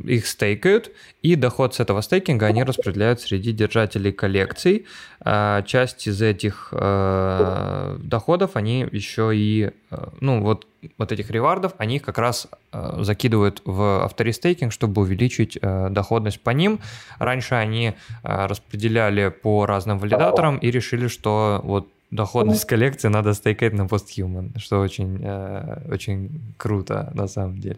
[0.07, 0.91] их стейкают,
[1.21, 4.85] и доход с этого стейкинга они распределяют среди держателей коллекций.
[5.23, 9.71] Часть из этих доходов они еще и,
[10.19, 10.65] ну вот
[10.97, 16.41] вот этих ревардов, они их как раз э, закидывают в автористейкинг, чтобы увеличить э, доходность
[16.41, 16.79] по ним.
[17.19, 17.93] Раньше они
[18.23, 24.57] э, распределяли по разным валидаторам и решили, что вот доходность коллекции надо стейкать на постhuman,
[24.57, 27.77] что очень, э, очень круто на самом деле.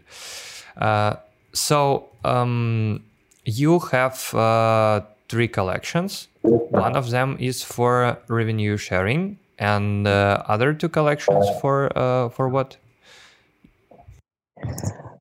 [0.76, 1.20] Uh,
[1.52, 3.00] so, um,
[3.46, 5.04] you have uh,
[5.34, 6.28] three collections.
[6.44, 12.50] One of them is for revenue sharing, and uh, other two collections for uh, for
[12.50, 12.78] what?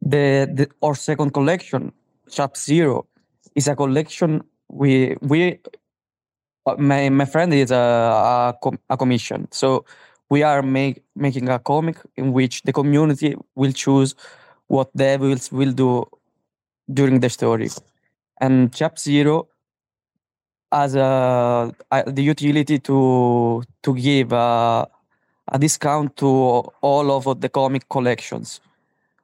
[0.03, 1.93] The, the our second collection,
[2.29, 3.07] Chap Zero,
[3.55, 5.59] is a collection we we
[6.67, 9.85] uh, my my friend is a a, com- a commission, so
[10.29, 14.15] we are make, making a comic in which the community will choose
[14.69, 16.05] what devils will do
[16.93, 17.71] during the story,
[18.41, 19.49] and Chap Zero
[20.73, 21.73] has a,
[22.07, 24.89] the utility to to give a,
[25.49, 26.27] a discount to
[26.81, 28.61] all of the comic collections.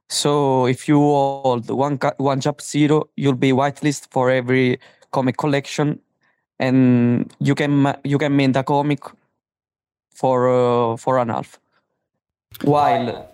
[0.09, 4.79] So if you hold one one chap zero, you'll be whitelist for every
[5.11, 5.99] comic collection,
[6.59, 9.01] and you can you can mint a comic
[10.15, 11.59] for uh, for an half.
[12.63, 13.29] While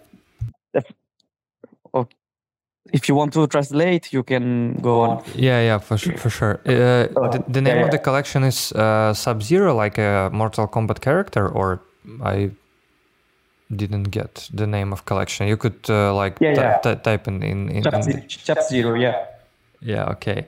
[2.94, 5.24] if you want to translate, you can go on.
[5.36, 6.60] Yeah, yeah, for sure, for sure.
[6.66, 10.68] Uh, the, the, name yeah, of the collection is uh, Sub Zero, like a Mortal
[10.68, 11.82] Kombat character, or
[12.24, 12.52] I
[13.76, 15.48] didn't get the name of collection.
[15.48, 16.78] You could uh, like yeah, yeah.
[16.78, 19.26] T- type in in, in, Chap, in Chap Zero, yeah.
[19.82, 20.48] Yeah, okay.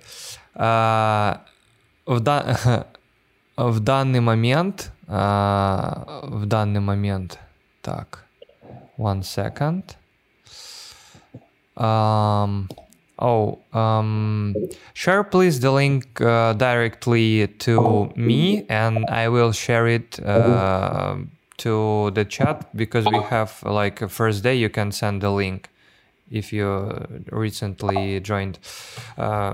[0.56, 1.38] Uh,
[2.06, 2.86] в, да...
[3.58, 7.38] в данный момент, uh, в данный момент,
[7.82, 8.26] так,
[8.98, 9.96] one second.
[11.77, 12.69] Um,
[13.19, 14.55] oh, um,
[14.95, 20.21] share please the link uh, directly to me, and I will share it.
[20.25, 21.17] Uh,
[21.59, 25.71] to the chat because we have like a first day you can send the link
[26.31, 28.59] if you recently joined.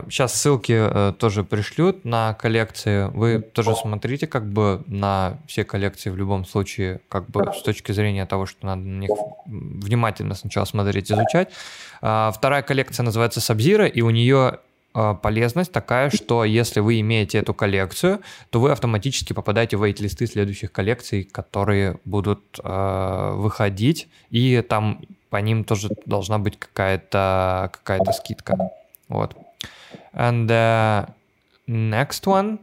[0.09, 3.09] Сейчас ссылки тоже пришлют на коллекции.
[3.13, 7.93] Вы тоже смотрите как бы на все коллекции в любом случае, как бы с точки
[7.93, 9.11] зрения того, что надо на них
[9.47, 11.51] внимательно сначала смотреть, изучать.
[11.99, 14.59] Вторая коллекция называется Сабзира, и у нее
[14.95, 18.21] а, полезность такая, что если вы имеете эту коллекцию,
[18.51, 25.01] то вы автоматически попадаете в вейт-листы следующих коллекций, которые будут э, выходить, и там
[25.33, 28.71] по ним тоже должна быть какая-то какая скидка.
[29.09, 29.35] Вот.
[30.13, 31.09] And uh,
[31.67, 32.59] next one.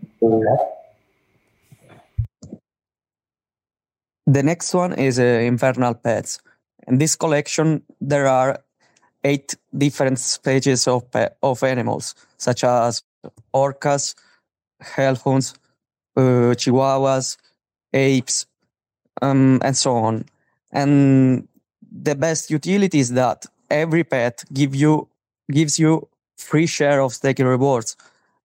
[4.28, 6.42] The next one is uh, Infernal Pets.
[6.88, 8.60] In this collection, there are
[9.24, 11.06] eight different species of,
[11.42, 13.02] of animals, such as
[13.52, 14.14] orcas,
[14.80, 15.56] hellhounds,
[16.16, 17.38] uh, chihuahuas,
[17.94, 18.46] apes,
[19.24, 20.26] um, and so on.
[20.72, 21.48] And
[21.92, 25.08] the best utility is that every pet give you
[25.52, 26.08] gives you
[26.38, 27.98] free share of staking rewards,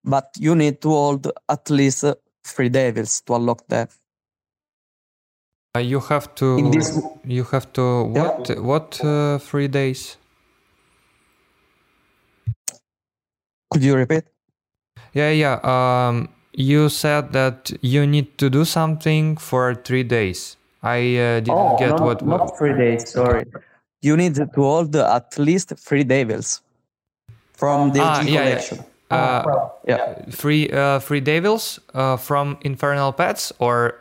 [0.03, 2.05] but you need to hold at least
[2.43, 3.87] three devils to unlock them.
[5.75, 6.71] Uh, you have to.
[6.71, 8.03] This, you have to.
[8.05, 8.49] What?
[8.49, 8.59] Yeah.
[8.59, 9.03] What?
[9.03, 10.17] Uh, three days?
[13.71, 14.23] Could you repeat?
[15.13, 15.59] Yeah, yeah.
[15.63, 20.55] Um, you said that you need to do something for three days.
[20.85, 22.25] I uh, didn't oh, get not, what.
[22.25, 23.09] Not three days.
[23.09, 23.43] Sorry.
[24.01, 26.61] You need to hold at least three devils
[27.53, 28.77] from the ah, yeah, collection.
[29.11, 29.17] Yeah.
[29.17, 30.13] Uh, yeah.
[30.29, 33.95] Three, uh, three devils uh, from Infernal Pets or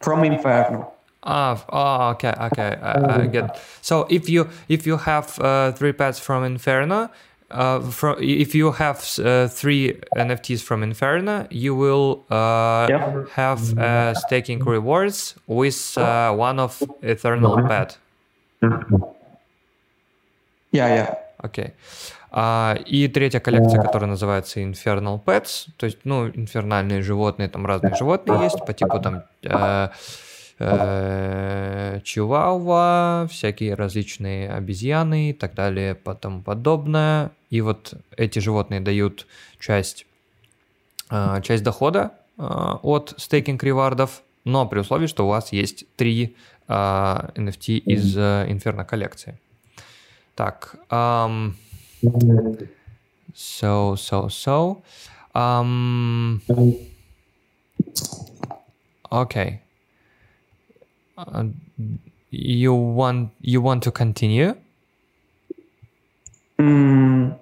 [0.00, 0.92] from Inferno.
[1.24, 3.60] Ah, oh, okay, okay, I, I get.
[3.82, 7.10] So if you if you have uh, three pets from Inferno,
[7.50, 13.28] uh, from if you have uh, three NFTs from Inferno, you will uh, yep.
[13.30, 17.98] have uh, staking rewards with uh, one of Eternal Pet.
[20.72, 21.14] Yeah, yeah.
[21.44, 21.74] Okay.
[22.38, 27.94] А, и третья коллекция, которая называется Infernal Pets, то есть, ну, инфернальные животные, там разные
[27.94, 29.22] животные есть, по типу там
[30.58, 37.30] э, чивауа, всякие различные обезьяны и так далее, потом подобное.
[37.50, 39.26] И вот эти животные дают
[39.58, 40.06] часть,
[41.10, 46.36] э, часть дохода э, от стейкинг ревардов, но при условии, что у вас есть три
[46.68, 49.38] э, NFT из э, Inferno коллекции.
[50.34, 51.54] Так, um,
[53.34, 54.82] so, so, so.
[55.34, 56.42] Um,
[59.10, 59.65] okay.
[61.16, 61.44] Uh,
[62.30, 64.54] you want you want to continue?
[66.58, 67.38] Mm,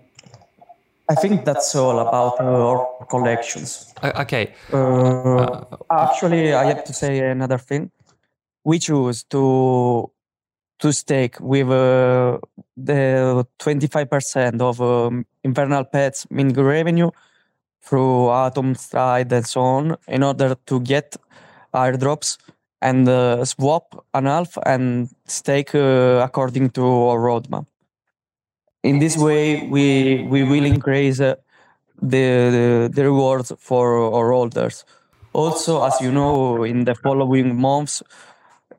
[1.08, 3.92] I think that's all about uh, our collections.
[4.00, 4.54] Uh, okay.
[4.72, 7.90] Uh, actually, I have to say another thing.
[8.62, 10.10] We choose to
[10.78, 12.38] to stake with uh,
[12.76, 17.10] the 25% of um, Infernal Pets mint revenue
[17.82, 21.16] through Atom, Stride, and so on in order to get
[21.72, 22.38] airdrops
[22.84, 27.66] and uh, swap an half and stake uh, according to our roadmap.
[28.82, 31.36] In this way, we we will increase uh,
[32.02, 33.84] the, the the rewards for
[34.16, 34.84] our holders.
[35.32, 38.02] Also, as you know, in the following months,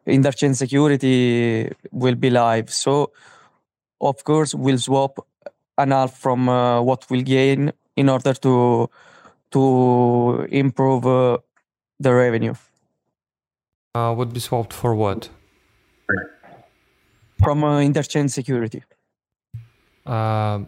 [0.06, 2.70] interchain security will be live.
[2.70, 3.12] So,
[4.00, 5.18] of course, we'll swap
[5.78, 8.88] an half from uh, what we'll gain in order to
[9.50, 11.38] to improve uh,
[12.00, 12.54] the revenue.
[13.96, 15.30] Uh, would be swapped for what?
[17.42, 18.84] From uh, interchain security,
[20.06, 20.60] Uh,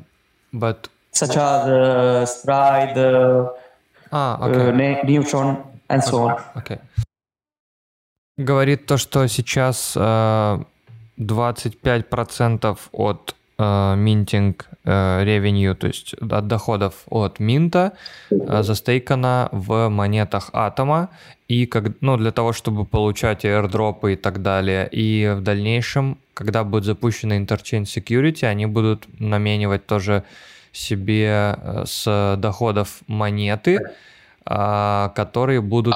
[0.53, 3.49] but such as uh, Stride, uh,
[4.11, 4.71] а, uh, окей.
[4.71, 5.57] Ne- Neutron,
[5.89, 6.41] and so on.
[6.55, 6.79] Окей.
[8.37, 10.63] Говорит то, что сейчас э,
[11.19, 17.93] 25% от э, минтинг э, revenue, то есть от доходов от минта
[18.29, 21.09] э, застейкано в монетах атома,
[21.47, 24.87] и как, ну, для того, чтобы получать airdropы и так далее.
[24.91, 30.23] И в дальнейшем, когда будет запущена Interchain Security, они будут наменивать тоже
[30.71, 33.79] себе э, с доходов монеты,
[34.45, 35.95] которые будут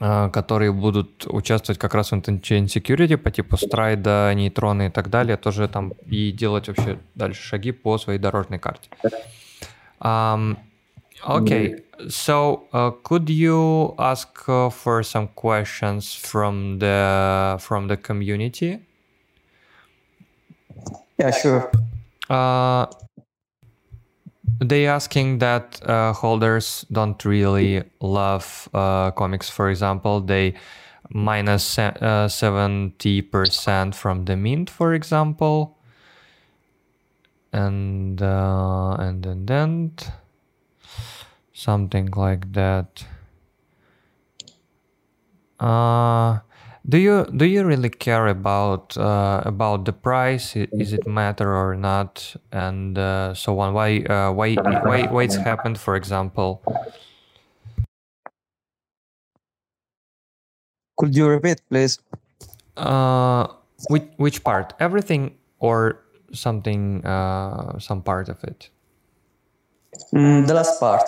[0.00, 5.36] которые будут участвовать как раз в Interchain Security по типу страйда, нейтрона и так далее,
[5.36, 8.88] тоже там и делать вообще дальше шаги по своей дорожной карте.
[10.00, 10.56] Um,
[11.26, 18.80] okay, so uh, could you ask uh, for some questions from the from the community?
[21.18, 21.70] Yeah, sure.
[22.30, 22.86] Uh,
[24.60, 29.48] they asking that uh, holders don't really love uh, comics.
[29.50, 30.54] For example, they
[31.10, 35.78] minus uh, seventy percent from the mint, for example,
[37.52, 39.92] and uh, and and then
[41.52, 43.04] something like that.
[45.58, 46.38] Uh,
[46.90, 50.56] do you do you really care about uh, about the price?
[50.56, 53.74] Is it matter or not, and uh, so on?
[53.74, 55.78] Why uh, why why why it's happened?
[55.78, 56.62] For example,
[60.98, 61.98] Could you repeat, please?
[62.76, 63.48] uh,
[63.88, 64.74] which which part?
[64.80, 66.02] Everything or
[66.32, 67.04] something?
[67.04, 68.70] Uh, some part of it.
[70.14, 71.02] Mm, the last part.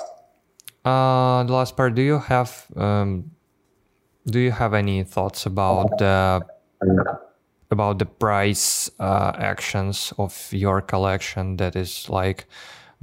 [0.84, 1.94] Uh, the last part.
[1.94, 3.30] Do you have um,
[4.26, 6.42] do you have any thoughts about the
[7.70, 12.46] about the price uh, actions of your collection that is like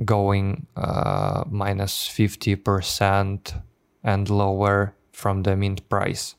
[0.06, 3.56] going uh, minus fifty percent
[4.04, 6.36] and lower from the mint price?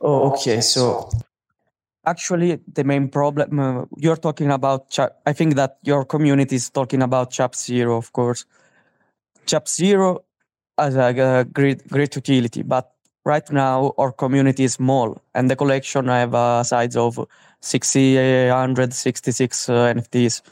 [0.00, 0.60] Oh, okay.
[0.60, 1.10] So
[2.04, 7.02] actually, the main problem uh, you're talking about, I think that your community is talking
[7.02, 8.44] about Chap Zero, of course.
[9.46, 10.24] Chap Zero
[10.76, 12.95] has a, uh, great great utility, but
[13.26, 17.18] right now our community is small, and the collection I have a size of
[17.60, 20.42] 666 uh, NFTs.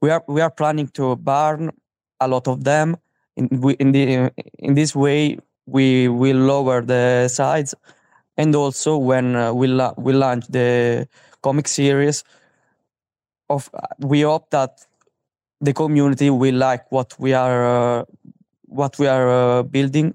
[0.00, 1.70] We are we are planning to burn
[2.20, 2.96] a lot of them.
[3.36, 3.48] In
[3.78, 7.74] in the in this way, we will lower the size
[8.36, 11.06] and also when uh, we la- we launch the
[11.42, 12.24] comic series
[13.50, 13.70] of
[14.00, 14.80] we hope that
[15.60, 18.04] the community will like what we are uh,
[18.66, 20.14] what we are uh, building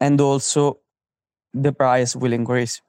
[0.00, 0.78] and also
[1.54, 2.82] the price will increase.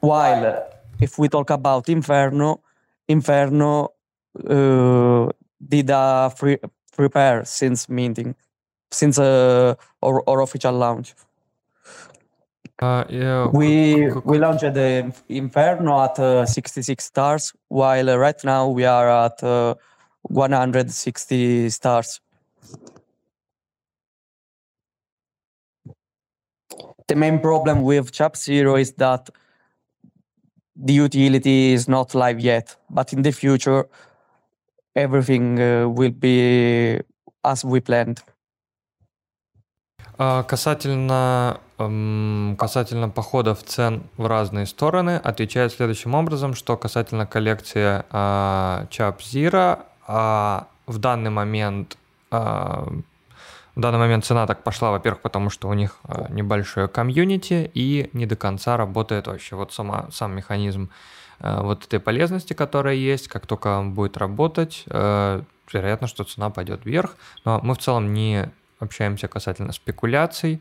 [0.00, 0.64] While
[1.00, 2.60] if we talk about inferno
[3.08, 3.92] inferno
[4.48, 5.28] uh,
[5.66, 6.58] did a free
[6.96, 8.34] prepare since minting
[8.90, 11.14] since uh, our, our official launch.
[12.80, 18.16] Uh, yeah, We c- c- we launched the Inferno at uh, 66 stars, while uh,
[18.16, 19.74] right now we are at uh,
[20.22, 22.20] 160 stars.
[27.08, 29.30] The main problem with Chap Zero is that
[30.76, 33.88] the utility is not live yet, but in the future,
[34.94, 37.00] everything uh, will be
[37.44, 38.22] as we planned.
[40.18, 48.04] А, Касательно, эм, касательно походов цен в разные стороны, отвечаю следующим образом, что касательно коллекции
[48.10, 51.96] а, Chap Zero, а, в данный момент
[52.30, 52.86] а,
[53.78, 58.10] в данный момент цена так пошла, во-первых, потому что у них а, небольшое комьюнити и
[58.12, 60.90] не до конца работает вообще вот сама, сам механизм
[61.38, 65.42] а, вот этой полезности, которая есть, как только он будет работать, э,
[65.72, 67.14] вероятно, что цена пойдет вверх,
[67.44, 68.50] но мы в целом не
[68.80, 70.60] общаемся касательно спекуляций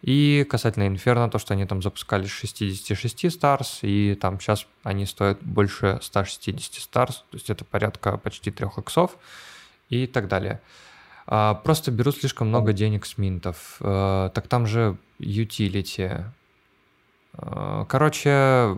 [0.00, 5.04] и касательно Inferno, то, что они там запускали с 66 Stars, и там сейчас они
[5.04, 9.18] стоят больше 160 Stars, то есть это порядка почти 3 иксов
[9.90, 10.62] и так далее.
[11.26, 13.76] А, Просто берут слишком много денег с минтов.
[13.80, 16.24] Э, Так там же utility.
[17.38, 18.76] Э, Короче,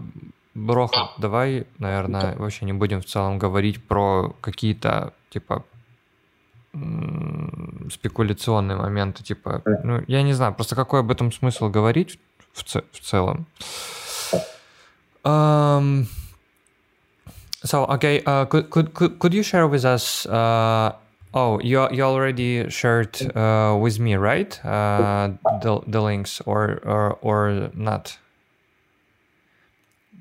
[0.55, 5.64] Броха, давай, наверное, вообще не будем в целом говорить про какие-то, типа,
[7.90, 12.18] спекуляционные моменты, типа, ну, я не знаю, просто какой об этом смысл говорить
[12.52, 13.47] в, ц- в целом.
[15.24, 16.06] Um,
[17.64, 20.93] so, okay, uh, could, could, could, could you share with us, uh,
[21.37, 25.31] oh, you, you already shared uh, with me, right, uh,
[25.63, 28.19] the, the links, or, or, or not?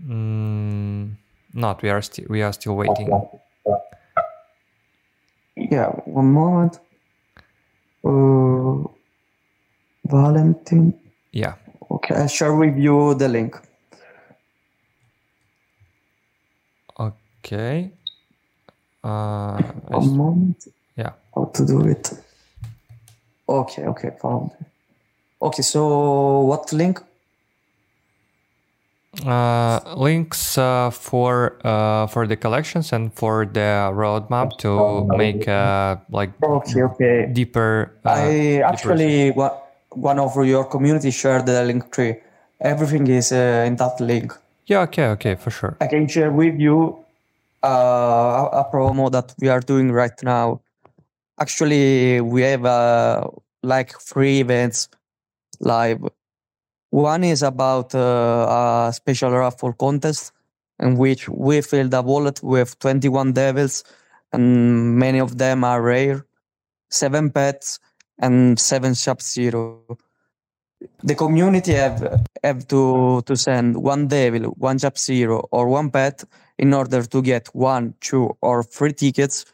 [0.06, 1.16] Mm,
[1.54, 3.10] not, we are, sti- we are still waiting.
[5.56, 6.80] Yeah, one moment.
[8.04, 8.88] Uh,
[10.06, 10.94] Valentin.
[11.32, 11.56] Yeah.
[11.92, 13.56] Okay, I'll share with you the link.
[17.00, 17.92] Okay.
[19.04, 20.68] Uh, One moment.
[21.36, 22.12] How to do it?
[23.48, 24.52] Okay, okay, found.
[25.42, 27.02] Okay, so what link?
[29.26, 35.96] Uh, links uh, for uh, for the collections and for the roadmap to make uh,
[36.12, 37.30] like Okay, okay.
[37.32, 37.92] deeper.
[38.04, 39.52] Uh, I actually one
[39.92, 42.18] one of your community shared the link tree.
[42.60, 44.34] Everything is uh, in that link.
[44.66, 44.82] Yeah.
[44.82, 45.08] Okay.
[45.16, 45.36] Okay.
[45.36, 45.78] For sure.
[45.80, 47.00] I can share with you
[47.64, 50.60] uh, a promo that we are doing right now.
[51.40, 53.28] Actually, we have uh,
[53.62, 54.88] like three events
[55.60, 56.00] live.
[56.92, 60.32] One is about uh, a special raffle contest
[60.80, 63.84] in which we filled a wallet with 21 devils,
[64.32, 66.26] and many of them are rare,
[66.90, 67.80] seven pets,
[68.20, 69.82] and seven shop zero.
[71.04, 76.24] The community have have to to send one devil, one shop zero, or one pet
[76.58, 79.46] in order to get one, two, or three tickets.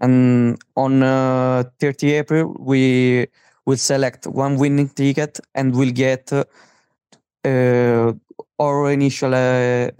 [0.00, 3.26] And on uh, 30 April, we
[3.64, 6.44] will select one winning ticket and we'll get uh,
[7.44, 8.12] uh,
[8.58, 9.90] our initial uh,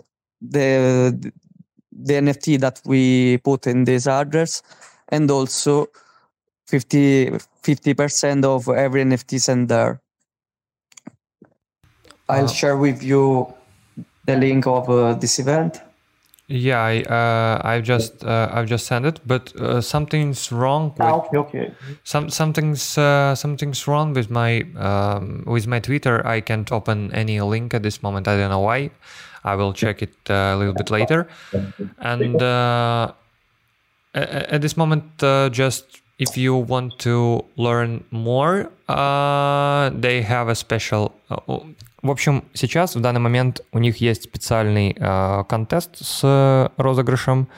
[0.41, 1.33] the
[1.93, 4.63] the NFT that we put in this address,
[5.09, 5.87] and also
[6.67, 7.39] 50
[7.95, 10.01] percent of every NFT sent there.
[12.29, 13.53] I'll Uh, share with you
[14.27, 15.81] the link of uh, this event.
[16.49, 16.81] Yeah.
[16.81, 21.15] I uh, I've just uh, I've just sent it, but uh, something's wrong with Ah,
[21.15, 21.75] okay, okay.
[22.05, 26.25] some something's uh, something's wrong with my um, with my Twitter.
[26.27, 28.29] I can't open any link at this moment.
[28.29, 28.91] I don't know why.
[29.45, 31.29] I will check it uh, a little bit later.
[31.99, 33.13] And uh,
[34.15, 35.85] at this moment, uh, just
[36.19, 41.15] if you want to learn more, uh, they have a special.
[42.03, 47.49] В общем, сейчас в данный момент у них есть специальный э, контест с розыгрышем,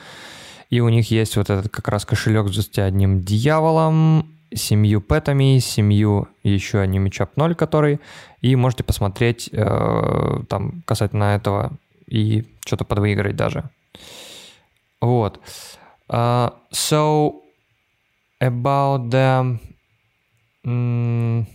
[0.69, 6.27] и у них есть вот этот как раз кошелек с 21 дьяволом, семью пэтами, семью
[6.43, 7.99] еще одним чап 0, который,
[8.41, 11.73] и можете посмотреть э, там касательно этого
[12.07, 13.69] и что-то подвыиграть даже.
[15.01, 15.39] Вот.
[16.09, 17.43] Uh, so
[18.41, 19.59] about the
[20.65, 21.45] mm,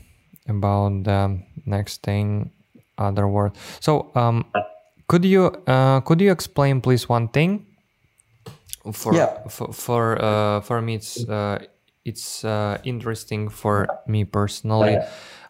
[0.47, 2.53] about the next thing,
[2.99, 3.53] other word.
[3.81, 4.45] So um,
[5.09, 7.67] could you uh, could you explain please one thing?
[8.93, 9.49] For Yeah.
[9.49, 11.59] for for, uh, for me, it's uh,
[12.05, 14.99] it's uh, interesting for me personally.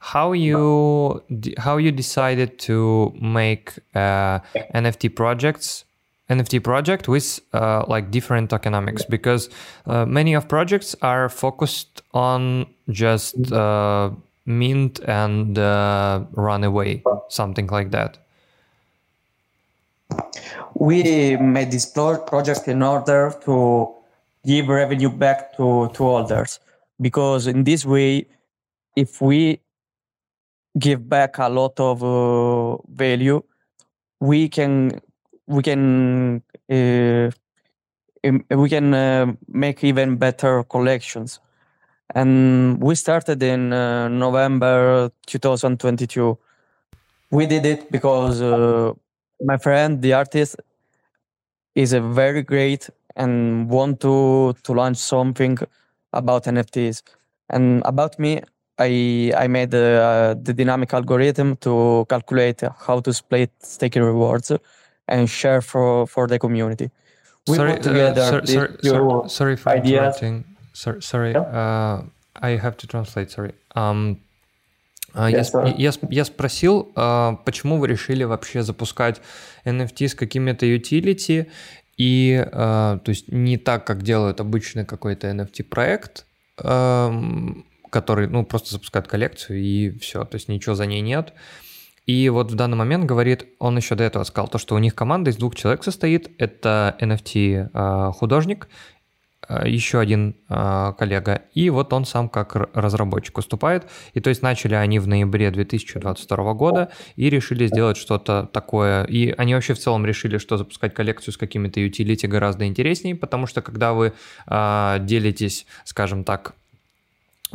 [0.01, 1.23] How you
[1.59, 4.39] how you decided to make uh,
[4.75, 5.85] NFT projects
[6.31, 9.51] NFT project with uh, like different tokenomics because
[9.87, 14.11] uh, many of projects are focused on just uh,
[14.47, 18.19] mint and uh, run away, something like that?
[20.75, 23.95] We made this pro- project in order to
[24.45, 26.61] give revenue back to, to holders
[27.01, 28.27] because in this way,
[28.97, 29.61] if we
[30.79, 33.43] give back a lot of uh, value,
[34.21, 35.01] we can
[35.47, 37.31] we can uh,
[38.51, 41.41] we can uh, make even better collections.
[42.15, 46.39] And we started in uh, November 2022.
[47.31, 48.93] We did it because uh,
[49.43, 50.57] my friend, the artist,
[51.75, 55.59] is a very great and want to to launch something
[56.13, 57.03] about NFTs.
[57.51, 58.43] And about me,
[58.79, 64.53] I I made uh, the dynamic algorithm to calculate how to split staking rewards
[65.09, 66.91] and share for for the community.
[67.49, 70.23] We sorry, put together uh, these sorry, sorry, sorry for ideas.
[70.23, 70.54] interrupting.
[70.75, 71.35] Sorry, sorry.
[71.35, 72.03] Uh,
[72.35, 73.31] I have to translate.
[73.31, 73.55] Sorry.
[73.75, 74.19] Um,
[75.15, 79.21] я, Yes, я, сп- я спросил, а, почему вы решили вообще запускать
[79.65, 81.47] NFT с какими-то utility
[81.97, 86.27] и, а, то есть не так, как делают обычный какой-то NFT проект,
[86.59, 91.33] ам, который, ну, просто запускает коллекцию и все, то есть ничего за ней нет.
[92.07, 94.95] И вот в данный момент говорит, он еще до этого сказал, то, что у них
[94.95, 96.31] команда из двух человек состоит.
[96.39, 98.69] Это NFT художник, а,
[99.65, 103.87] еще один а, коллега, и вот он сам как разработчик выступает.
[104.15, 109.05] И то есть начали они в ноябре 2022 года и решили сделать что-то такое.
[109.05, 113.47] И они вообще в целом решили, что запускать коллекцию с какими-то utility гораздо интереснее, потому
[113.47, 114.13] что когда вы
[114.47, 116.55] а, делитесь, скажем так,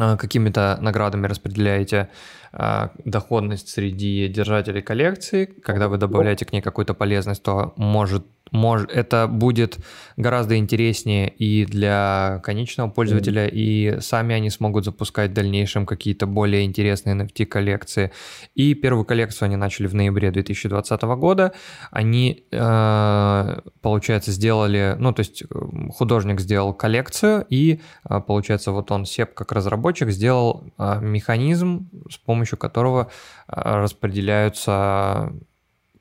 [0.02, 2.10] а, какими-то наградами распределяете
[2.52, 9.28] доходность среди держателей коллекции, когда вы добавляете к ней какую-то полезность, то может, может это
[9.28, 9.78] будет
[10.18, 16.64] гораздо интереснее и для конечного пользователя, и сами они смогут запускать в дальнейшем какие-то более
[16.66, 18.12] интересные NFT коллекции.
[18.56, 21.54] И первую коллекцию они начали в ноябре 2020 года.
[21.92, 25.46] Они, э, получается, сделали, ну, то есть э,
[25.92, 30.64] художник сделал коллекцию, и, э, получается, вот он, Сеп, как разработчик, сделал
[31.02, 33.10] механизм, с помощью которого
[33.48, 35.34] э, распределяются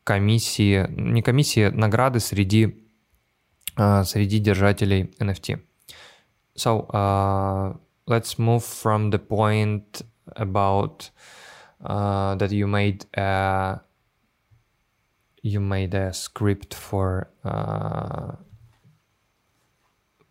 [0.05, 2.85] комиссии, не комиссии, награды среди,
[3.77, 5.61] э, среди держателей NFT.
[6.57, 7.77] So, uh,
[8.09, 10.03] let's move from the point
[10.35, 11.11] about
[11.85, 13.81] uh, that you made a,
[15.43, 18.33] you made a script for uh,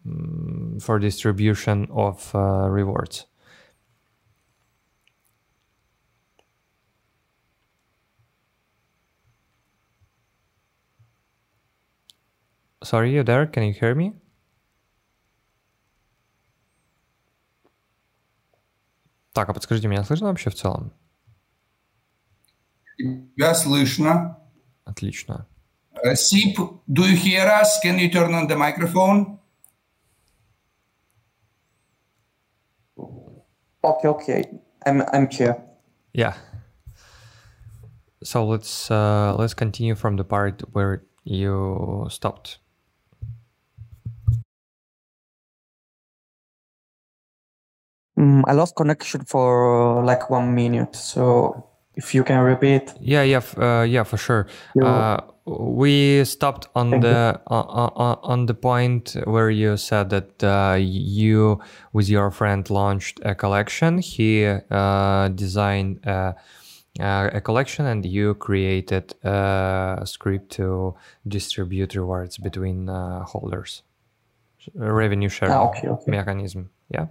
[0.06, 3.26] mm, for distribution of uh, rewards.
[12.87, 13.47] Sorry, you there?
[13.47, 14.15] Can you hear me?
[19.33, 20.93] Так, а подскажите, меня слышно вообще в целом?
[22.99, 24.39] Тебя слышно.
[24.85, 25.47] Отлично.
[26.05, 26.57] Uh, Sip,
[26.89, 27.79] do you hear us?
[27.83, 29.39] Can you turn on the microphone?
[33.85, 34.45] Okay, okay.
[34.87, 35.57] I'm I'm here.
[36.12, 36.35] Yeah.
[38.23, 42.59] So let's uh, let's continue from the part where you stopped.
[48.18, 52.94] Mm, I lost connection for uh, like one minute, so if you can repeat.
[52.99, 54.48] Yeah, yeah, uh, yeah, for sure.
[54.81, 60.44] Uh, we stopped on Thank the uh, uh, on the point where you said that
[60.44, 61.60] uh, you,
[61.94, 63.99] with your friend, launched a collection.
[63.99, 66.35] He uh, designed a,
[66.99, 70.95] uh, a collection, and you created a script to
[71.27, 73.84] distribute rewards between uh, holders.
[74.76, 76.11] Revenue sharing Ah, okay, okay.
[76.11, 76.72] mechanism.
[76.89, 77.07] Yeah.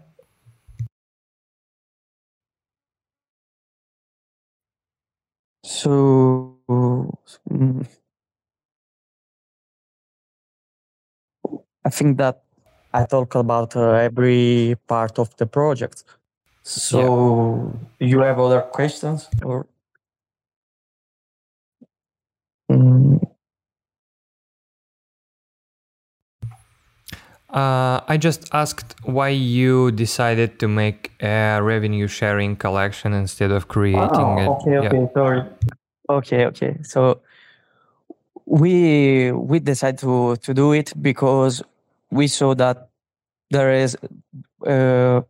[5.67, 6.55] So,
[11.85, 12.45] I think that
[12.95, 16.05] I talk about uh, every part of the project.
[16.63, 19.67] So, you have other questions or?
[27.51, 33.69] Uh, I just asked why you decided to make a revenue sharing collection instead of
[33.69, 34.49] creating it.
[34.49, 34.89] Ah, okay, Yeah.
[34.89, 35.43] okay, sorry.
[36.11, 36.79] Okay, okay.
[36.83, 37.21] So
[38.47, 41.63] we we decided to to do it because
[42.11, 42.89] we saw that
[43.51, 43.97] there is
[44.67, 45.21] uh,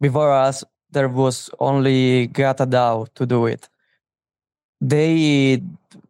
[0.00, 3.68] before us there was only Gata DAO to do it.
[4.80, 5.60] They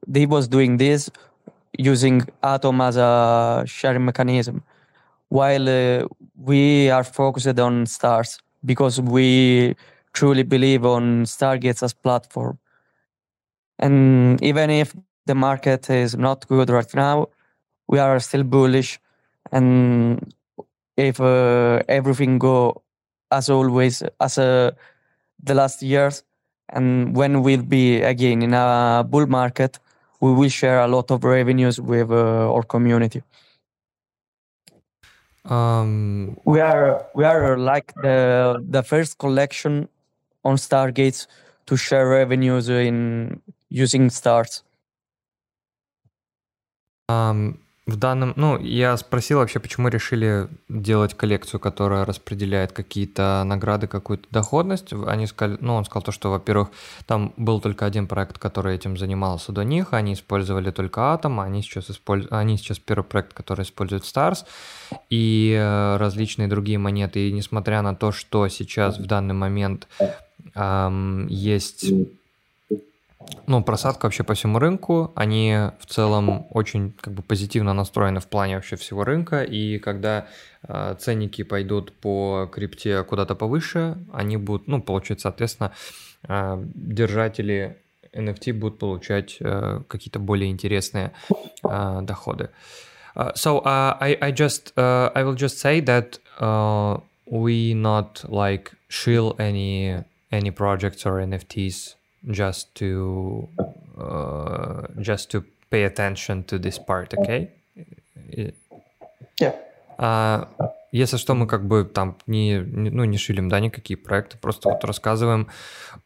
[0.07, 1.11] they was doing this
[1.79, 4.63] using Atom as a sharing mechanism,
[5.35, 6.07] while uh,
[6.37, 9.75] we are focused on stars because we
[10.13, 12.57] truly believe on Stargates as platform.
[13.81, 14.95] And even if
[15.27, 17.27] the market is not good right now,
[17.89, 19.01] we are still bullish.
[19.51, 20.33] And
[20.97, 22.83] if uh, everything go
[23.33, 24.71] as always as uh,
[25.43, 26.23] the last years,
[26.69, 29.81] and when we'll be again in a bull market,
[30.21, 33.23] we will share a lot of revenues with uh, our community.
[35.45, 39.89] Um, We are we are like the the first collection
[40.45, 41.27] on Stargates
[41.67, 44.63] to share revenues in using stars.
[47.09, 53.87] ам, в данном, ну, я спросил вообще, почему решили делать коллекцию, которая распределяет какие-то награды,
[53.89, 54.95] какую-то доходность.
[55.07, 56.71] Они сказали, ну, он сказал то, что, во-первых,
[57.07, 61.61] там был только один проект, который этим занимался до них, они использовали только Atom, они
[61.61, 64.47] сейчас используют, они сейчас первый проект, который использует Stars
[65.11, 67.29] и э, различные другие монеты.
[67.29, 69.89] И несмотря на то, что сейчас в данный момент
[70.55, 71.85] ам, есть
[73.47, 75.13] ну, просадка вообще по всему рынку.
[75.15, 79.43] Они в целом очень как бы позитивно настроены в плане вообще всего рынка.
[79.43, 80.27] И когда
[80.67, 85.73] э, ценники пойдут по крипте куда-то повыше, они будут, ну, получать, соответственно,
[86.27, 87.79] э, держатели
[88.13, 91.13] NFT будут получать э, какие-то более интересные
[91.65, 92.51] э, доходы.
[93.17, 98.25] Uh, so uh, I, I just uh, I will just say that uh, we not
[98.29, 100.03] like shill any
[100.33, 101.95] any projects or NFTs
[102.29, 103.49] just to
[103.97, 107.51] uh, just to pay attention to this part, okay?
[109.41, 109.55] Yeah.
[109.99, 110.49] А,
[110.93, 114.85] если что, мы как бы там не, ну, не шилим, да, никакие проекты, просто вот
[114.85, 115.49] рассказываем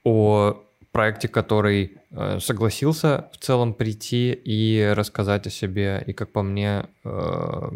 [0.05, 0.63] о
[0.93, 6.87] проекте, который э, согласился в целом прийти и рассказать о себе, и, как по мне,
[7.05, 7.71] э,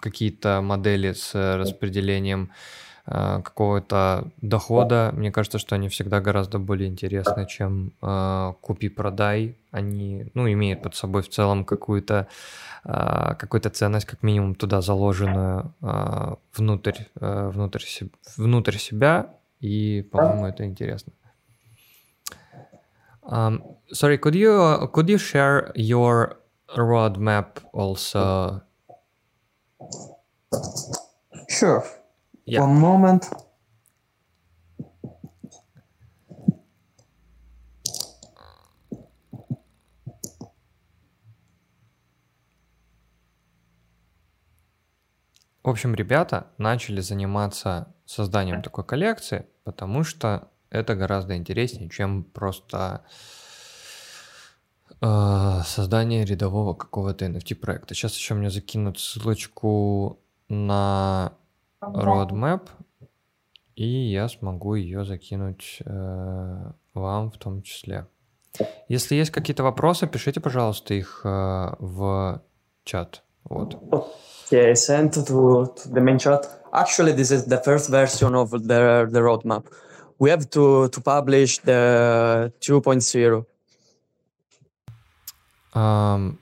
[0.00, 2.50] какие-то модели с распределением
[3.06, 9.56] какого-то дохода, мне кажется, что они всегда гораздо более интересны, чем э, купи-продай.
[9.70, 12.26] Они, ну, имеют под собой в целом какую-то
[12.84, 17.84] э, какую-то ценность, как минимум, туда заложенную э, внутрь, э, внутрь,
[18.36, 21.12] внутрь себя, и, по-моему, это интересно.
[23.28, 23.60] Um,
[23.92, 26.36] sorry, could you could you share your
[26.76, 28.62] roadmap also?
[31.48, 31.84] Sure.
[32.46, 32.60] Yeah.
[32.60, 33.24] One moment.
[45.64, 53.04] В общем, ребята начали заниматься созданием такой коллекции, потому что это гораздо интереснее, чем просто
[55.00, 57.94] э, создание рядового какого-то NFT проекта.
[57.94, 61.32] Сейчас еще мне закинут ссылочку на
[61.80, 62.68] roadmap,
[63.74, 68.06] и я смогу ее закинуть э, вам в том числе.
[68.88, 72.42] Если есть какие-то вопросы, пишите, пожалуйста, их э, в
[72.84, 73.22] чат.
[73.44, 73.76] Вот.
[74.52, 76.46] I sent to, to the main chat.
[76.72, 79.66] Actually, this is the first version of the, the roadmap.
[80.18, 83.44] We have to, to publish the 2.0.
[85.74, 86.38] Um,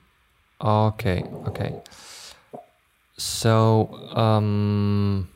[0.61, 1.81] okay, okay.
[3.17, 5.29] So, um,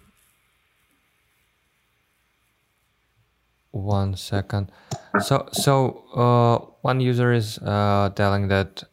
[3.71, 4.71] one second.
[5.17, 8.83] So, so uh, one user is uh, telling that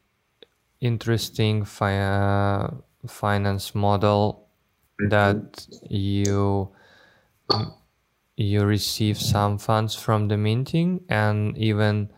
[0.81, 2.71] interesting fi- uh,
[3.09, 4.49] finance model
[5.01, 6.71] that you
[8.37, 12.11] you receive some funds from the minting and even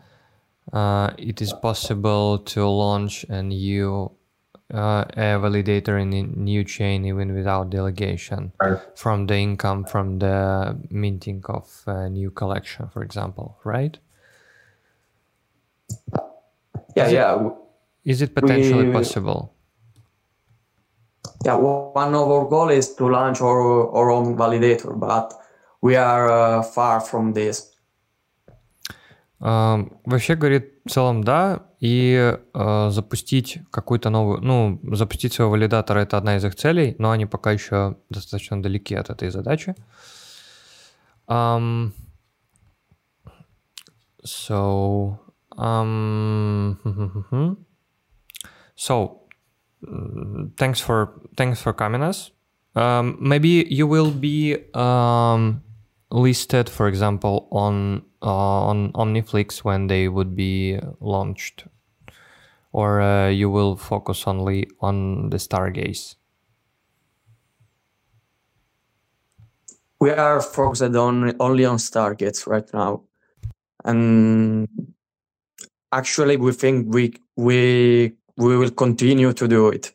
[0.73, 4.11] uh, it is possible to launch a new
[4.72, 8.52] uh, a validator in a new chain even without delegation
[8.96, 13.98] from the income from the minting of a new collection, for example, right?
[16.96, 17.32] Yeah, Is it- yeah.
[17.32, 17.56] w-
[18.04, 19.50] Is it potentially We- possible?
[21.44, 25.32] Yeah, one of our goal is to launch our, our own validator, but
[25.82, 27.70] we are uh, far from this.
[29.40, 35.99] Ам, Вообще, говорит, в целом да, и э, запустить какую-то новую, ну, запустить своего валидатора
[35.99, 39.75] это одна из их целей, но они пока еще достаточно далеки от этой задачи.
[41.27, 41.93] Ам,
[44.23, 45.19] so,
[45.57, 46.77] um,
[48.75, 49.19] so,
[50.57, 52.31] thanks for thanks for coming us.
[52.75, 55.61] Um, maybe you will be um,
[56.11, 61.65] listed, for example, on uh, on Omniflix when they would be launched,
[62.71, 66.15] or uh, you will focus only on the Stargaze.
[69.99, 73.03] we are focused on only on Stargates right now,
[73.83, 74.67] and
[75.91, 79.93] actually, we think we we we will continue to do it.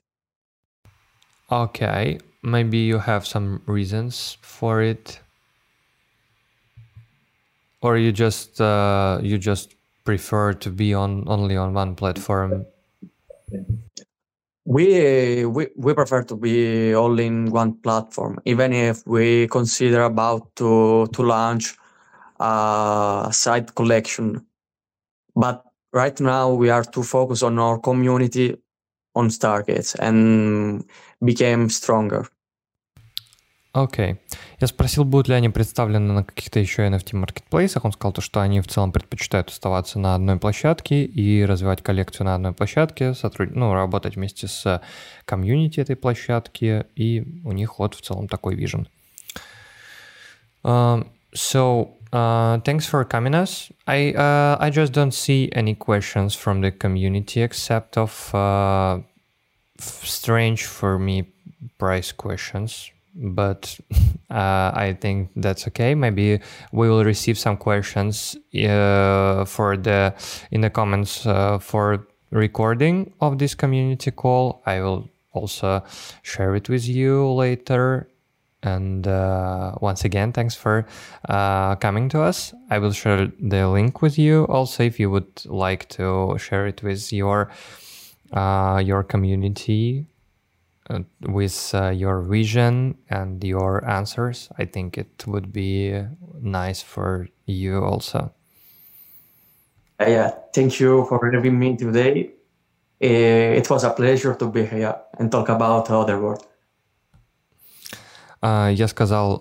[1.50, 5.20] Okay, maybe you have some reasons for it,
[7.84, 12.64] or you just uh, you just prefer to be on only on one platform.
[14.64, 20.56] We we we prefer to be all in one platform, even if we consider about
[20.56, 21.76] to to launch
[22.40, 24.46] a side collection.
[25.36, 25.62] But
[25.92, 28.56] right now we are too focused on our community
[29.14, 30.84] on Stargates and
[31.22, 32.26] became stronger.
[33.74, 34.12] Окей.
[34.12, 34.18] Okay.
[34.60, 37.84] Я спросил, будут ли они представлены на каких-то еще NFT-маркетплейсах.
[37.84, 42.26] Он сказал, то, что они в целом предпочитают оставаться на одной площадке и развивать коллекцию
[42.26, 43.50] на одной площадке, сотруд...
[43.56, 44.80] ну, работать вместе с
[45.24, 48.86] комьюнити этой площадки, и у них вот в целом такой вижен.
[50.62, 53.72] Um, so, uh, thanks for coming us.
[53.88, 59.02] I, uh, I just don't see any questions from the community except of uh,
[59.80, 61.26] strange for me
[61.76, 63.78] price questions but
[64.30, 65.94] uh, I think that's okay.
[65.94, 66.40] Maybe
[66.72, 70.14] we will receive some questions uh, for the
[70.50, 74.62] in the comments uh, for recording of this community call.
[74.66, 75.82] I will also
[76.22, 78.08] share it with you later.
[78.62, 80.86] And uh, once again, thanks for
[81.28, 82.54] uh, coming to us.
[82.70, 86.82] I will share the link with you also if you would like to share it
[86.82, 87.50] with your
[88.32, 90.06] uh, your community
[91.20, 94.48] with uh, your vision and your answers.
[94.58, 96.02] I think it would be
[96.40, 98.30] nice for you also.
[100.00, 102.30] Uh, yeah, thank you for having me today.
[103.02, 106.44] Uh, it was a pleasure to be here and talk about other world.
[108.42, 109.38] Я сказал,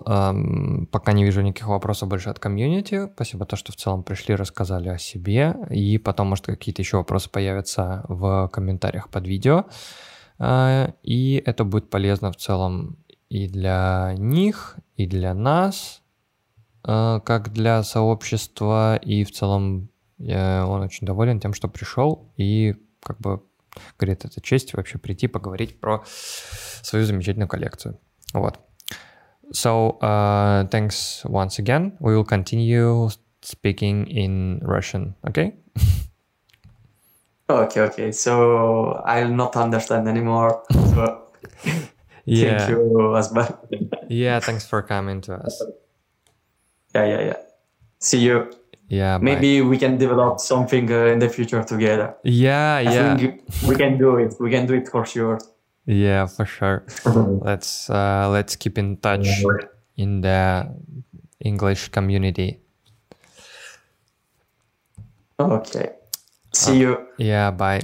[0.90, 3.10] пока не вижу никаких вопросов больше от комьюнити.
[3.14, 5.54] Спасибо то, что в целом пришли, рассказали о себе.
[5.68, 9.66] И потом, может, какие-то еще вопросы появятся в комментариях под видео.
[10.40, 12.98] И это будет полезно в целом
[13.28, 16.02] и для них, и для нас,
[16.82, 23.18] а, как для сообщества, и в целом он очень доволен тем, что пришел, и как
[23.18, 23.42] бы
[23.98, 26.04] говорит, это честь вообще прийти поговорить про
[26.82, 27.98] свою замечательную коллекцию.
[28.32, 28.60] Вот.
[29.52, 31.96] So, uh, thanks once again.
[32.00, 33.08] We will continue
[33.42, 35.54] speaking in Russian, okay?
[37.62, 38.12] Okay, okay.
[38.12, 40.62] So I'll not understand anymore.
[40.72, 41.28] So
[42.24, 42.58] yeah.
[42.58, 43.68] thank you as well.
[44.08, 45.62] yeah, thanks for coming to us.
[46.94, 47.36] Yeah, yeah, yeah.
[47.98, 48.50] See you.
[48.88, 49.18] Yeah.
[49.18, 52.14] Maybe we can develop something uh, in the future together.
[52.22, 53.16] Yeah, I yeah.
[53.16, 54.34] think we can do it.
[54.38, 55.38] We can do it for sure.
[55.86, 56.84] Yeah, for sure.
[57.42, 59.26] let's uh, let's keep in touch
[59.96, 60.68] in the
[61.40, 62.60] English community.
[65.38, 65.90] Okay.
[66.54, 66.98] See you.
[67.18, 67.82] Yeah, bye.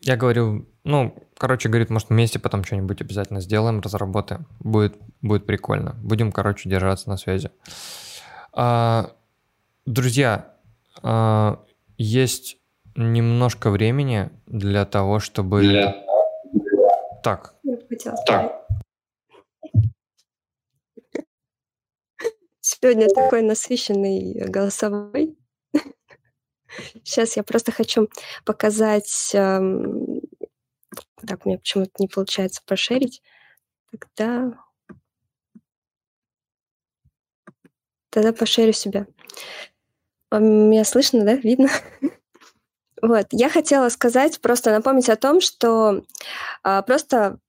[0.00, 4.46] Я говорю, ну, короче, говорит, может, вместе потом что-нибудь обязательно сделаем, разработаем.
[4.58, 5.94] Будет, будет прикольно.
[6.02, 7.50] Будем, короче, держаться на связи.
[8.52, 9.12] А,
[9.86, 10.54] друзья,
[11.02, 11.64] а,
[11.98, 12.58] есть
[12.96, 15.60] немножко времени для того, чтобы...
[15.60, 15.94] Для...
[17.22, 17.54] Так.
[18.26, 18.66] Так.
[22.60, 25.36] Сегодня такой насыщенный голосовой.
[27.04, 28.08] Сейчас я просто хочу
[28.44, 29.30] показать...
[29.34, 30.20] Эм...
[31.26, 33.22] Так, мне почему-то не получается пошерить.
[33.90, 34.58] Тогда...
[38.10, 39.06] Тогда пошерю себя.
[40.30, 41.34] Меня слышно, да?
[41.34, 41.68] Видно?
[43.02, 43.26] Вот.
[43.32, 46.04] Я хотела сказать, просто напомнить о том, что
[46.62, 47.40] а, просто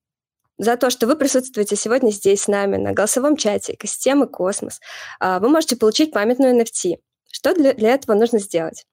[0.58, 4.80] за то, что вы присутствуете сегодня здесь с нами на голосовом чате экосистемы «Космос»,
[5.20, 6.96] а, вы можете получить памятную NFT.
[7.32, 8.86] Что для, для этого нужно сделать?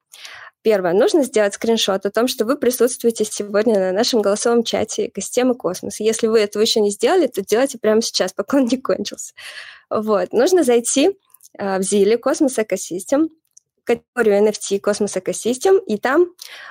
[0.63, 0.93] Первое.
[0.93, 6.01] Нужно сделать скриншот о том, что вы присутствуете сегодня на нашем голосовом чате «Экосистемы Космос».
[6.01, 9.33] Если вы этого еще не сделали, то делайте прямо сейчас, пока он не кончился.
[9.89, 10.33] Вот.
[10.33, 11.19] Нужно зайти
[11.59, 13.31] э, в Zealy «Cosmos Ecosystem»,
[13.85, 16.27] категорию NFT «Cosmos Ecosystem», и там,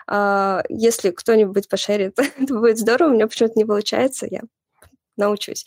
[0.08, 4.42] э, если кто-нибудь пошерит, это будет здорово, у меня почему-то не получается, я
[5.18, 5.66] научусь.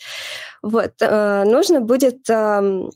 [0.61, 0.93] Вот.
[1.01, 2.89] Э, нужно будет э,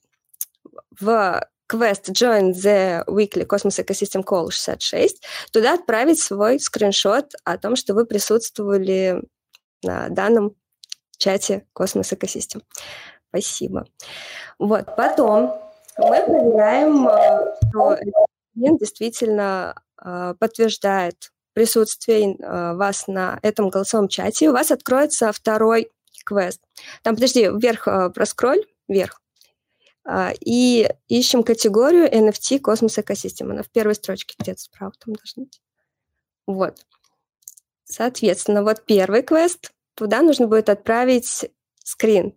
[1.00, 7.76] в квест Join the Weekly Cosmos Ecosystem Call 66, туда отправить свой скриншот о том,
[7.76, 9.22] что вы присутствовали
[9.84, 10.56] на данном
[11.18, 12.64] чате Cosmos Ecosystem.
[13.30, 13.86] Спасибо.
[14.58, 15.62] Вот, потом
[15.98, 17.98] мы проверяем, э, что
[18.54, 24.50] клиент действительно э, подтверждает присутствие э, вас на этом голосовом чате.
[24.50, 25.92] У вас откроется второй
[26.24, 26.62] квест.
[27.04, 29.22] Там, подожди, вверх проскроль, вверх.
[30.08, 33.52] Э, и ищем категорию NFT Космос Экосистем.
[33.52, 35.62] Она в первой строчке где-то справа там должна быть.
[36.46, 36.86] Вот.
[37.84, 41.50] Соответственно, вот первый квест, туда нужно будет отправить
[41.84, 42.34] скрин.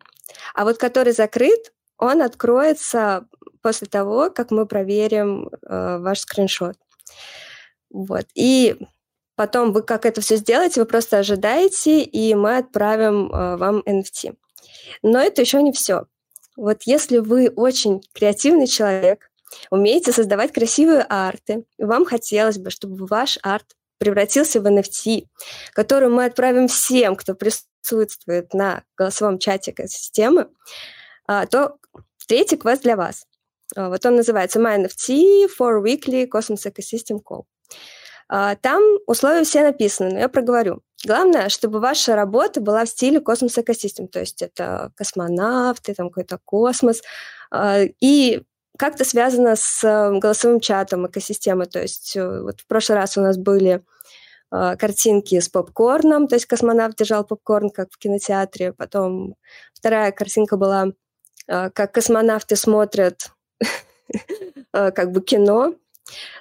[0.54, 3.26] А вот который закрыт, он откроется
[3.62, 6.76] после того, как мы проверим э, ваш скриншот.
[7.90, 8.26] Вот.
[8.34, 8.76] И
[9.34, 14.34] потом вы как это все сделаете, вы просто ожидаете, и мы отправим э, вам NFT.
[15.02, 16.06] Но это еще не все.
[16.60, 19.30] Вот если вы очень креативный человек,
[19.70, 23.64] умеете создавать красивые арты, и вам хотелось бы, чтобы ваш арт
[23.96, 25.24] превратился в NFT,
[25.72, 30.50] который мы отправим всем, кто присутствует на голосовом чате системы,
[31.26, 31.78] а, то
[32.28, 33.24] третий квест для вас.
[33.74, 37.44] А, вот он называется My NFT for Weekly Cosmos Ecosystem Call.
[38.28, 40.82] А, там условия все написаны, но я проговорю.
[41.06, 46.38] Главное, чтобы ваша работа была в стиле космос экосистем, то есть это космонавты, там какой-то
[46.44, 47.02] космос,
[47.50, 48.42] а, и
[48.78, 51.66] как-то связано с э, голосовым чатом экосистемы.
[51.66, 53.82] То есть э, вот в прошлый раз у нас были
[54.50, 58.72] а, картинки с попкорном, то есть космонавт держал попкорн, как в кинотеатре.
[58.72, 59.36] Потом
[59.74, 60.88] вторая картинка была,
[61.46, 63.32] как космонавты смотрят
[64.72, 65.74] как бы кино,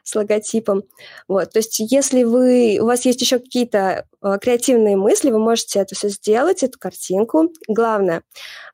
[0.03, 0.83] с логотипом.
[1.27, 1.51] Вот.
[1.51, 5.95] То есть если вы, у вас есть еще какие-то э, креативные мысли, вы можете это
[5.95, 7.51] все сделать, эту картинку.
[7.67, 8.23] Главное,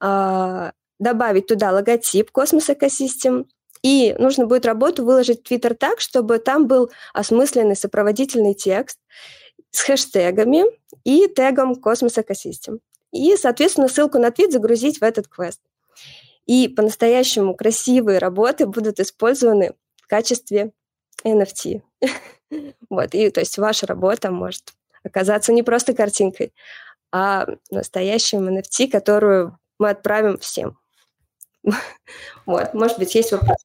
[0.02, 3.48] э, добавить туда логотип Cosmos Ecosystem,
[3.82, 9.00] и нужно будет работу выложить в Твиттер так, чтобы там был осмысленный сопроводительный текст
[9.70, 10.64] с хэштегами
[11.04, 12.80] и тегом Cosmos Ecosystem.
[13.12, 15.62] И, соответственно, ссылку на твит загрузить в этот квест.
[16.46, 20.72] И по-настоящему красивые работы будут использованы в качестве
[21.24, 21.82] NFT.
[22.90, 24.74] вот, и то есть ваша работа может
[25.04, 26.54] оказаться не просто картинкой,
[27.12, 30.78] а настоящим NFT, которую мы отправим всем.
[32.46, 33.58] вот, может быть, есть вопрос.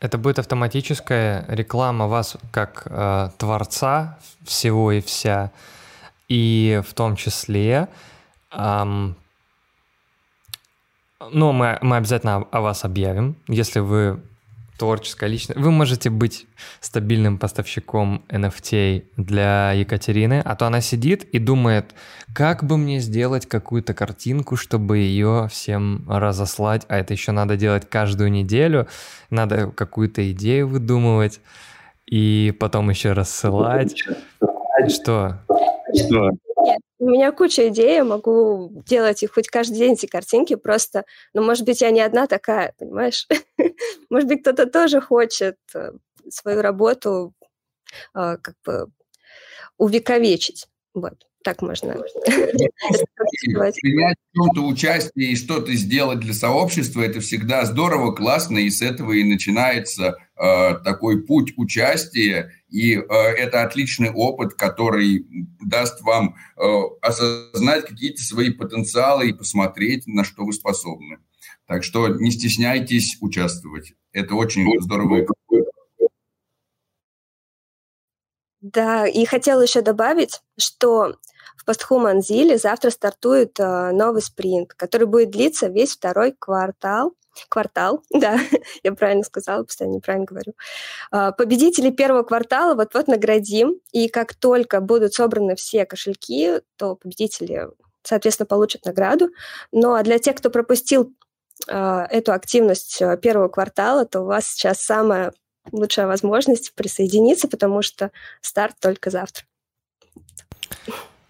[0.00, 5.52] Это будет автоматическая реклама вас как э, творца всего и вся,
[6.28, 7.88] и в том числе
[8.50, 9.16] эм,
[11.30, 14.20] но мы, мы обязательно о вас объявим, если вы
[14.78, 15.60] творческая личность.
[15.60, 16.46] Вы можете быть
[16.80, 21.94] стабильным поставщиком NFT для Екатерины, а то она сидит и думает,
[22.34, 27.88] как бы мне сделать какую-то картинку, чтобы ее всем разослать, а это еще надо делать
[27.88, 28.88] каждую неделю,
[29.30, 31.40] надо какую-то идею выдумывать
[32.06, 33.94] и потом еще рассылать.
[34.88, 35.38] Что?
[35.94, 36.30] Что?
[37.02, 41.04] У меня куча идей, я могу делать их хоть каждый день, эти картинки, просто,
[41.34, 43.26] ну, может быть, я не одна такая, понимаешь?
[44.08, 45.90] может быть, кто-то тоже хочет э,
[46.30, 47.34] свою работу
[48.14, 48.86] э, как бы
[49.78, 50.68] увековечить.
[50.94, 51.94] Вот так можно.
[53.82, 58.80] Принять в чем-то участие и что-то сделать для сообщества, это всегда здорово, классно, и с
[58.80, 60.18] этого и начинается
[60.84, 65.26] такой путь участия, и э, это отличный опыт, который
[65.60, 66.62] даст вам э,
[67.00, 71.18] осознать какие-то свои потенциалы и посмотреть, на что вы способны.
[71.66, 73.94] Так что не стесняйтесь участвовать.
[74.12, 75.26] Это очень здорово
[78.62, 81.16] да, и хотела еще добавить, что
[81.56, 87.12] в Zile завтра стартует э, новый спринт, который будет длиться весь второй квартал.
[87.48, 88.38] Квартал, да,
[88.82, 90.54] я правильно сказала, постоянно неправильно говорю.
[91.12, 97.68] Э, победители первого квартала вот-вот наградим, и как только будут собраны все кошельки, то победители,
[98.02, 99.30] соответственно, получат награду.
[99.72, 101.14] Ну а для тех, кто пропустил
[101.68, 105.32] э, эту активность э, первого квартала, то у вас сейчас самая
[105.70, 108.10] лучшая возможность присоединиться, потому что
[108.40, 109.44] старт только завтра.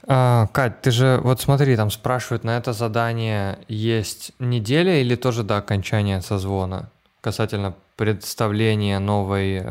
[0.06, 5.42] А, Кать, ты же, вот смотри, там спрашивают, на это задание есть неделя или тоже
[5.44, 9.62] до окончания созвона касательно представления новой э,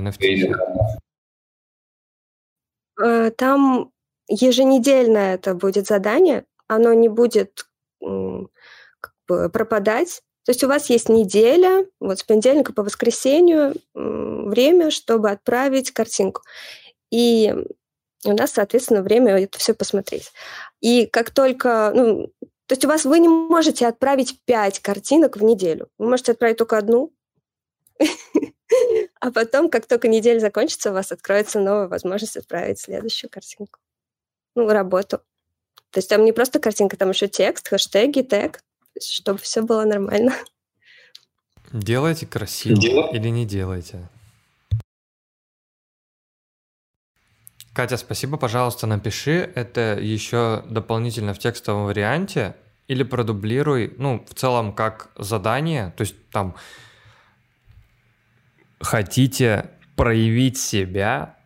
[0.00, 0.54] NFT?
[3.02, 3.90] Э, там
[4.28, 7.66] еженедельно это будет задание, оно не будет
[8.00, 10.22] как бы, пропадать.
[10.44, 16.42] То есть у вас есть неделя, вот с понедельника по воскресенью время, чтобы отправить картинку.
[17.10, 17.54] И
[18.24, 20.32] у нас, соответственно, время это все посмотреть.
[20.80, 22.32] И как только, ну,
[22.66, 25.88] то есть у вас вы не можете отправить пять картинок в неделю.
[25.98, 27.12] Вы можете отправить только одну.
[29.20, 33.80] А потом, как только неделя закончится, у вас откроется новая возможность отправить следующую картинку.
[34.54, 35.18] Ну, работу.
[35.90, 38.62] То есть там не просто картинка, там еще текст, хэштеги, тег,
[39.00, 40.34] чтобы все было нормально.
[41.72, 43.12] Делайте красиво Дел...
[43.12, 44.08] или не делайте.
[47.72, 52.56] Катя, спасибо, пожалуйста, напиши это еще дополнительно в текстовом варианте
[52.88, 56.56] или продублируй, ну, в целом как задание, то есть там
[58.80, 61.36] хотите проявить себя,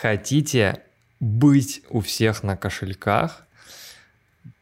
[0.00, 0.82] хотите
[1.18, 3.46] быть у всех на кошельках,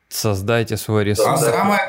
[0.08, 1.42] создайте свой ресурс.
[1.42, 1.80] А самое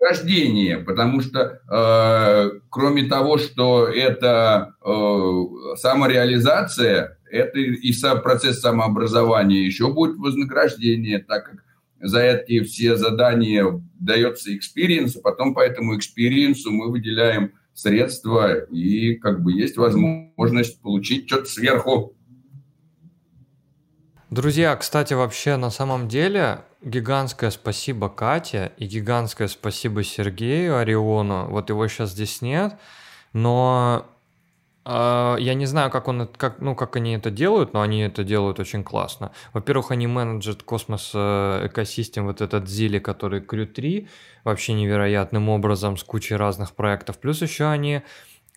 [0.00, 9.64] рождение, потому что э, кроме того, что это э, самореализация, это и сам процесс самообразования,
[9.64, 11.64] еще будет вознаграждение, так как
[12.00, 13.64] за эти все задания
[13.98, 20.80] дается экспириенс, а потом по этому экспириенсу мы выделяем средства и как бы есть возможность
[20.80, 22.14] получить что-то сверху.
[24.30, 31.46] Друзья, кстати, вообще на самом деле гигантское спасибо Кате и гигантское спасибо Сергею Ориону.
[31.48, 32.76] Вот его сейчас здесь нет,
[33.32, 34.06] но
[34.88, 38.58] я не знаю, как, он, как, ну, как они это делают, но они это делают
[38.58, 39.32] очень классно.
[39.52, 44.08] Во-первых, они менеджат космос э, экосистем, вот этот Zealy, который Crew 3,
[44.44, 47.18] вообще невероятным образом с кучей разных проектов.
[47.18, 48.02] Плюс еще они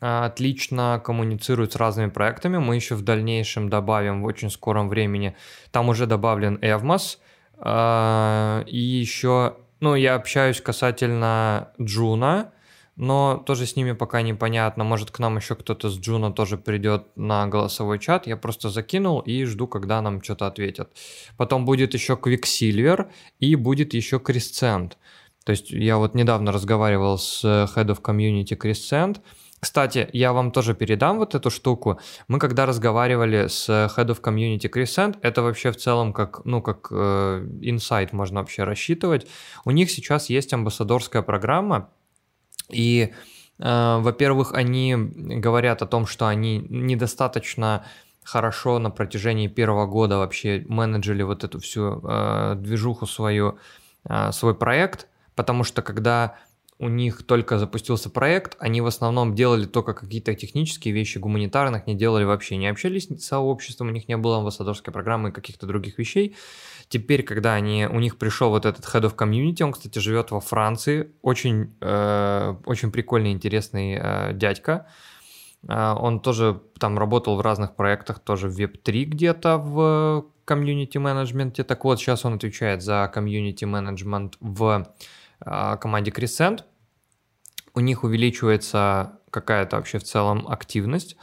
[0.01, 2.57] а, отлично коммуницируют с разными проектами.
[2.57, 5.35] Мы еще в дальнейшем добавим в очень скором времени.
[5.71, 7.19] Там уже добавлен Evmos.
[7.57, 12.51] А, и еще, ну, я общаюсь касательно Juno
[12.95, 14.83] но тоже с ними пока непонятно.
[14.83, 18.27] Может, к нам еще кто-то с Juno тоже придет на голосовой чат.
[18.27, 20.91] Я просто закинул и жду, когда нам что-то ответят.
[21.37, 23.09] Потом будет еще Quicksilver
[23.39, 24.93] и будет еще Crescent.
[25.45, 29.21] То есть я вот недавно разговаривал с Head of Community Crescent.
[29.59, 31.99] Кстати, я вам тоже передам вот эту штуку.
[32.27, 36.87] Мы когда разговаривали с Head of Community Crescent, это вообще в целом как, ну, как
[36.91, 39.27] э, инсайт можно вообще рассчитывать.
[39.63, 41.91] У них сейчас есть амбассадорская программа,
[42.71, 43.13] и,
[43.59, 47.85] э, во-первых, они говорят о том, что они недостаточно
[48.23, 53.57] хорошо на протяжении первого года вообще менеджили вот эту всю э, движуху свою,
[54.07, 56.35] э, свой проект, потому что когда
[56.81, 61.93] у них только запустился проект, они в основном делали только какие-то технические вещи, гуманитарных не
[61.93, 65.99] делали вообще, не общались с сообществом, у них не было амбассадорской программы и каких-то других
[65.99, 66.35] вещей.
[66.91, 70.41] Теперь, когда они, у них пришел вот этот Head of Community, он, кстати, живет во
[70.41, 74.87] Франции, очень, э, очень прикольный, интересный э, дядька.
[75.69, 81.63] Э, он тоже там работал в разных проектах, тоже в Web3 где-то в комьюнити менеджменте.
[81.63, 84.85] Так вот, сейчас он отвечает за комьюнити менеджмент в
[85.45, 86.65] э, команде Crescent.
[87.73, 91.15] У них увеличивается какая-то вообще в целом активность.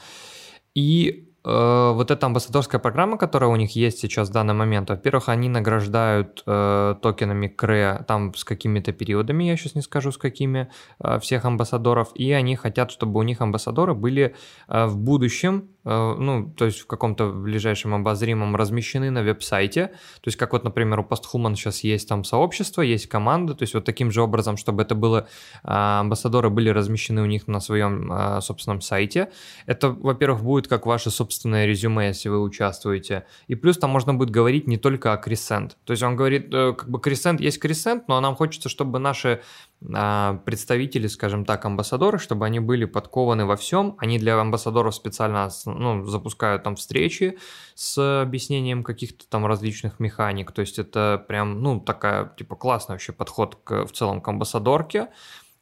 [0.74, 5.48] И вот эта амбассадорская программа, которая у них есть сейчас в данный момент, во-первых, они
[5.48, 10.68] награждают э, токенами КРЭ там с какими-то периодами, я сейчас не скажу с какими,
[11.00, 14.34] э, всех амбассадоров, и они хотят, чтобы у них амбассадоры были
[14.68, 19.86] э, в будущем Э, ну, то есть в каком-то ближайшем обозримом размещены на веб-сайте.
[19.86, 23.74] То есть как вот, например, у Posthuman сейчас есть там сообщество, есть команда, то есть
[23.74, 25.28] вот таким же образом, чтобы это было,
[25.62, 29.30] а, амбассадоры были размещены у них на своем а, собственном сайте.
[29.66, 33.24] Это, во-первых, будет как ваше собственное резюме, если вы участвуете.
[33.46, 35.72] И плюс там можно будет говорить не только о Crescent.
[35.84, 39.40] То есть он говорит, э, как бы Crescent есть Crescent, но нам хочется, чтобы наши
[39.80, 43.94] представители, скажем так, амбассадоры, чтобы они были подкованы во всем.
[43.98, 47.38] Они для амбассадоров специально ну, запускают там встречи
[47.74, 50.50] с объяснением каких-то там различных механик.
[50.50, 55.08] То есть это прям, ну, такая, типа, классный вообще подход к, в целом к амбассадорке.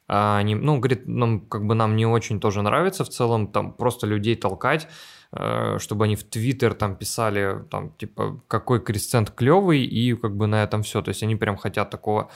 [0.07, 3.73] А они, ну, говорит, нам, как бы нам не очень тоже нравится в целом там
[3.73, 4.87] просто людей толкать,
[5.33, 10.47] э, чтобы они в Твиттер там писали, там, типа, какой кресцент клевый, и как бы
[10.47, 11.01] на этом все.
[11.01, 12.31] То есть они прям хотят такого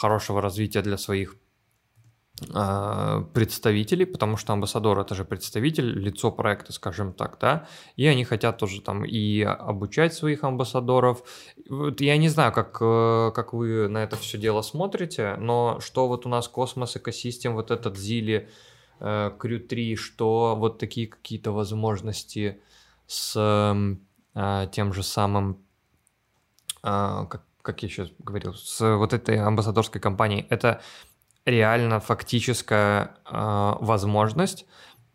[0.00, 1.36] хорошего развития для своих
[2.54, 7.66] а, представителей, потому что амбассадор это же представитель, лицо проекта, скажем так, да,
[7.96, 11.22] и они хотят тоже там и обучать своих амбассадоров.
[11.68, 16.08] Вот я не знаю, как, э, как вы на это все дело смотрите, но что
[16.08, 18.48] вот у нас космос, экосистем, вот этот Зили,
[19.00, 22.62] э, 3, что вот такие какие-то возможности
[23.06, 23.36] с
[24.34, 25.58] а, тем же самым,
[26.82, 30.80] а, как как я сейчас говорил, с вот этой амбассадорской компанией, это
[31.44, 34.66] реально фактическая э, возможность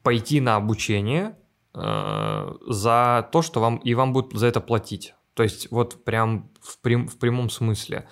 [0.03, 1.37] пойти на обучение
[1.73, 5.13] э, за то, что вам и вам будут за это платить.
[5.33, 8.07] То есть вот прям в, прям, в прямом смысле.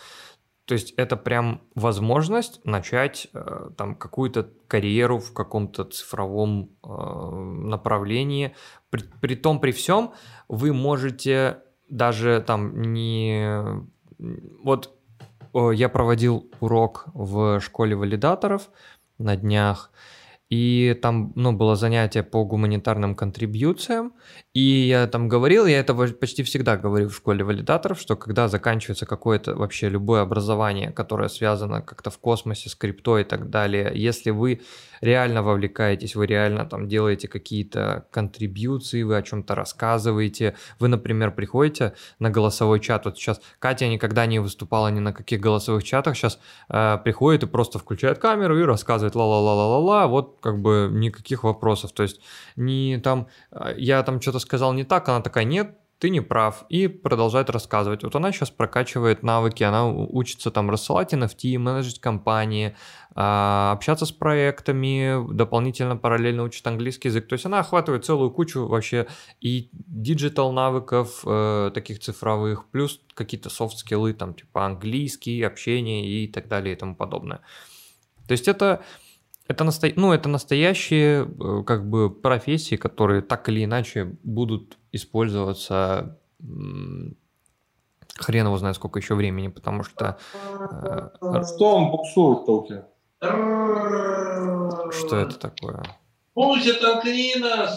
[0.66, 8.56] То есть это прям возможность начать э, там какую-то карьеру в каком-то цифровом э, направлении.
[8.90, 10.14] При, при том, при всем,
[10.48, 13.86] вы можете даже там не
[14.64, 14.96] вот
[15.74, 18.70] я проводил урок в школе валидаторов
[19.20, 19.92] на днях,
[20.50, 24.14] и там, ну, было занятие по гуманитарным контрибьюциям,
[24.54, 29.08] и я там говорил, я это почти всегда говорю в школе валидаторов, что когда заканчивается
[29.08, 34.30] какое-то вообще любое образование, которое связано как-то в космосе с крипто и так далее, если
[34.30, 34.62] вы
[35.04, 41.94] реально вовлекаетесь, вы реально там делаете какие-то контрибьюции, вы о чем-то рассказываете, вы, например, приходите
[42.20, 46.40] на голосовой чат, вот сейчас Катя никогда не выступала ни на каких голосовых чатах, сейчас
[46.70, 52.04] э, приходит и просто включает камеру и рассказывает ла-ла-ла-ла-ла-ла, вот как бы никаких вопросов, то
[52.04, 52.22] есть
[52.56, 56.66] не там, э, я там что-то сказал не так, она такая, нет, ты не прав,
[56.68, 58.04] и продолжает рассказывать.
[58.04, 62.76] Вот она сейчас прокачивает навыки, она учится там рассылать NFT, менеджить компании,
[63.16, 67.30] а, общаться с проектами, дополнительно параллельно учит английский язык.
[67.30, 69.08] То есть она охватывает целую кучу вообще
[69.40, 76.50] и digital навыков э, таких цифровых, плюс какие-то софт-скиллы, там типа английский, общение и так
[76.50, 77.40] далее и тому подобное.
[78.28, 78.84] То есть это
[79.48, 79.90] это, насто...
[79.96, 86.18] ну, это настоящие э, как бы профессии, которые так или иначе будут использоваться
[88.18, 90.18] хрен его знает сколько еще времени, потому что...
[90.42, 91.10] Э,
[91.44, 92.84] что он буксует толки?
[93.20, 95.84] Что это такое?
[96.34, 97.70] Пусть это Клина!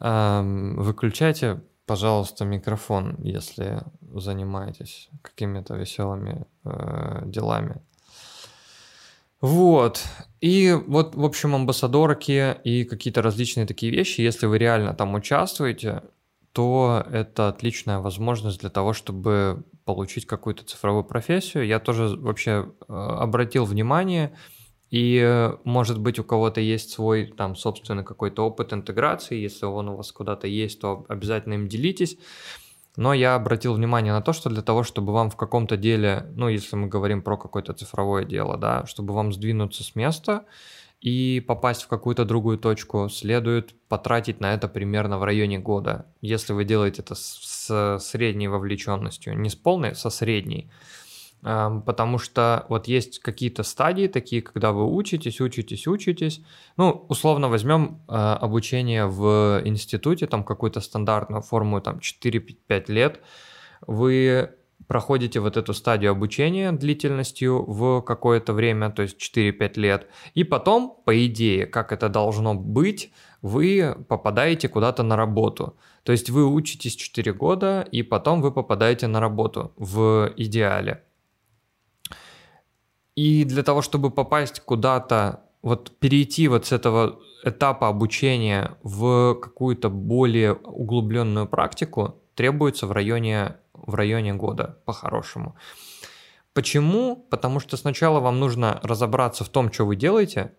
[0.00, 7.82] Выключайте, пожалуйста, микрофон, если занимаетесь какими-то веселыми э, делами.
[9.40, 10.04] Вот.
[10.40, 16.02] И вот, в общем, амбассадорки и какие-то различные такие вещи, если вы реально там участвуете,
[16.52, 21.66] то это отличная возможность для того, чтобы получить какую-то цифровую профессию.
[21.66, 24.36] Я тоже вообще э, обратил внимание,
[24.90, 29.96] и, может быть, у кого-то есть свой там собственный какой-то опыт интеграции, если он у
[29.96, 32.16] вас куда-то есть, то обязательно им делитесь.
[32.98, 36.48] Но я обратил внимание на то, что для того, чтобы вам в каком-то деле, ну,
[36.48, 40.46] если мы говорим про какое-то цифровое дело, да, чтобы вам сдвинуться с места
[41.00, 46.06] и попасть в какую-то другую точку, следует потратить на это примерно в районе года.
[46.22, 50.68] Если вы делаете это с средней вовлеченностью, не с полной, со средней,
[51.42, 56.40] потому что вот есть какие-то стадии такие, когда вы учитесь, учитесь, учитесь.
[56.76, 63.20] Ну, условно возьмем э, обучение в институте, там какую-то стандартную форму, там 4-5 лет.
[63.86, 64.50] Вы
[64.88, 70.96] проходите вот эту стадию обучения длительностью в какое-то время, то есть 4-5 лет, и потом,
[71.04, 73.12] по идее, как это должно быть,
[73.42, 75.76] вы попадаете куда-то на работу.
[76.02, 81.04] То есть вы учитесь 4 года, и потом вы попадаете на работу в идеале.
[83.18, 89.90] И для того, чтобы попасть куда-то, вот перейти вот с этого этапа обучения в какую-то
[89.90, 95.56] более углубленную практику, требуется в районе, в районе года, по-хорошему.
[96.52, 97.16] Почему?
[97.28, 100.52] Потому что сначала вам нужно разобраться в том, что вы делаете,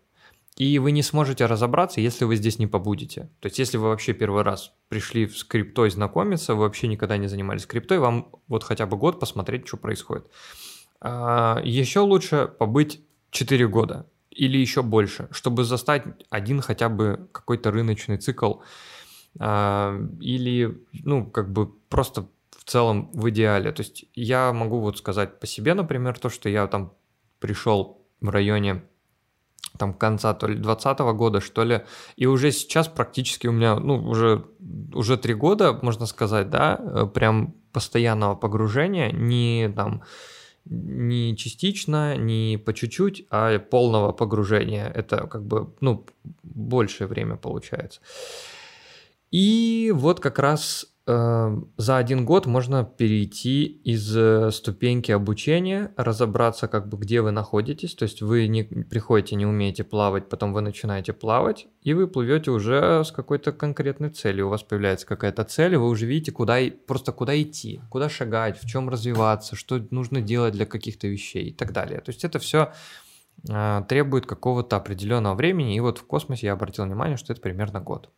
[0.57, 3.29] и вы не сможете разобраться, если вы здесь не побудете.
[3.39, 7.27] То есть, если вы вообще первый раз пришли с криптой знакомиться, вы вообще никогда не
[7.27, 10.27] занимались криптой, вам вот хотя бы год посмотреть, что происходит.
[11.01, 13.01] А, еще лучше побыть
[13.31, 18.55] 4 года или еще больше, чтобы застать один хотя бы какой-то рыночный цикл
[19.39, 22.27] а, или, ну, как бы просто
[22.57, 23.71] в целом в идеале.
[23.71, 26.93] То есть я могу вот сказать по себе, например, то, что я там
[27.39, 28.83] пришел в районе
[29.77, 31.83] там конца то ли 20 года, что ли,
[32.17, 34.45] и уже сейчас практически у меня, ну, уже,
[34.93, 40.03] уже три года, можно сказать, да, э, прям постоянного погружения, не там
[40.69, 44.87] не частично, не по чуть-чуть, а полного погружения.
[44.87, 46.05] Это как бы, ну,
[46.43, 48.01] большее время получается.
[49.31, 56.87] И вот как раз за один год можно перейти из э, ступеньки обучения, разобраться, как
[56.87, 57.95] бы где вы находитесь.
[57.95, 62.51] То есть вы не приходите, не умеете плавать, потом вы начинаете плавать, и вы плывете
[62.51, 64.47] уже с какой-то конкретной целью.
[64.47, 68.67] У вас появляется какая-то цель, вы уже видите, куда просто куда идти, куда шагать, в
[68.67, 72.01] чем развиваться, что нужно делать для каких-то вещей и так далее.
[72.01, 72.71] То есть это все
[73.49, 77.79] э, требует какого-то определенного времени, и вот в космосе я обратил внимание, что это примерно
[77.79, 78.11] год.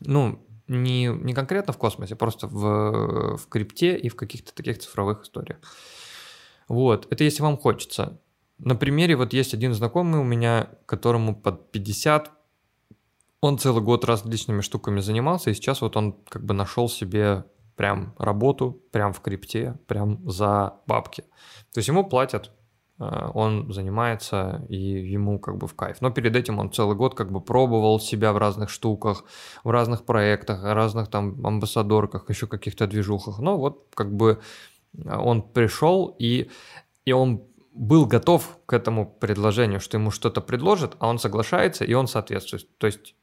[0.00, 0.40] Ну,
[0.72, 5.58] не, не конкретно в космосе, просто в, в крипте и в каких-то таких цифровых историях.
[6.68, 8.20] Вот, это если вам хочется.
[8.58, 12.30] На примере вот есть один знакомый у меня, которому под 50,
[13.40, 17.44] он целый год различными штуками занимался, и сейчас вот он как бы нашел себе
[17.76, 21.22] прям работу, прям в крипте, прям за бабки.
[21.72, 22.52] То есть ему платят
[23.34, 26.00] он занимается, и ему как бы в кайф.
[26.00, 29.24] Но перед этим он целый год как бы пробовал себя в разных штуках,
[29.64, 33.38] в разных проектах, разных там амбассадорках, еще каких-то движухах.
[33.38, 34.40] Но вот как бы
[35.06, 36.50] он пришел, и,
[37.04, 37.42] и он
[37.74, 42.68] был готов к этому предложению, что ему что-то предложат, а он соглашается, и он соответствует.
[42.78, 43.14] То есть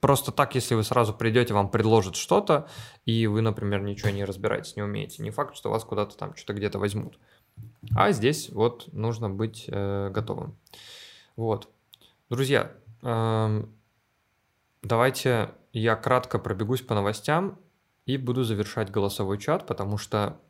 [0.00, 2.68] просто так, если вы сразу придете, вам предложат что-то,
[3.04, 6.54] и вы, например, ничего не разбираетесь, не умеете, не факт, что вас куда-то там что-то
[6.54, 7.18] где-то возьмут.
[7.94, 10.56] А здесь вот нужно быть э, готовым.
[11.36, 11.68] Вот.
[12.28, 12.72] Друзья,
[13.02, 13.64] э,
[14.82, 17.58] давайте я кратко пробегусь по новостям
[18.06, 20.40] и буду завершать голосовой чат, потому что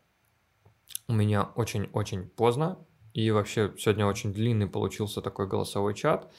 [1.08, 2.78] у меня очень-очень поздно,
[3.12, 6.30] и вообще сегодня очень длинный получился такой голосовой чат.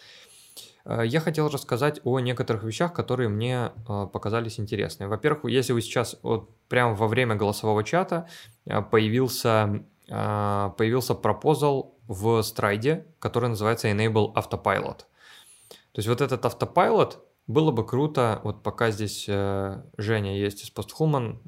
[0.85, 5.09] Э, я хотел рассказать о некоторых вещах, которые мне э, показались интересными.
[5.09, 8.27] Во-первых, если вы сейчас вот прямо во время голосового чата
[8.65, 14.97] э, появился, появился пропозал в страйде, который называется Enable Autopilot.
[14.97, 21.39] То есть вот этот автопайлот было бы круто, вот пока здесь Женя есть из Posthuman,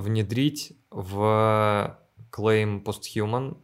[0.00, 1.98] внедрить в
[2.30, 3.56] Claim Posthuman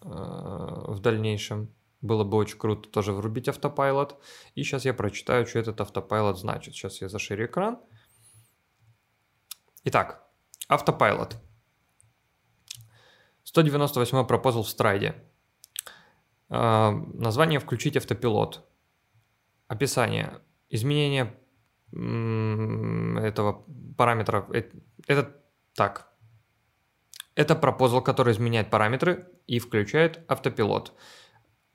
[0.00, 1.72] в дальнейшем.
[2.00, 4.22] Было бы очень круто тоже врубить автопайлот.
[4.54, 6.74] И сейчас я прочитаю, что этот автопайлот значит.
[6.74, 7.78] Сейчас я заширю экран.
[9.84, 10.28] Итак,
[10.68, 11.36] автопайлот.
[13.54, 15.14] 198 пропозал в страйде.
[16.50, 18.68] Э, название «Включить автопилот».
[19.68, 20.40] Описание.
[20.70, 21.36] Изменение
[21.92, 23.64] этого
[23.96, 24.44] параметра.
[24.52, 24.64] Э,
[25.06, 25.36] это
[25.76, 26.12] так.
[27.36, 30.92] Это пропозал, который изменяет параметры и включает автопилот.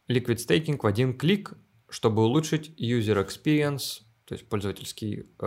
[0.10, 1.54] Liquid Staking в один клик,
[1.88, 5.46] чтобы улучшить user experience, то есть пользовательский э,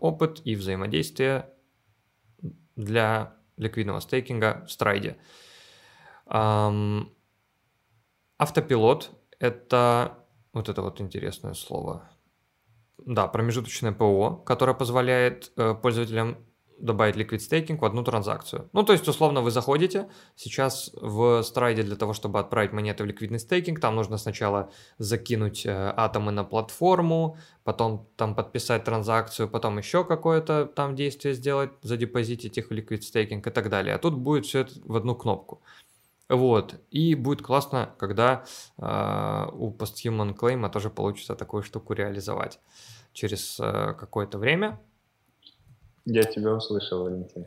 [0.00, 1.50] опыт и взаимодействие
[2.76, 5.10] для ликвидного стейкинга в страйде.
[5.10, 5.16] Эм,
[8.38, 10.18] автопилот– это
[10.52, 12.10] вот это вот интересное слово.
[12.98, 16.36] Да, промежуточное ПО, которое позволяет э, пользователям
[16.80, 18.68] добавить liquid staking в одну транзакцию.
[18.72, 23.06] Ну, то есть, условно, вы заходите сейчас в страйде для того, чтобы отправить монеты в
[23.06, 29.78] ликвидный стейкинг, там нужно сначала закинуть э, атомы на платформу, потом там подписать транзакцию, потом
[29.78, 33.94] еще какое-то там действие сделать, задепозитить их в liquid staking и так далее.
[33.94, 35.62] А тут будет все это в одну кнопку.
[36.30, 36.80] Вот.
[36.92, 38.44] И будет классно, когда
[38.78, 42.60] э, у Posthuman Claim тоже получится такую штуку реализовать
[43.12, 44.80] через э, какое-то время.
[46.04, 47.46] Я тебя услышал, Валентин.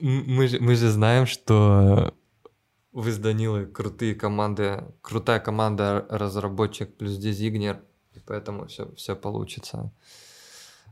[0.00, 2.12] Мы же, мы же знаем, что
[2.92, 7.80] вы с Данилой крутые команды, крутая команда разработчик плюс дизигнер,
[8.14, 9.92] и поэтому все, все получится.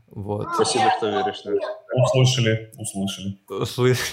[0.07, 0.47] Вот.
[0.53, 1.43] Спасибо, что веришь.
[1.93, 3.39] Услышали, услышали.
[3.49, 4.07] Услышали.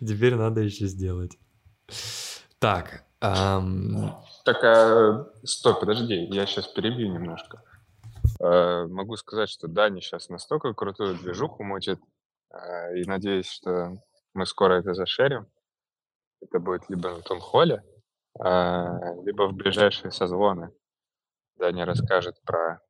[0.00, 1.38] Теперь надо еще сделать.
[2.58, 4.14] Так, эм,
[4.44, 7.62] так, а, стой, подожди, я сейчас перебью немножко.
[8.40, 12.00] А, могу сказать, что Дани сейчас настолько крутую движуху мутит,
[12.50, 13.96] а, и надеюсь, что
[14.34, 15.46] мы скоро это зашерим.
[16.40, 17.82] Это будет либо на Тонхоле,
[18.38, 20.70] а, либо в ближайшие созвоны.
[21.58, 22.80] Дани расскажет про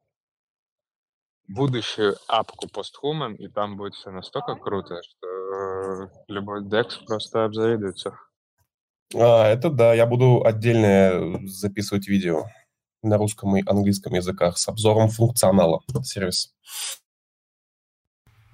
[1.48, 8.18] будущую апку Posthuman, и там будет все настолько круто, что любой DEX просто обзавидуется.
[9.14, 12.46] А, это да, я буду отдельно записывать видео
[13.02, 16.52] на русском и английском языках с обзором функционала сервис.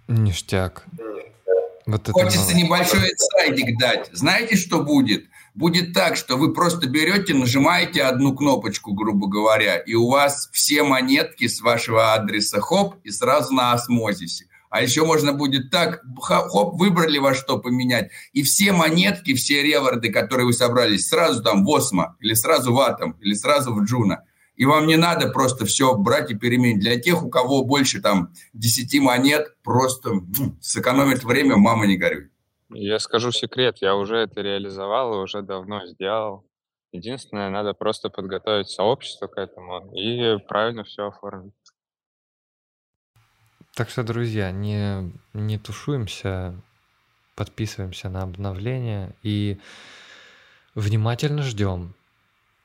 [0.08, 0.84] Ништяк.
[1.86, 4.08] Вот это Хочется небольшой сайдик дать.
[4.12, 5.24] Знаете, что будет?
[5.54, 10.82] Будет так, что вы просто берете, нажимаете одну кнопочку, грубо говоря, и у вас все
[10.82, 14.46] монетки с вашего адреса хоп, и сразу на осмозисе.
[14.70, 18.10] А еще можно будет так, хоп, выбрали во что поменять.
[18.32, 22.80] И все монетки, все реворды, которые вы собрались, сразу там в Osmo, или сразу в
[22.80, 24.24] Атом, или сразу в Juno.
[24.56, 26.80] И вам не надо просто все брать и переменить.
[26.80, 30.22] Для тех, у кого больше там 10 монет, просто
[30.62, 32.31] сэкономить время, мама не горюй.
[32.74, 36.46] Я скажу секрет, я уже это реализовал и уже давно сделал.
[36.92, 41.54] Единственное, надо просто подготовить сообщество к этому и правильно все оформить.
[43.74, 46.54] Так что, друзья, не, не тушуемся,
[47.34, 49.58] подписываемся на обновления и
[50.74, 51.94] внимательно ждем.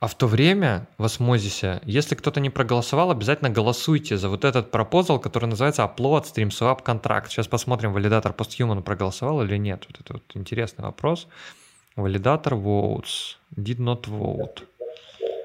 [0.00, 4.70] А в то время в осмозисе, если кто-то не проголосовал, обязательно голосуйте за вот этот
[4.70, 7.28] пропозал, который называется Upload Stream Swap Contract.
[7.28, 9.86] Сейчас посмотрим, валидатор Posthuman проголосовал или нет.
[9.88, 11.26] Вот это вот интересный вопрос.
[11.96, 13.38] Валидатор votes.
[13.56, 14.62] Did not vote.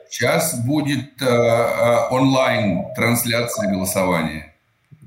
[0.07, 4.52] Сейчас будет э, э онлайн трансляция голосования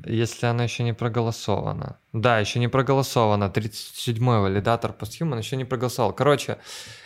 [0.07, 1.99] если она еще не проголосована.
[2.13, 3.45] Да, еще не проголосована.
[3.45, 6.13] 37-й валидатор постхуман еще не проголосовал.
[6.13, 6.59] Короче,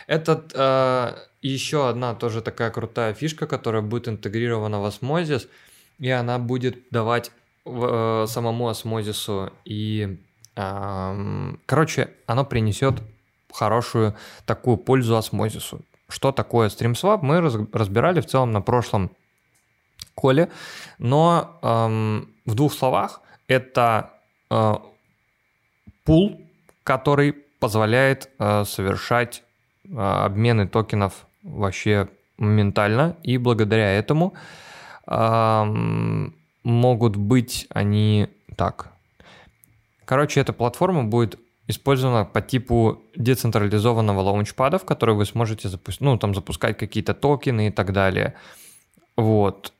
[0.07, 5.47] этот э, еще одна тоже такая крутая фишка, которая будет интегрирована в Osmosis,
[5.99, 7.31] и она будет давать
[7.65, 10.19] э, самому Осмозису и
[10.55, 13.01] э, Короче, оно принесет
[13.53, 14.15] хорошую
[14.45, 15.81] такую пользу осмозису.
[16.07, 17.41] Что такое StreamSwap, мы
[17.73, 19.11] разбирали в целом на прошлом
[20.15, 20.49] коле,
[20.99, 24.11] но эм, в двух словах это
[24.49, 24.75] э,
[26.03, 26.41] пул,
[26.83, 29.43] который позволяет э, совершать
[29.85, 34.33] э, обмены токенов вообще моментально, и благодаря этому
[35.07, 35.65] э,
[36.63, 38.91] могут быть они так.
[40.05, 46.17] Короче, эта платформа будет использована по типу децентрализованного лаунчпада, в который вы сможете запустить, ну,
[46.17, 48.33] там запускать какие-то токены и так далее.
[49.15, 49.71] Вот.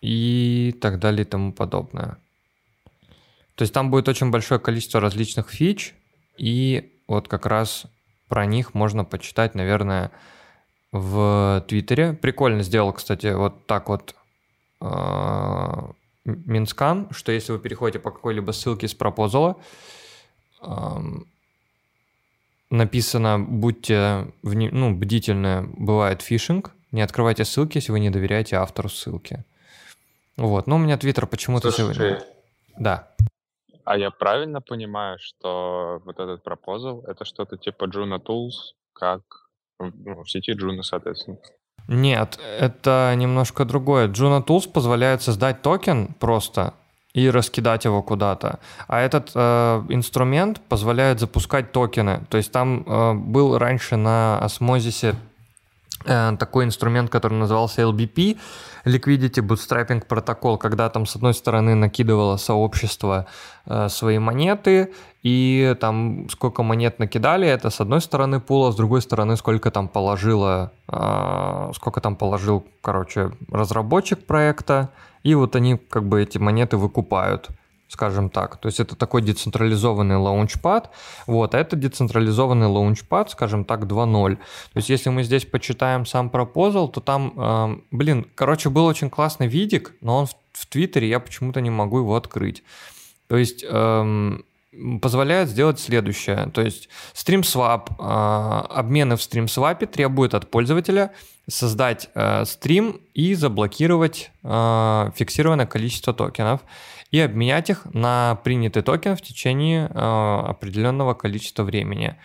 [0.00, 2.18] И так далее и тому подобное.
[3.54, 5.94] То есть там будет очень большое количество различных фич,
[6.36, 7.86] и вот как раз
[8.28, 10.12] про них можно почитать, наверное,
[10.92, 12.12] в Твиттере.
[12.12, 14.14] Прикольно сделал, кстати, вот так вот
[14.80, 15.90] а,
[16.24, 19.56] Mintscan, что если вы переходите по какой-либо ссылке с proposal а,
[22.70, 24.68] написано «Будьте вни...
[24.70, 29.44] ну, бдительны, бывает фишинг, не открывайте ссылки, если вы не доверяете автору ссылки».
[30.38, 32.22] Вот, но у меня Твиттер почему-то сегодня...
[32.78, 33.08] Да.
[33.84, 39.22] А я правильно понимаю, что вот этот proposal— это что-то типа Juno Tools, как
[39.80, 41.38] ну, в сети Juno, соответственно?
[41.88, 44.08] Нет, это немножко другое.
[44.08, 46.74] Juno Tools позволяет создать токен просто
[47.14, 48.60] и раскидать его куда-то.
[48.86, 52.26] А этот э, инструмент позволяет запускать токены.
[52.28, 55.16] То есть там э, был раньше на осмозисе
[56.38, 58.38] такой инструмент, который назывался LBP,
[58.84, 63.26] Liquidity Bootstrapping Protocol, когда там с одной стороны накидывало сообщество
[63.66, 69.02] э, свои монеты, и там сколько монет накидали, это с одной стороны пула, с другой
[69.02, 74.90] стороны сколько там положило, э, сколько там положил, короче, разработчик проекта,
[75.22, 77.50] и вот они как бы эти монеты выкупают
[77.88, 78.58] скажем так.
[78.58, 80.90] То есть это такой децентрализованный лаунчпад.
[81.26, 84.36] Вот, а это децентрализованный лаунчпад, скажем так, 2.0.
[84.36, 84.42] То
[84.76, 89.46] есть если мы здесь почитаем сам пропозал, то там, э, блин, короче, был очень классный
[89.46, 92.62] видик, но он в, в Твиттере, я почему-то не могу его открыть.
[93.26, 94.44] То есть эм,
[95.00, 96.50] позволяет сделать следующее.
[96.52, 101.12] То есть StreamSwap, э, обмены в StreamSwap требуют от пользователя
[101.48, 106.60] создать э, стрим и заблокировать э, фиксированное количество токенов
[107.10, 112.16] и обменять их на принятый токен в течение э, определенного количества времени.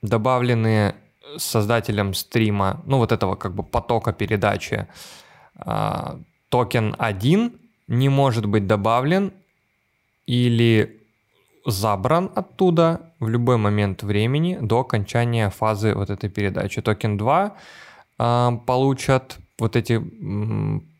[0.00, 0.94] Добавленные
[1.36, 4.86] создателем стрима, ну вот этого как бы потока передачи,
[6.48, 7.52] токен 1
[7.88, 9.32] не может быть добавлен
[10.28, 11.00] или
[11.64, 16.82] забран оттуда в любой момент времени до окончания фазы вот этой передачи.
[16.82, 17.56] Токен 2
[18.18, 19.98] э, получат вот эти,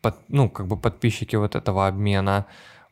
[0.01, 2.47] под, ну, как бы подписчики вот этого обмена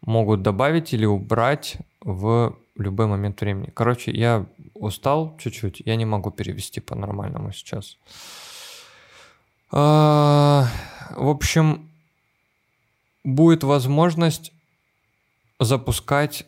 [0.06, 3.72] могут добавить или убрать в любой момент времени.
[3.74, 7.98] Короче, я устал чуть-чуть, я не могу перевести по-нормальному сейчас.
[9.72, 10.68] А,
[11.16, 11.90] в общем,
[13.24, 14.54] будет возможность
[15.60, 16.46] запускать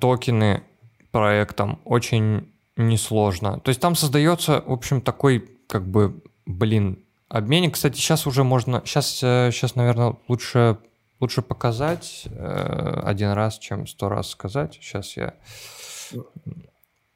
[0.00, 0.62] токены
[1.10, 3.60] проектом очень несложно.
[3.60, 7.04] То есть там создается, в общем, такой, как бы, блин,
[7.34, 8.80] Обменник, кстати, сейчас уже можно...
[8.84, 10.78] Сейчас, сейчас э, наверное, лучше,
[11.18, 14.74] лучше показать э, один раз, чем сто раз сказать.
[14.74, 15.34] Сейчас я...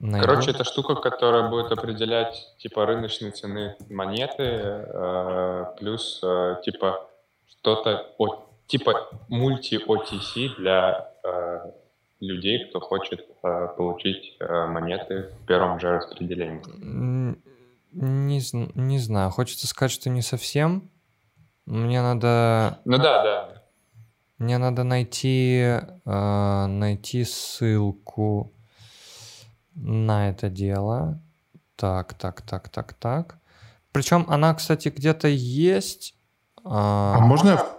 [0.01, 0.27] Найду.
[0.27, 7.09] Короче, это штука, которая будет определять типа рыночные цены монеты, э, плюс э, типа
[7.47, 8.13] что-то
[8.69, 11.71] типа мульти-OTC для э,
[12.21, 16.63] людей, кто хочет э, получить э, монеты в первом же распределении.
[17.93, 18.41] Не,
[18.75, 20.91] не знаю, хочется сказать, что не совсем.
[21.65, 22.79] Мне надо...
[22.85, 23.63] Ну да, да.
[24.37, 28.53] Мне надо найти, э, найти ссылку
[29.75, 31.21] на это дело.
[31.77, 33.39] Так, так, так, так, так.
[33.93, 36.15] Причем она, кстати, где-то есть.
[36.65, 37.78] А, а можно я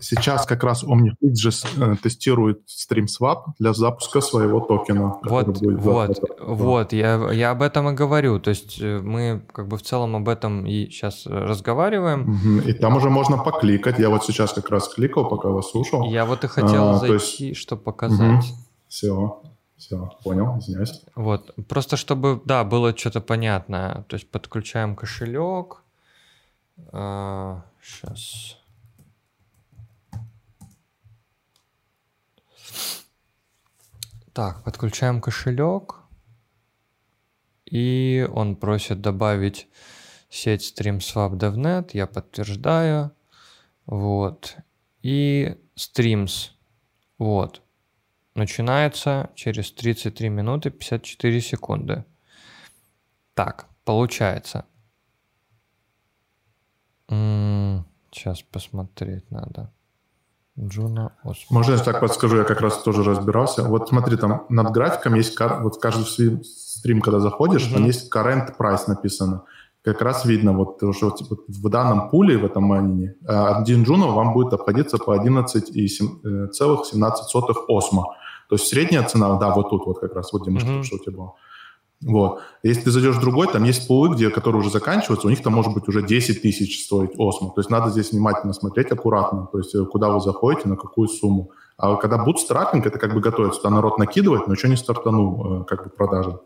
[0.00, 5.18] сейчас как раз OmniFleet э, тестирует StreamSwap для запуска своего токена.
[5.22, 8.40] Вот, вот, вот, я, я об этом и говорю.
[8.40, 12.60] То есть э, мы как бы в целом об этом и сейчас разговариваем.
[12.60, 13.98] И там уже можно покликать.
[13.98, 16.04] Я вот сейчас как раз кликал, пока вас слушал.
[16.10, 17.60] Я вот и хотел а, зайти, есть...
[17.60, 18.44] чтобы показать.
[18.44, 18.56] Угу.
[18.88, 19.42] Все,
[19.76, 21.02] все, понял, извиняюсь.
[21.14, 24.04] Вот, просто чтобы, да, было что-то понятное.
[24.08, 25.82] То есть подключаем кошелек.
[26.92, 28.57] А, сейчас.
[34.38, 35.96] Так, подключаем кошелек.
[37.64, 39.66] И он просит добавить
[40.30, 41.90] сеть StreamSwap DevNet.
[41.92, 43.10] Я подтверждаю.
[43.86, 44.56] Вот.
[45.02, 46.50] И Streams.
[47.18, 47.62] Вот.
[48.36, 52.04] Начинается через 33 минуты 54 секунды.
[53.34, 54.66] Так, получается.
[57.08, 59.72] М, Сейчас посмотреть надо.
[60.60, 61.58] Juno Osmo.
[61.58, 63.62] Можно я так подскажу, я как раз тоже разбирался.
[63.62, 66.04] Вот смотри, там над графиком есть, вот каждый
[66.44, 69.42] стрим, когда заходишь, там есть current price написано.
[69.84, 73.84] Как раз видно, вот, то, что типа, в данном пуле, в этом майнине, э, один
[73.84, 78.14] джуна вам будет обходиться по 11,17 осмо.
[78.48, 80.82] То есть средняя цена, да, вот тут вот как раз, вот где мы Мгм.
[80.82, 81.34] что у тебя было.
[82.00, 82.42] Вот.
[82.62, 85.54] Если ты зайдешь в другой, там есть пулы, где, которые уже заканчиваются, у них там
[85.54, 87.50] может быть уже 10 тысяч стоить осмо.
[87.50, 91.08] То есть надо здесь внимательно смотреть, аккуратно, то есть э, куда вы заходите, на какую
[91.08, 91.50] сумму.
[91.76, 95.64] А когда бутстрапинг, это как бы готовится, туда народ накидывает, но еще не стартанул э,
[95.64, 96.38] как бы продажи.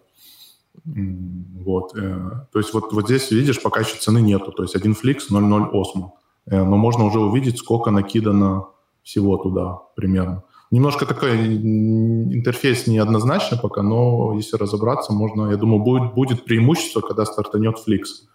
[0.84, 1.94] Вот.
[1.98, 4.52] э, То есть вот, вот здесь, видишь, пока еще цены нету.
[4.52, 6.14] То есть один фликс 0,0 осмо.
[6.46, 8.64] Но можно уже увидеть, сколько накидано
[9.04, 10.42] всего туда примерно.
[10.72, 17.26] Немножко такой интерфейс неоднозначный пока, но если разобраться, можно, я думаю, будет, будет преимущество, когда
[17.26, 18.26] стартанет фликс.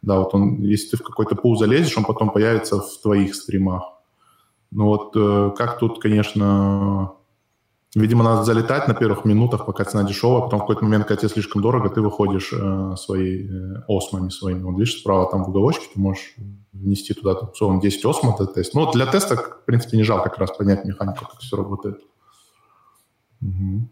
[0.00, 3.82] Да, вот он, если ты в какой-то пул залезешь, он потом появится в твоих стримах.
[4.70, 7.12] Ну вот э, как тут, конечно,
[7.94, 11.28] видимо, надо залетать на первых минутах, пока цена дешевая, потом в какой-то момент, когда тебе
[11.28, 14.62] слишком дорого, ты выходишь э, своей э, осмами своими.
[14.62, 16.34] Вот видишь, справа там в уголочке ты можешь
[16.72, 18.78] внести туда, там, условно, 10 осмо для теста.
[18.78, 22.00] Ну, для теста, в принципе, не жалко как раз понять механику, как все работает.
[23.40, 23.88] Мгм.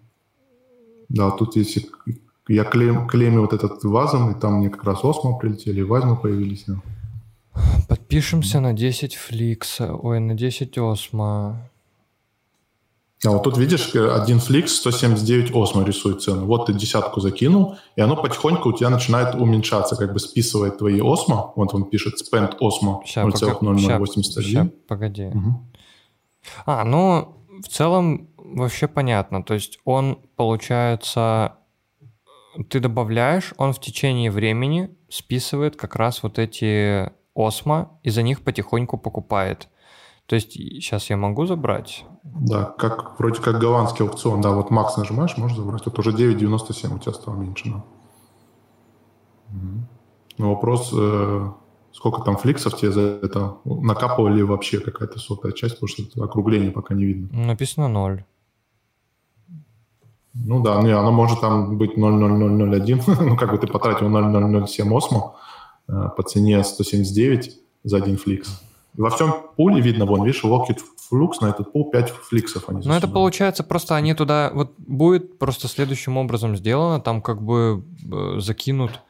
[1.08, 1.86] Да, тут если
[2.48, 6.16] я клеим, клеймю вот этот вазом, и там мне как раз осмо прилетели, и вазмы
[6.16, 6.66] появились.
[7.88, 9.94] Подпишемся на 10 фликса.
[9.94, 11.70] Ой, на 10 осмо.
[13.24, 16.46] А вот тут видишь, э, один фликс 179 осмо рисует цену.
[16.46, 21.00] Вот ты десятку закинул, и оно потихоньку у тебя начинает уменьшаться, как бы списывает твои
[21.00, 21.52] осмо.
[21.56, 24.42] Вот он пишет spend осмо Ща, пока- 0,0081.
[24.42, 25.30] ща, погоди.
[25.34, 25.70] Мгм.
[26.66, 29.44] А, ну, в целом вообще понятно.
[29.44, 31.52] То есть он, получается,
[32.68, 38.42] ты добавляешь, он в течение времени списывает как раз вот эти осмо и за них
[38.42, 39.68] потихоньку покупает.
[40.26, 42.04] То есть сейчас я могу забрать?
[42.22, 44.40] Да, как, вроде как голландский аукцион.
[44.40, 45.84] Да, вот Макс нажимаешь, можешь забрать.
[45.84, 47.70] Тут уже 9,97 у тебя стало меньше.
[47.70, 47.84] Да.
[49.48, 49.88] Мгм.
[50.38, 51.50] Ну, вопрос, э,
[51.92, 56.70] сколько там фликсов тебе за это накапывали вообще какая-то сотая часть, потому что это округление
[56.70, 57.28] пока не видно.
[57.46, 58.24] Написано 0.
[60.34, 65.36] Ну да, не, оно может там быть 0,0001, ну как бы ты потратил 0,007 осмо
[65.88, 68.62] э, по цене 179 за один Flix.
[68.96, 72.86] Во всем пуле видно, вон, видишь, locked Flix на этот пул 5 Flix ов они
[72.86, 74.50] Ну, это получается просто они туда...
[74.52, 77.00] Вот будет просто следующим образом сделано.
[77.00, 79.00] Там как бы э, закинут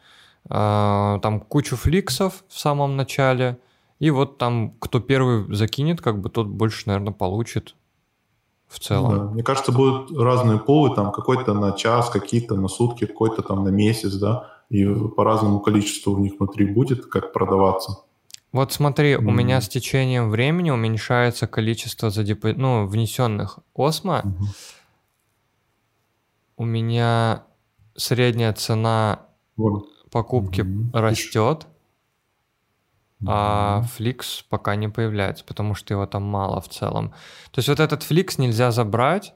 [0.48, 3.58] э, там кучу Flix ов в самом начале.
[3.98, 7.74] И вот там кто первый закинет, как бы тот больше, наверное, получит
[8.68, 9.16] в целом.
[9.16, 9.24] Да.
[9.32, 13.68] Мне кажется, будут разные пулы, там какой-то на час, какие-то на сутки, какой-то там на
[13.68, 17.98] месяц, да, и по разному количеству у них внутри будет, как продаваться.
[18.52, 19.36] Вот смотри, у Мгм.
[19.36, 22.52] меня с течением времени уменьшается количество задепо...
[22.52, 24.22] ну, внесенных осмо.
[26.56, 27.44] У меня
[27.96, 29.20] средняя цена
[29.56, 29.86] Вот.
[30.10, 30.90] покупки Мгм.
[30.92, 31.66] растет,
[33.26, 37.10] а фликс пока не появляется, потому что его там мало в целом.
[37.52, 39.34] То есть вот этот фликс нельзя забрать.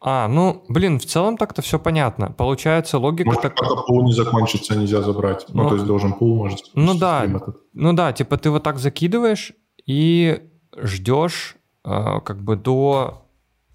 [0.00, 2.30] А, ну, блин, в целом так-то все понятно.
[2.30, 3.68] Получается логика Может, такая.
[3.68, 5.46] пока пул не закончится, нельзя забрать.
[5.48, 7.56] Ну, Ну, то есть должен пул, может, Ну да, этот.
[7.72, 9.52] ну да, типа ты вот так закидываешь
[9.86, 10.42] и
[10.76, 13.22] ждешь э, как бы до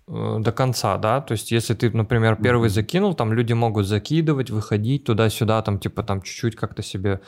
[0.07, 4.51] э, до конца, да, то есть если ты, например, первый закинул, там люди могут закидывать,
[4.51, 7.21] выходить туда-сюда, там типа там чуть-чуть как-то себе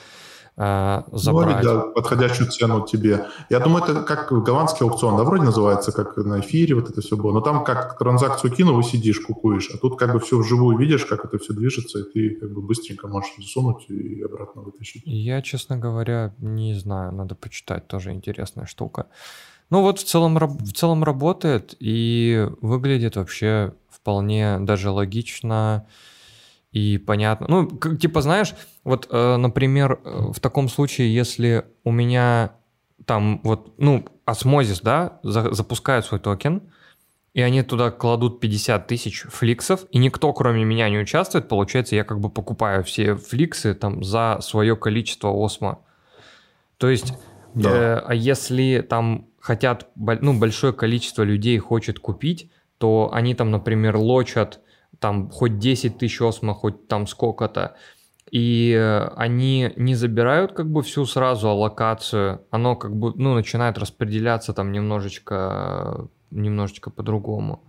[0.57, 1.55] э, Ну, забрать.
[1.57, 3.27] они, да, подходящую цену тебе.
[3.49, 7.17] Я думаю, это как голландский аукцион, да, вроде называется, как на эфире вот это все
[7.17, 7.31] было.
[7.31, 9.69] Но там как транзакцию кинул и сидишь, кукуешь.
[9.73, 12.61] А тут как бы все вживую видишь, как это все движется, и ты как бы
[12.61, 15.03] быстренько можешь засунуть и обратно вытащить.
[15.05, 19.07] Я, честно говоря, не знаю, надо почитать, тоже интересная штука.
[19.69, 25.87] Ну вот в целом, в целом работает и выглядит вообще вполне даже логично
[26.73, 27.45] и понятно.
[27.49, 32.55] Ну, как, типа, знаешь, вот, э, например, э, в таком случае, если у меня
[33.05, 36.63] там вот, ну, осмозис, да, за- запускают свой токен,
[37.33, 42.03] и они туда кладут 50 тысяч фликсов, и никто, кроме меня, не участвует, получается, я
[42.03, 45.79] как бы покупаю все фликсы там за свое количество осмо.
[46.77, 47.13] То есть,
[47.53, 47.69] Да.
[47.69, 53.97] э, а если там хотят, ну, большое количество людей хочет купить, то они там, например,
[53.97, 54.59] лочат
[54.99, 57.75] там хоть 10 тысяч осмо, хоть там сколько-то,
[58.31, 63.77] и э, они не забирают как бы всю сразу аллокацию, оно как бы, ну, начинает
[63.77, 67.63] распределяться там немножечко, немножечко по-другому.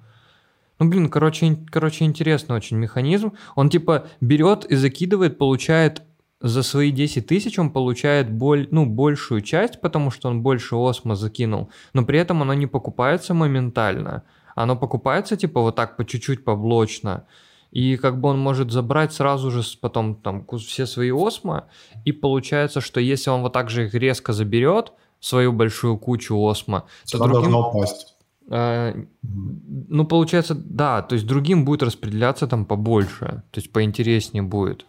[0.79, 3.35] Ну, блин, короче, короче, интересный очень механизм.
[3.55, 6.03] Он типа берет и закидывает, получает
[6.41, 11.15] за свои 10 тысяч он получает боль, ну, большую часть, потому что он больше осмо
[11.15, 14.25] закинул, но при этом оно не покупается моментально.
[14.55, 17.27] Оно покупается типа вот так по чуть-чуть поблочно.
[17.71, 21.65] И как бы он может забрать сразу же потом там все свои осмо,
[22.05, 26.85] и получается, что если он вот так же их резко заберет, свою большую кучу осмо,
[27.11, 27.33] то другим...
[27.33, 28.15] должно упасть.
[28.49, 34.87] Э, ну, получается, да, то есть другим будет распределяться там побольше, то есть поинтереснее будет.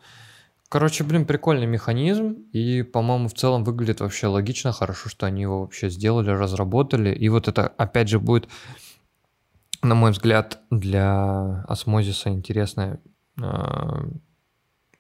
[0.68, 5.62] Короче, блин, прикольный механизм, и, по-моему, в целом выглядит вообще логично, хорошо, что они его
[5.62, 8.50] вообще сделали, разработали, и вот это, опять же, будет,
[9.86, 13.00] на мой взгляд, для осмозиса интересная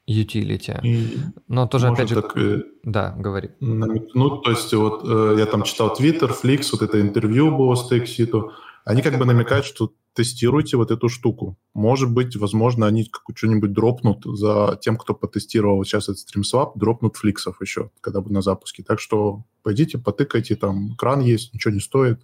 [0.07, 0.79] utility.
[0.83, 3.49] И Но тоже, опять же, так, э, да, говори.
[3.59, 7.87] Ну, то есть вот э, я там читал Twitter, Flix, вот это интервью было с
[7.87, 8.51] Текситу,
[8.85, 11.57] они как бы намекают, что тестируйте вот эту штуку.
[11.73, 17.59] Может быть, возможно, они что-нибудь дропнут за тем, кто потестировал сейчас этот StreamSwap, дропнут фликсов
[17.61, 18.83] еще, когда будет на запуске.
[18.83, 22.21] Так что пойдите, потыкайте, там экран есть, ничего не стоит,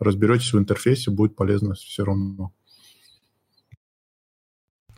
[0.00, 2.52] разберетесь в интерфейсе, будет полезно все равно.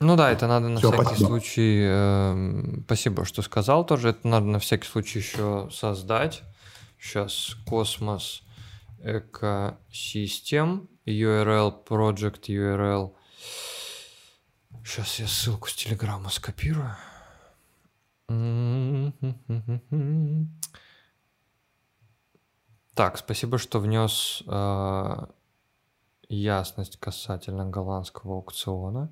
[0.01, 1.27] Ну да, это надо на Все, всякий спасибо.
[1.29, 1.81] случай.
[1.85, 4.09] Э, спасибо, что сказал тоже.
[4.09, 6.43] Это надо на всякий случай еще создать.
[6.99, 8.43] Сейчас космос
[9.01, 13.13] экосистем URL project URL.
[14.85, 16.97] Сейчас я ссылку с Телеграма скопирую.
[22.95, 25.27] Так, спасибо, что внес э,
[26.29, 29.11] ясность касательно голландского аукциона.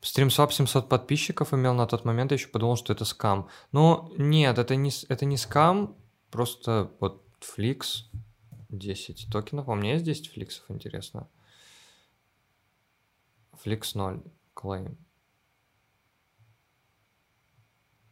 [0.00, 3.48] StreamSwap 700 подписчиков имел на тот момент, я еще подумал, что это скам.
[3.70, 5.96] Но нет, это не, это не скам,
[6.30, 8.06] просто вот Flix
[8.70, 9.68] 10 токенов.
[9.68, 11.28] А у меня есть 10 фликсов, интересно.
[13.52, 14.20] Фликс 0,
[14.52, 14.98] клейм.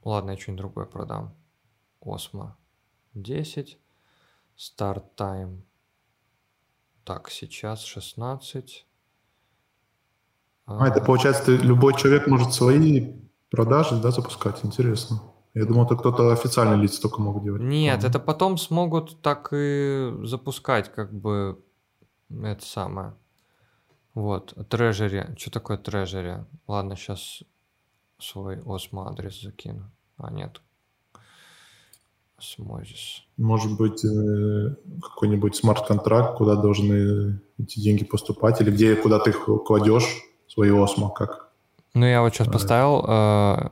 [0.05, 1.37] Ладно, я что-нибудь другое продам.
[2.01, 2.57] Осмо
[3.15, 3.82] 10.
[4.57, 5.65] Старт тайм.
[7.05, 8.87] Так, сейчас 16.
[10.67, 13.13] А, это получается, ты, любой человек может свои
[13.51, 14.65] продажи да, запускать.
[14.65, 15.21] Интересно.
[15.55, 17.63] Я думал, это кто-то официальные лица только могут делать.
[17.63, 21.63] Нет, это потом смогут так и запускать, как бы,
[22.31, 23.15] это самое.
[24.15, 25.35] Вот, treasury.
[25.39, 26.45] Что такое treasury?
[26.67, 27.43] Ладно, сейчас
[28.19, 29.91] свой Osmo адрес закину.
[30.17, 30.63] А, нет.
[32.43, 33.23] Osmosis.
[33.37, 39.49] Может быть, э, какой-нибудь смарт-контракт, куда должны эти деньги поступать, или где, куда ты их
[39.65, 41.53] кладешь, свои Osmo, как?
[41.95, 43.69] Ну, я вот сейчас поставил э,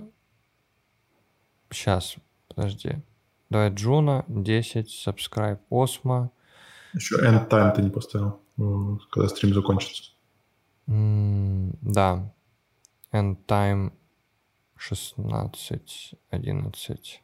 [1.70, 2.16] Сейчас,
[2.48, 2.98] подожди.
[3.48, 6.30] Давай Juno, 10, subscribe Osmo.
[6.92, 8.40] Еще end time ты не поставил,
[9.10, 10.12] когда стрим закончится.
[10.88, 12.32] Mm, да.
[13.12, 13.92] End time
[14.76, 17.22] 16, 11.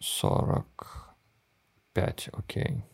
[0.00, 2.84] 45, окей.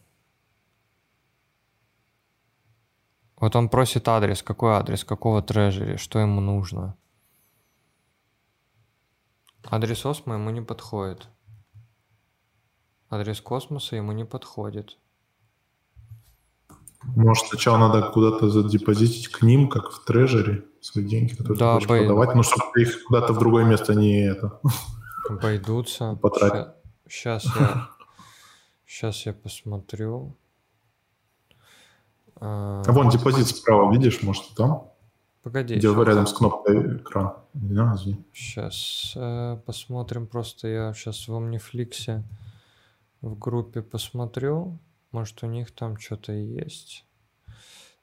[3.36, 4.42] Вот он просит адрес.
[4.42, 5.04] Какой адрес?
[5.04, 5.96] Какого трежери?
[5.96, 6.96] Что ему нужно?
[9.64, 11.28] Адрес Осмо ему не подходит.
[13.10, 14.98] Адрес космоса ему не подходит.
[17.02, 21.74] Может, сначала надо куда-то задепозитить к ним, как в трежере, свои деньги, которые да, ты
[21.74, 22.06] хочешь обойд...
[22.06, 24.60] продавать, ну, чтобы их куда-то в другое место не это...
[25.28, 26.18] Обойдутся.
[27.08, 27.88] Сейчас я...
[28.86, 30.36] Сейчас я посмотрю.
[32.36, 34.92] А вон депозит справа, видишь, может, там?
[35.42, 35.74] Погоди.
[35.76, 36.06] Где сейчас.
[36.06, 37.34] рядом с кнопкой экран.
[37.52, 37.96] Да,
[38.32, 40.26] Сейчас э, посмотрим.
[40.26, 42.22] Просто я сейчас в Omniflix
[43.22, 44.78] в группе посмотрю.
[45.10, 47.04] Может, у них там что-то есть.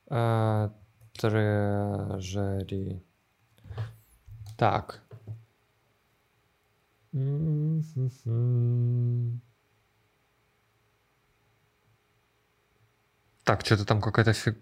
[0.10, 0.70] Э,
[1.14, 3.02] трежери.
[4.58, 5.02] Так.
[13.44, 14.58] Так, что-то там какая-то фиг...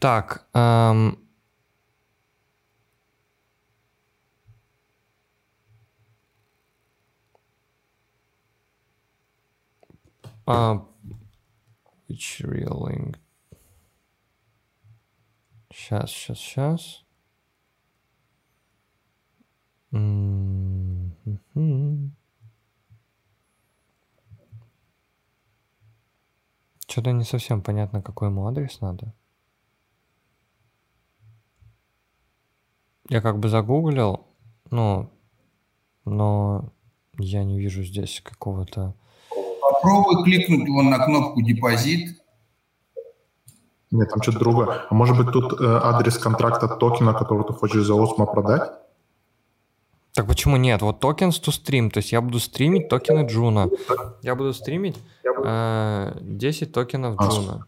[0.00, 1.20] Так, эм...
[10.46, 10.84] Uh,
[12.08, 12.42] which?
[15.70, 17.03] Сейчас, сейчас, сейчас.
[26.86, 29.14] Что-то не совсем понятно, какой ему адрес надо.
[33.08, 34.26] я как бы загуглил,
[34.70, 35.10] ну,
[36.04, 36.72] но
[37.18, 38.94] я не вижу здесь какого-то...
[39.60, 42.20] Попробуй кликнуть вон на кнопку «Депозит».
[43.90, 44.82] Нет, там что-то другое.
[44.90, 48.72] А может быть тут э, адрес контракта токена, который ты хочешь за Osmo продать?
[50.14, 50.80] Так почему нет?
[50.82, 53.68] Вот tokens to stream, то есть я буду стримить токены Juno.
[54.22, 57.66] Я буду стримить э, 10 токенов А, Джуна.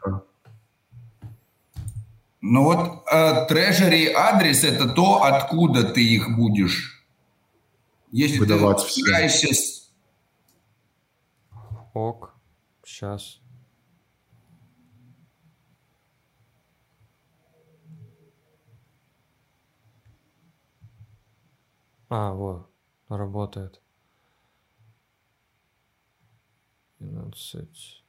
[2.41, 7.05] Ну вот э, treasury адрес– это то, откуда ты их будешь.
[8.12, 9.00] Если Выдавать ты все.
[9.00, 9.49] собираешься
[11.94, 12.33] Ок,
[12.84, 13.41] сейчас.
[22.09, 22.70] А, вот,
[23.09, 23.81] работает.
[27.01, 28.05] 12,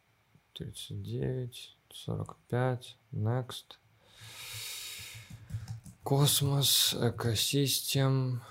[0.53, 3.77] 39, 45, next.
[6.03, 8.41] Cosmos, ecosystem,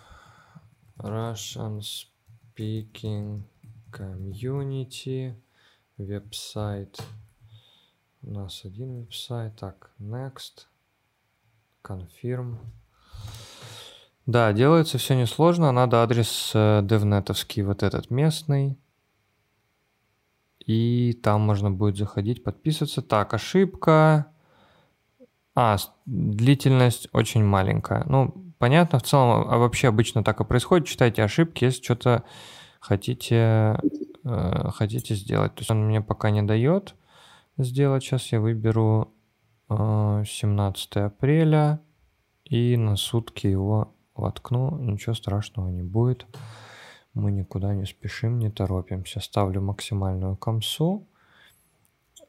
[0.99, 3.42] Russian speaking
[3.92, 5.34] community,
[5.96, 7.02] website.
[8.23, 9.57] У нас один веб-сайт.
[9.57, 10.66] Так, next,
[11.83, 12.58] confirm.
[14.26, 15.70] Да, делается все несложно.
[15.70, 18.76] Надо адрес э, девнетовский, вот этот местный.
[20.66, 23.02] И там можно будет заходить, подписываться.
[23.02, 24.26] Так, ошибка.
[25.55, 28.02] А, длительность очень маленькая.
[28.06, 30.88] Ну, понятно, в целом, а вообще обычно так и происходит.
[30.88, 32.24] Читайте ошибки, если что-то
[32.80, 33.78] хотите,
[34.24, 35.55] э, хотите сделать.
[35.55, 36.96] То есть он мне пока не дает
[37.58, 38.02] сделать.
[38.02, 39.14] Сейчас я выберу
[39.70, 41.80] э, 17 апреля
[42.44, 44.78] и на сутки его воткну.
[44.78, 46.26] Ничего страшного не будет.
[47.14, 49.20] Мы никуда не спешим, не торопимся.
[49.20, 51.06] Ставлю максимальную комсу.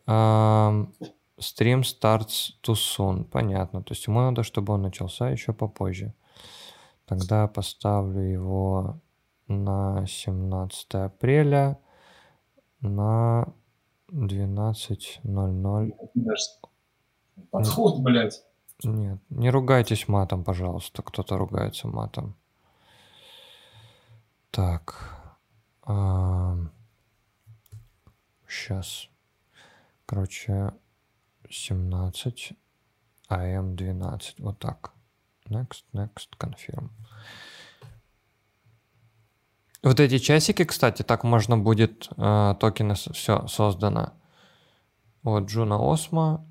[0.05, 3.23] Стрим starts too soon.
[3.23, 3.81] Понятно.
[3.83, 6.13] То есть ему надо, чтобы он начался еще попозже.
[7.05, 8.99] Тогда поставлю его
[9.47, 11.77] на 17 апреля
[12.81, 13.53] на
[14.11, 15.93] 12.00.
[17.51, 18.46] Подход, блядь.
[18.83, 21.01] Нет, не ругайтесь матом, пожалуйста.
[21.01, 22.35] Кто-то ругается матом.
[24.51, 25.15] Так.
[28.47, 29.09] Сейчас.
[30.05, 30.73] Короче,
[31.49, 32.53] 17,
[33.29, 34.39] AM 12.
[34.39, 34.93] Вот так.
[35.49, 36.89] Next, next, confirm.
[39.83, 44.13] Вот эти часики, кстати, так можно будет э, токены все создано.
[45.23, 46.45] Вот Juno Osmo,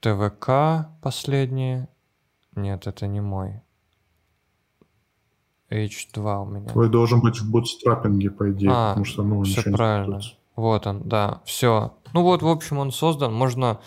[0.00, 1.88] ТВК последние.
[2.54, 3.60] Нет, это не мой.
[5.70, 6.70] H2 у меня.
[6.70, 10.20] Твой должен быть в bootstrapping е, по идее, А, потому что, ну, все не правильно.
[10.56, 11.94] Вот он, да, все.
[12.14, 13.32] Ну вот, в общем, он создан.
[13.32, 13.80] Можно,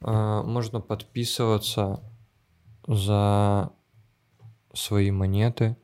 [0.00, 2.00] э, можно подписываться
[2.86, 3.70] за
[4.72, 5.76] свои монеты.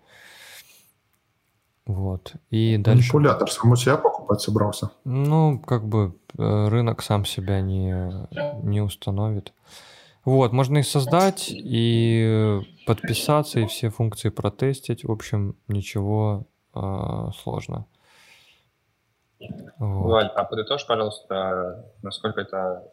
[1.87, 2.35] Вот.
[2.51, 3.13] И дальше.
[3.13, 4.91] Манипулятор саму себя покупать собрался.
[5.05, 8.27] Ну, как бы рынок сам себя не,
[8.63, 9.53] не установит.
[10.25, 15.05] Вот, можно их создать и подписаться, и все функции протестить.
[15.05, 17.87] В общем, ничего э, сложно.
[19.79, 20.11] Вот.
[20.11, 22.89] Валь, а подытожь, пожалуйста, насколько это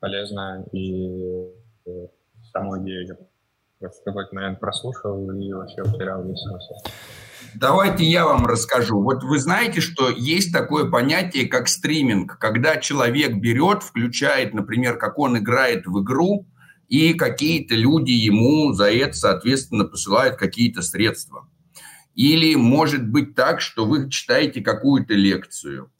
[0.00, 1.52] полезно и
[1.84, 2.06] э,
[2.52, 3.06] саму идею
[3.80, 6.74] какой-то момент прослушал и вообще потерял весь смысл.
[7.54, 9.00] Давайте я вам расскажу.
[9.02, 15.18] Вот вы знаете, что есть такое понятие, как стриминг, когда человек берет, включает, например, как
[15.18, 16.46] он играет в игру,
[16.88, 21.48] и какие-то люди ему за это, соответственно, посылают какие-то средства.
[22.14, 25.90] Или может быть так, что вы читаете какую-то лекцию.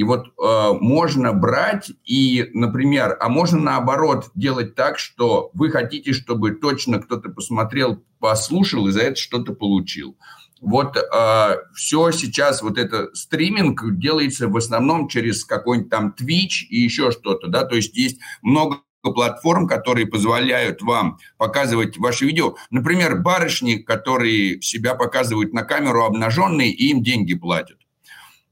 [0.00, 6.14] И вот э, можно брать и, например, а можно наоборот делать так, что вы хотите,
[6.14, 10.16] чтобы точно кто-то посмотрел, послушал и за это что-то получил.
[10.62, 16.80] Вот э, все сейчас, вот это стриминг делается в основном через какой-нибудь там Twitch и
[16.80, 22.56] еще что-то, да, то есть есть много платформ, которые позволяют вам показывать ваши видео.
[22.70, 27.79] Например, барышни, которые себя показывают на камеру обнаженные, и им деньги платят.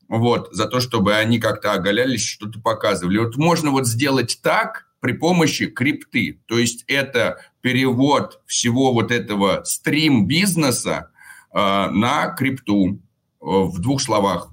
[0.09, 3.19] Вот, за то, чтобы они как-то оголялись, что-то показывали.
[3.19, 6.41] Вот можно вот сделать так при помощи крипты.
[6.47, 11.11] То есть это перевод всего вот этого стрим-бизнеса
[11.53, 12.97] э, на крипту э,
[13.41, 14.51] в двух словах.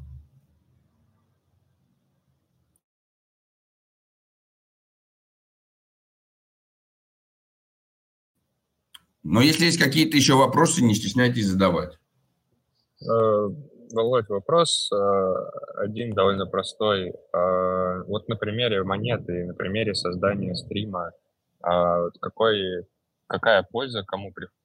[9.23, 11.97] Но если есть какие-то еще вопросы, не стесняйтесь задавать.
[13.91, 15.33] Володь, вопрос э,
[15.77, 17.09] один довольно простой.
[17.33, 21.11] Э, Вот на примере монеты, на примере создания стрима,
[21.61, 22.85] а какой
[23.27, 24.55] какая польза кому приходит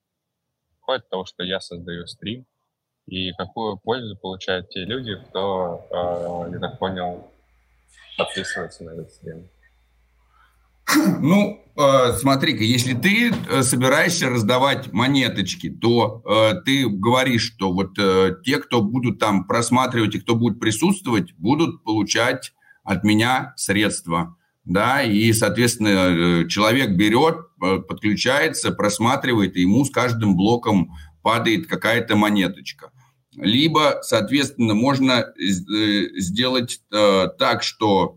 [0.86, 2.46] от того, что я создаю стрим,
[3.06, 7.30] и какую пользу получают те люди, кто, э, я так понял,
[8.18, 9.48] подписывается на этот стрим.
[10.96, 17.98] Ну, э, смотри-ка, если ты э, собираешься раздавать монеточки, то э, ты говоришь, что вот
[18.44, 22.52] те, кто будут там просматривать и кто будет присутствовать, будут получать
[22.84, 24.36] от меня средства.
[24.64, 32.90] Да, и, соответственно, человек берет, подключается, просматривает, и ему с каждым блоком падает какая-то монеточка.
[33.34, 38.16] Либо, соответственно, можно сделать так, что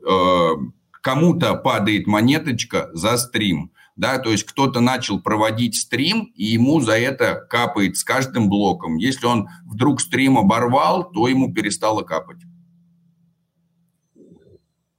[1.03, 3.71] кому-то падает монеточка за стрим.
[3.95, 8.95] Да, то есть кто-то начал проводить стрим, и ему за это капает с каждым блоком.
[8.95, 12.39] Если он вдруг стрим оборвал, то ему перестало капать.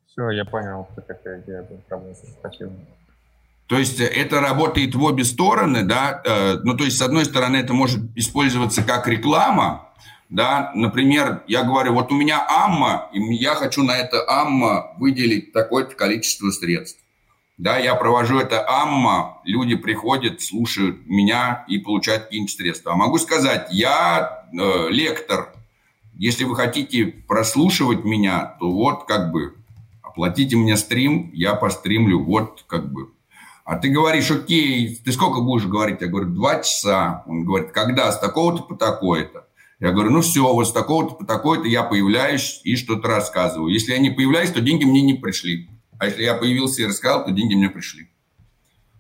[0.06, 1.66] Все, я понял, что такая идея
[2.38, 2.72] Спасибо.
[3.66, 7.56] То есть это работает в обе стороны, да, э, ну то есть с одной стороны
[7.56, 9.88] это может использоваться как реклама,
[10.28, 15.52] да, например, я говорю, вот у меня амма, и я хочу на это амма выделить
[15.52, 17.00] такое-то количество средств.
[17.56, 22.92] Да, я провожу это амма, люди приходят, слушают меня и получают какие-нибудь средства.
[22.92, 25.54] А могу сказать, я э, лектор.
[26.14, 29.54] Если вы хотите прослушивать меня, то вот как бы
[30.02, 33.10] оплатите мне стрим, я постримлю, вот как бы.
[33.64, 36.00] А ты говоришь, окей, ты сколько будешь говорить?
[36.00, 37.24] Я говорю, два часа.
[37.26, 38.12] Он говорит, когда?
[38.12, 39.46] С такого-то по такое-то.
[39.84, 43.70] Я говорю, ну все, вот с такого-то по такой-то я появляюсь и что-то рассказываю.
[43.70, 45.68] Если я не появляюсь, то деньги мне не пришли.
[45.98, 48.08] А если я появился и рассказал, то деньги мне пришли.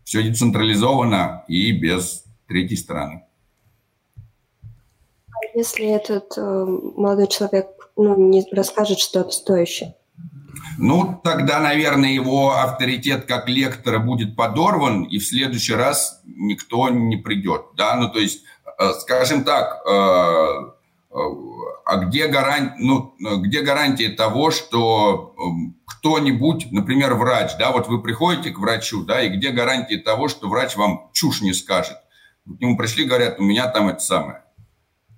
[0.04, 3.22] Все децентрализовано и без третьей стороны.
[4.18, 6.64] А если этот э,
[6.96, 9.94] молодой человек ну, не расскажет что-то стоящее?
[10.76, 17.16] Ну, тогда, наверное, его авторитет как лектора будет подорван, и в следующий раз никто не
[17.16, 17.68] придет.
[17.74, 17.96] Да?
[17.96, 18.42] Ну, то есть
[18.78, 20.70] Э, скажем так, э,
[21.14, 28.02] а где, гарантия, ну, где гарантия того, что эм, кто-нибудь, например, врач, да, вот вы
[28.02, 31.96] приходите к врачу, да, и где гарантия того, что врач вам чушь не скажет?
[32.46, 34.42] К нему пришли, говорят, у меня там это самое,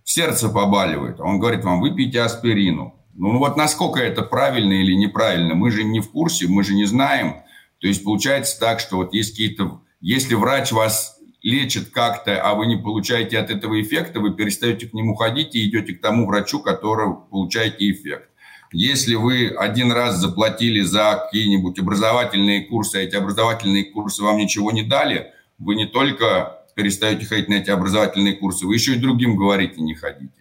[0.05, 1.19] сердце побаливает.
[1.21, 2.95] Он говорит вам, выпейте аспирину.
[3.15, 6.85] Ну вот насколько это правильно или неправильно, мы же не в курсе, мы же не
[6.85, 7.37] знаем.
[7.81, 11.16] То есть получается так, что вот есть какие-то, если врач вас
[11.47, 15.65] лечит как-то, а вы не получаете от этого эффекта, вы перестаете к нему ходить и
[15.65, 18.29] идете к тому врачу, которого получаете эффект.
[18.73, 24.73] Если вы один раз заплатили за какие-нибудь образовательные курсы, а эти образовательные курсы вам ничего
[24.73, 29.37] не дали, вы не только перестаете ходить на эти образовательные курсы, вы еще и другим
[29.37, 30.33] говорите не ходите.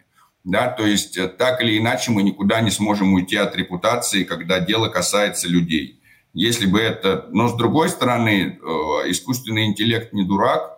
[0.43, 4.59] Да, то есть э, так или иначе мы никуда не сможем уйти от репутации, когда
[4.59, 6.01] дело касается людей.
[6.33, 7.29] Если бы это...
[7.31, 10.74] Но с другой стороны, э, искусственный интеллект не дурак,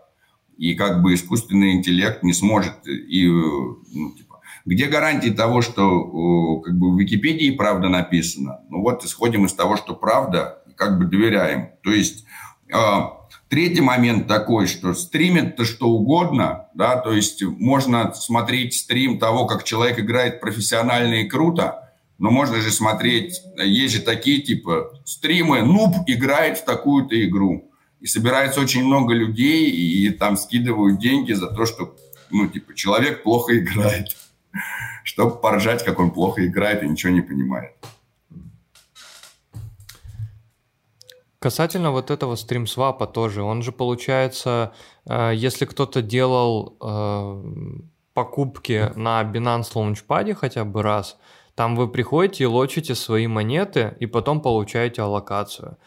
[0.58, 6.78] и как бы искусственный интеллект не сможет и ну, типа, где гарантии того, что как
[6.78, 8.62] бы в Википедии правда написано?
[8.70, 11.70] Ну вот исходим из того, что правда, как бы доверяем.
[11.84, 12.26] То есть
[12.74, 19.46] а, третий момент такой, что стримит-то что угодно, да, то есть можно смотреть стрим того,
[19.46, 25.62] как человек играет профессионально и круто, но можно же смотреть, есть же такие типа стримы,
[25.62, 27.67] нуб играет в такую-то игру
[28.08, 31.94] и собирается очень много людей, и там скидывают деньги за то, что,
[32.32, 34.16] ну, типа, человек плохо играет.
[35.04, 37.74] Чтобы поржать, как он плохо играет и ничего не понимает.
[41.40, 44.72] Касательно вот этого стрим-свапа тоже, он же получается,
[45.06, 47.44] э, если кто-то делал э,
[48.14, 51.18] покупки на Binance Launchpad хотя бы раз,
[51.56, 55.78] там вы приходите и лочите свои монеты, и потом получаете аллокацию.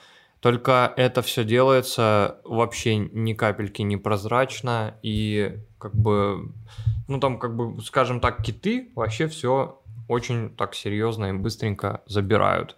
[0.40, 6.52] Только это все делается вообще ни капельки не прозрачно и как бы,
[7.08, 12.76] ну там как бы, скажем так, киты вообще все очень так серьезно и быстренько забирают.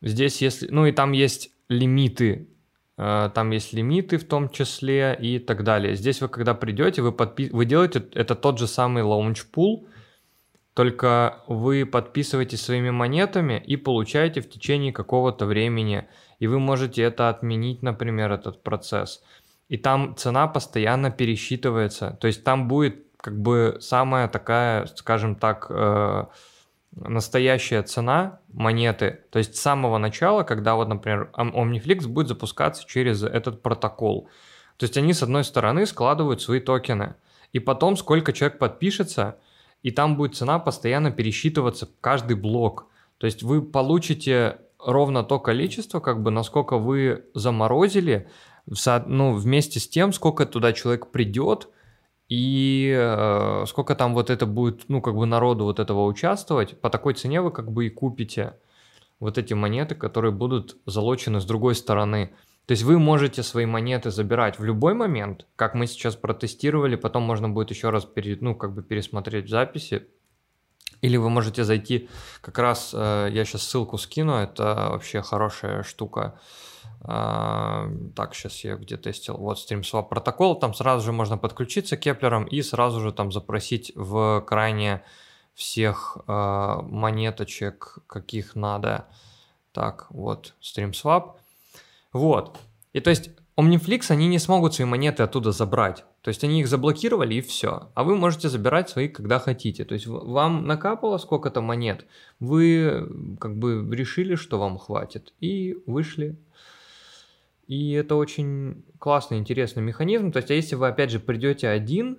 [0.00, 2.48] Здесь если, ну и там есть лимиты,
[2.96, 5.94] э, там есть лимиты в том числе и так далее.
[5.94, 9.86] Здесь вы когда придете, вы, подпи- вы делаете это тот же самый launch pool,
[10.72, 16.06] только вы подписываетесь своими монетами и получаете в течение какого-то времени
[16.40, 19.22] и вы можете это отменить, например, этот процесс.
[19.68, 22.18] И там цена постоянно пересчитывается.
[22.20, 26.24] То есть там будет как бы самая такая, скажем так, э,
[26.92, 29.20] настоящая цена монеты.
[29.30, 34.28] То есть с самого начала, когда вот, например, OmniFlix будет запускаться через этот протокол.
[34.78, 37.14] То есть они с одной стороны складывают свои токены.
[37.52, 39.38] И потом сколько человек подпишется,
[39.82, 42.86] и там будет цена постоянно пересчитываться каждый блок.
[43.18, 48.28] То есть вы получите ровно то количество, как бы, насколько вы заморозили,
[49.06, 51.68] ну, вместе с тем, сколько туда человек придет,
[52.28, 56.88] и э, сколько там вот это будет, ну, как бы народу вот этого участвовать, по
[56.88, 58.54] такой цене вы как бы и купите
[59.18, 62.32] вот эти монеты, которые будут залочены с другой стороны.
[62.66, 67.24] То есть вы можете свои монеты забирать в любой момент, как мы сейчас протестировали, потом
[67.24, 70.06] можно будет еще раз пере, ну, как бы пересмотреть записи.
[71.02, 72.08] Или вы можете зайти,
[72.40, 76.38] как раз э, я сейчас ссылку скину, это вообще хорошая штука.
[77.02, 79.36] А, так, сейчас я где тестил.
[79.38, 80.58] Вот StreamSwap протокол.
[80.58, 85.02] Там сразу же можно подключиться к Кеплерам и сразу же там запросить в крайне
[85.54, 89.06] всех э, монеточек, каких надо.
[89.72, 91.36] Так, вот StreamSwap.
[92.12, 92.58] Вот.
[92.92, 93.30] И то есть
[93.60, 96.04] Omniflix, они не смогут свои монеты оттуда забрать.
[96.22, 97.90] То есть они их заблокировали и все.
[97.94, 99.84] А вы можете забирать свои, когда хотите.
[99.84, 102.06] То есть вам накапало сколько-то монет,
[102.38, 106.38] вы как бы решили, что вам хватит, и вышли
[107.70, 110.32] и это очень классный, интересный механизм.
[110.32, 112.18] То есть, а если вы, опять же, придете один,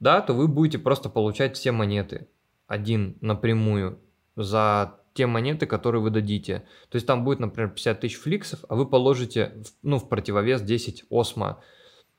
[0.00, 2.28] да, то вы будете просто получать все монеты
[2.66, 3.98] один напрямую
[4.36, 6.64] за те монеты, которые вы дадите.
[6.88, 11.04] То есть там будет, например, 50 тысяч фликсов, а вы положите, ну, в противовес 10
[11.10, 11.60] осмо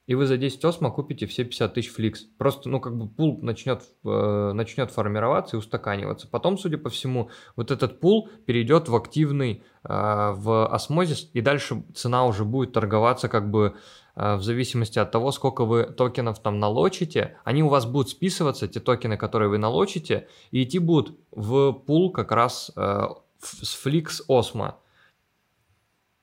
[0.07, 2.21] и вы за 10 осмо купите все 50 тысяч фликс.
[2.37, 6.29] Просто, ну, как бы пул начнет, э, начнет формироваться и устаканиваться.
[6.29, 11.83] Потом, судя по всему, вот этот пул перейдет в активный, э, в осмозис, и дальше
[11.93, 13.75] цена уже будет торговаться как бы
[14.17, 18.79] в зависимости от того, сколько вы токенов там налочите, они у вас будут списываться, те
[18.79, 23.07] токены, которые вы налочите, и идти будут в пул как раз э,
[23.39, 24.79] с фликс осмо.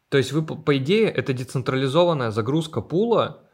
[0.08, 3.44] То есть вы, по идее, это децентрализованная загрузка пула,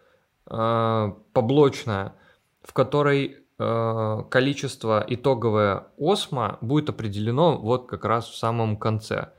[0.46, 2.14] э, поблочная,
[2.62, 9.32] в которой э, количество итоговое осмо будет определено вот как раз в самом конце,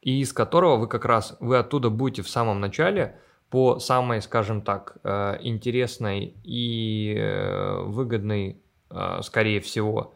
[0.00, 3.20] и из которого вы как раз, вы оттуда будете в самом начале
[3.50, 10.14] по самой, скажем так, э, интересной и э, выгодной, э, скорее всего,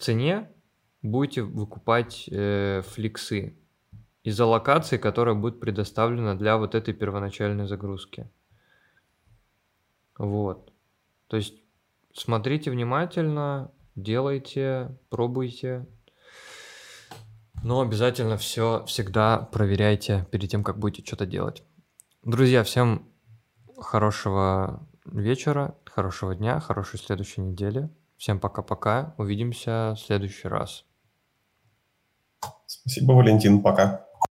[0.00, 0.50] цене
[1.02, 3.56] будете выкупать фликсы
[4.24, 8.28] из-за локации, которая будет предоставлена для вот этой первоначальной загрузки.
[10.18, 10.72] Вот.
[11.28, 11.54] То есть
[12.12, 15.86] смотрите внимательно, делайте, пробуйте.
[17.62, 21.62] Но обязательно все всегда проверяйте перед тем, как будете что-то делать.
[22.26, 23.06] Друзья, всем
[23.78, 27.88] хорошего вечера, хорошего дня, хорошей следующей недели.
[28.16, 29.14] Всем пока-пока.
[29.16, 30.84] Увидимся в следующий раз.
[32.66, 33.62] Спасибо, Валентин.
[33.62, 34.05] Пока.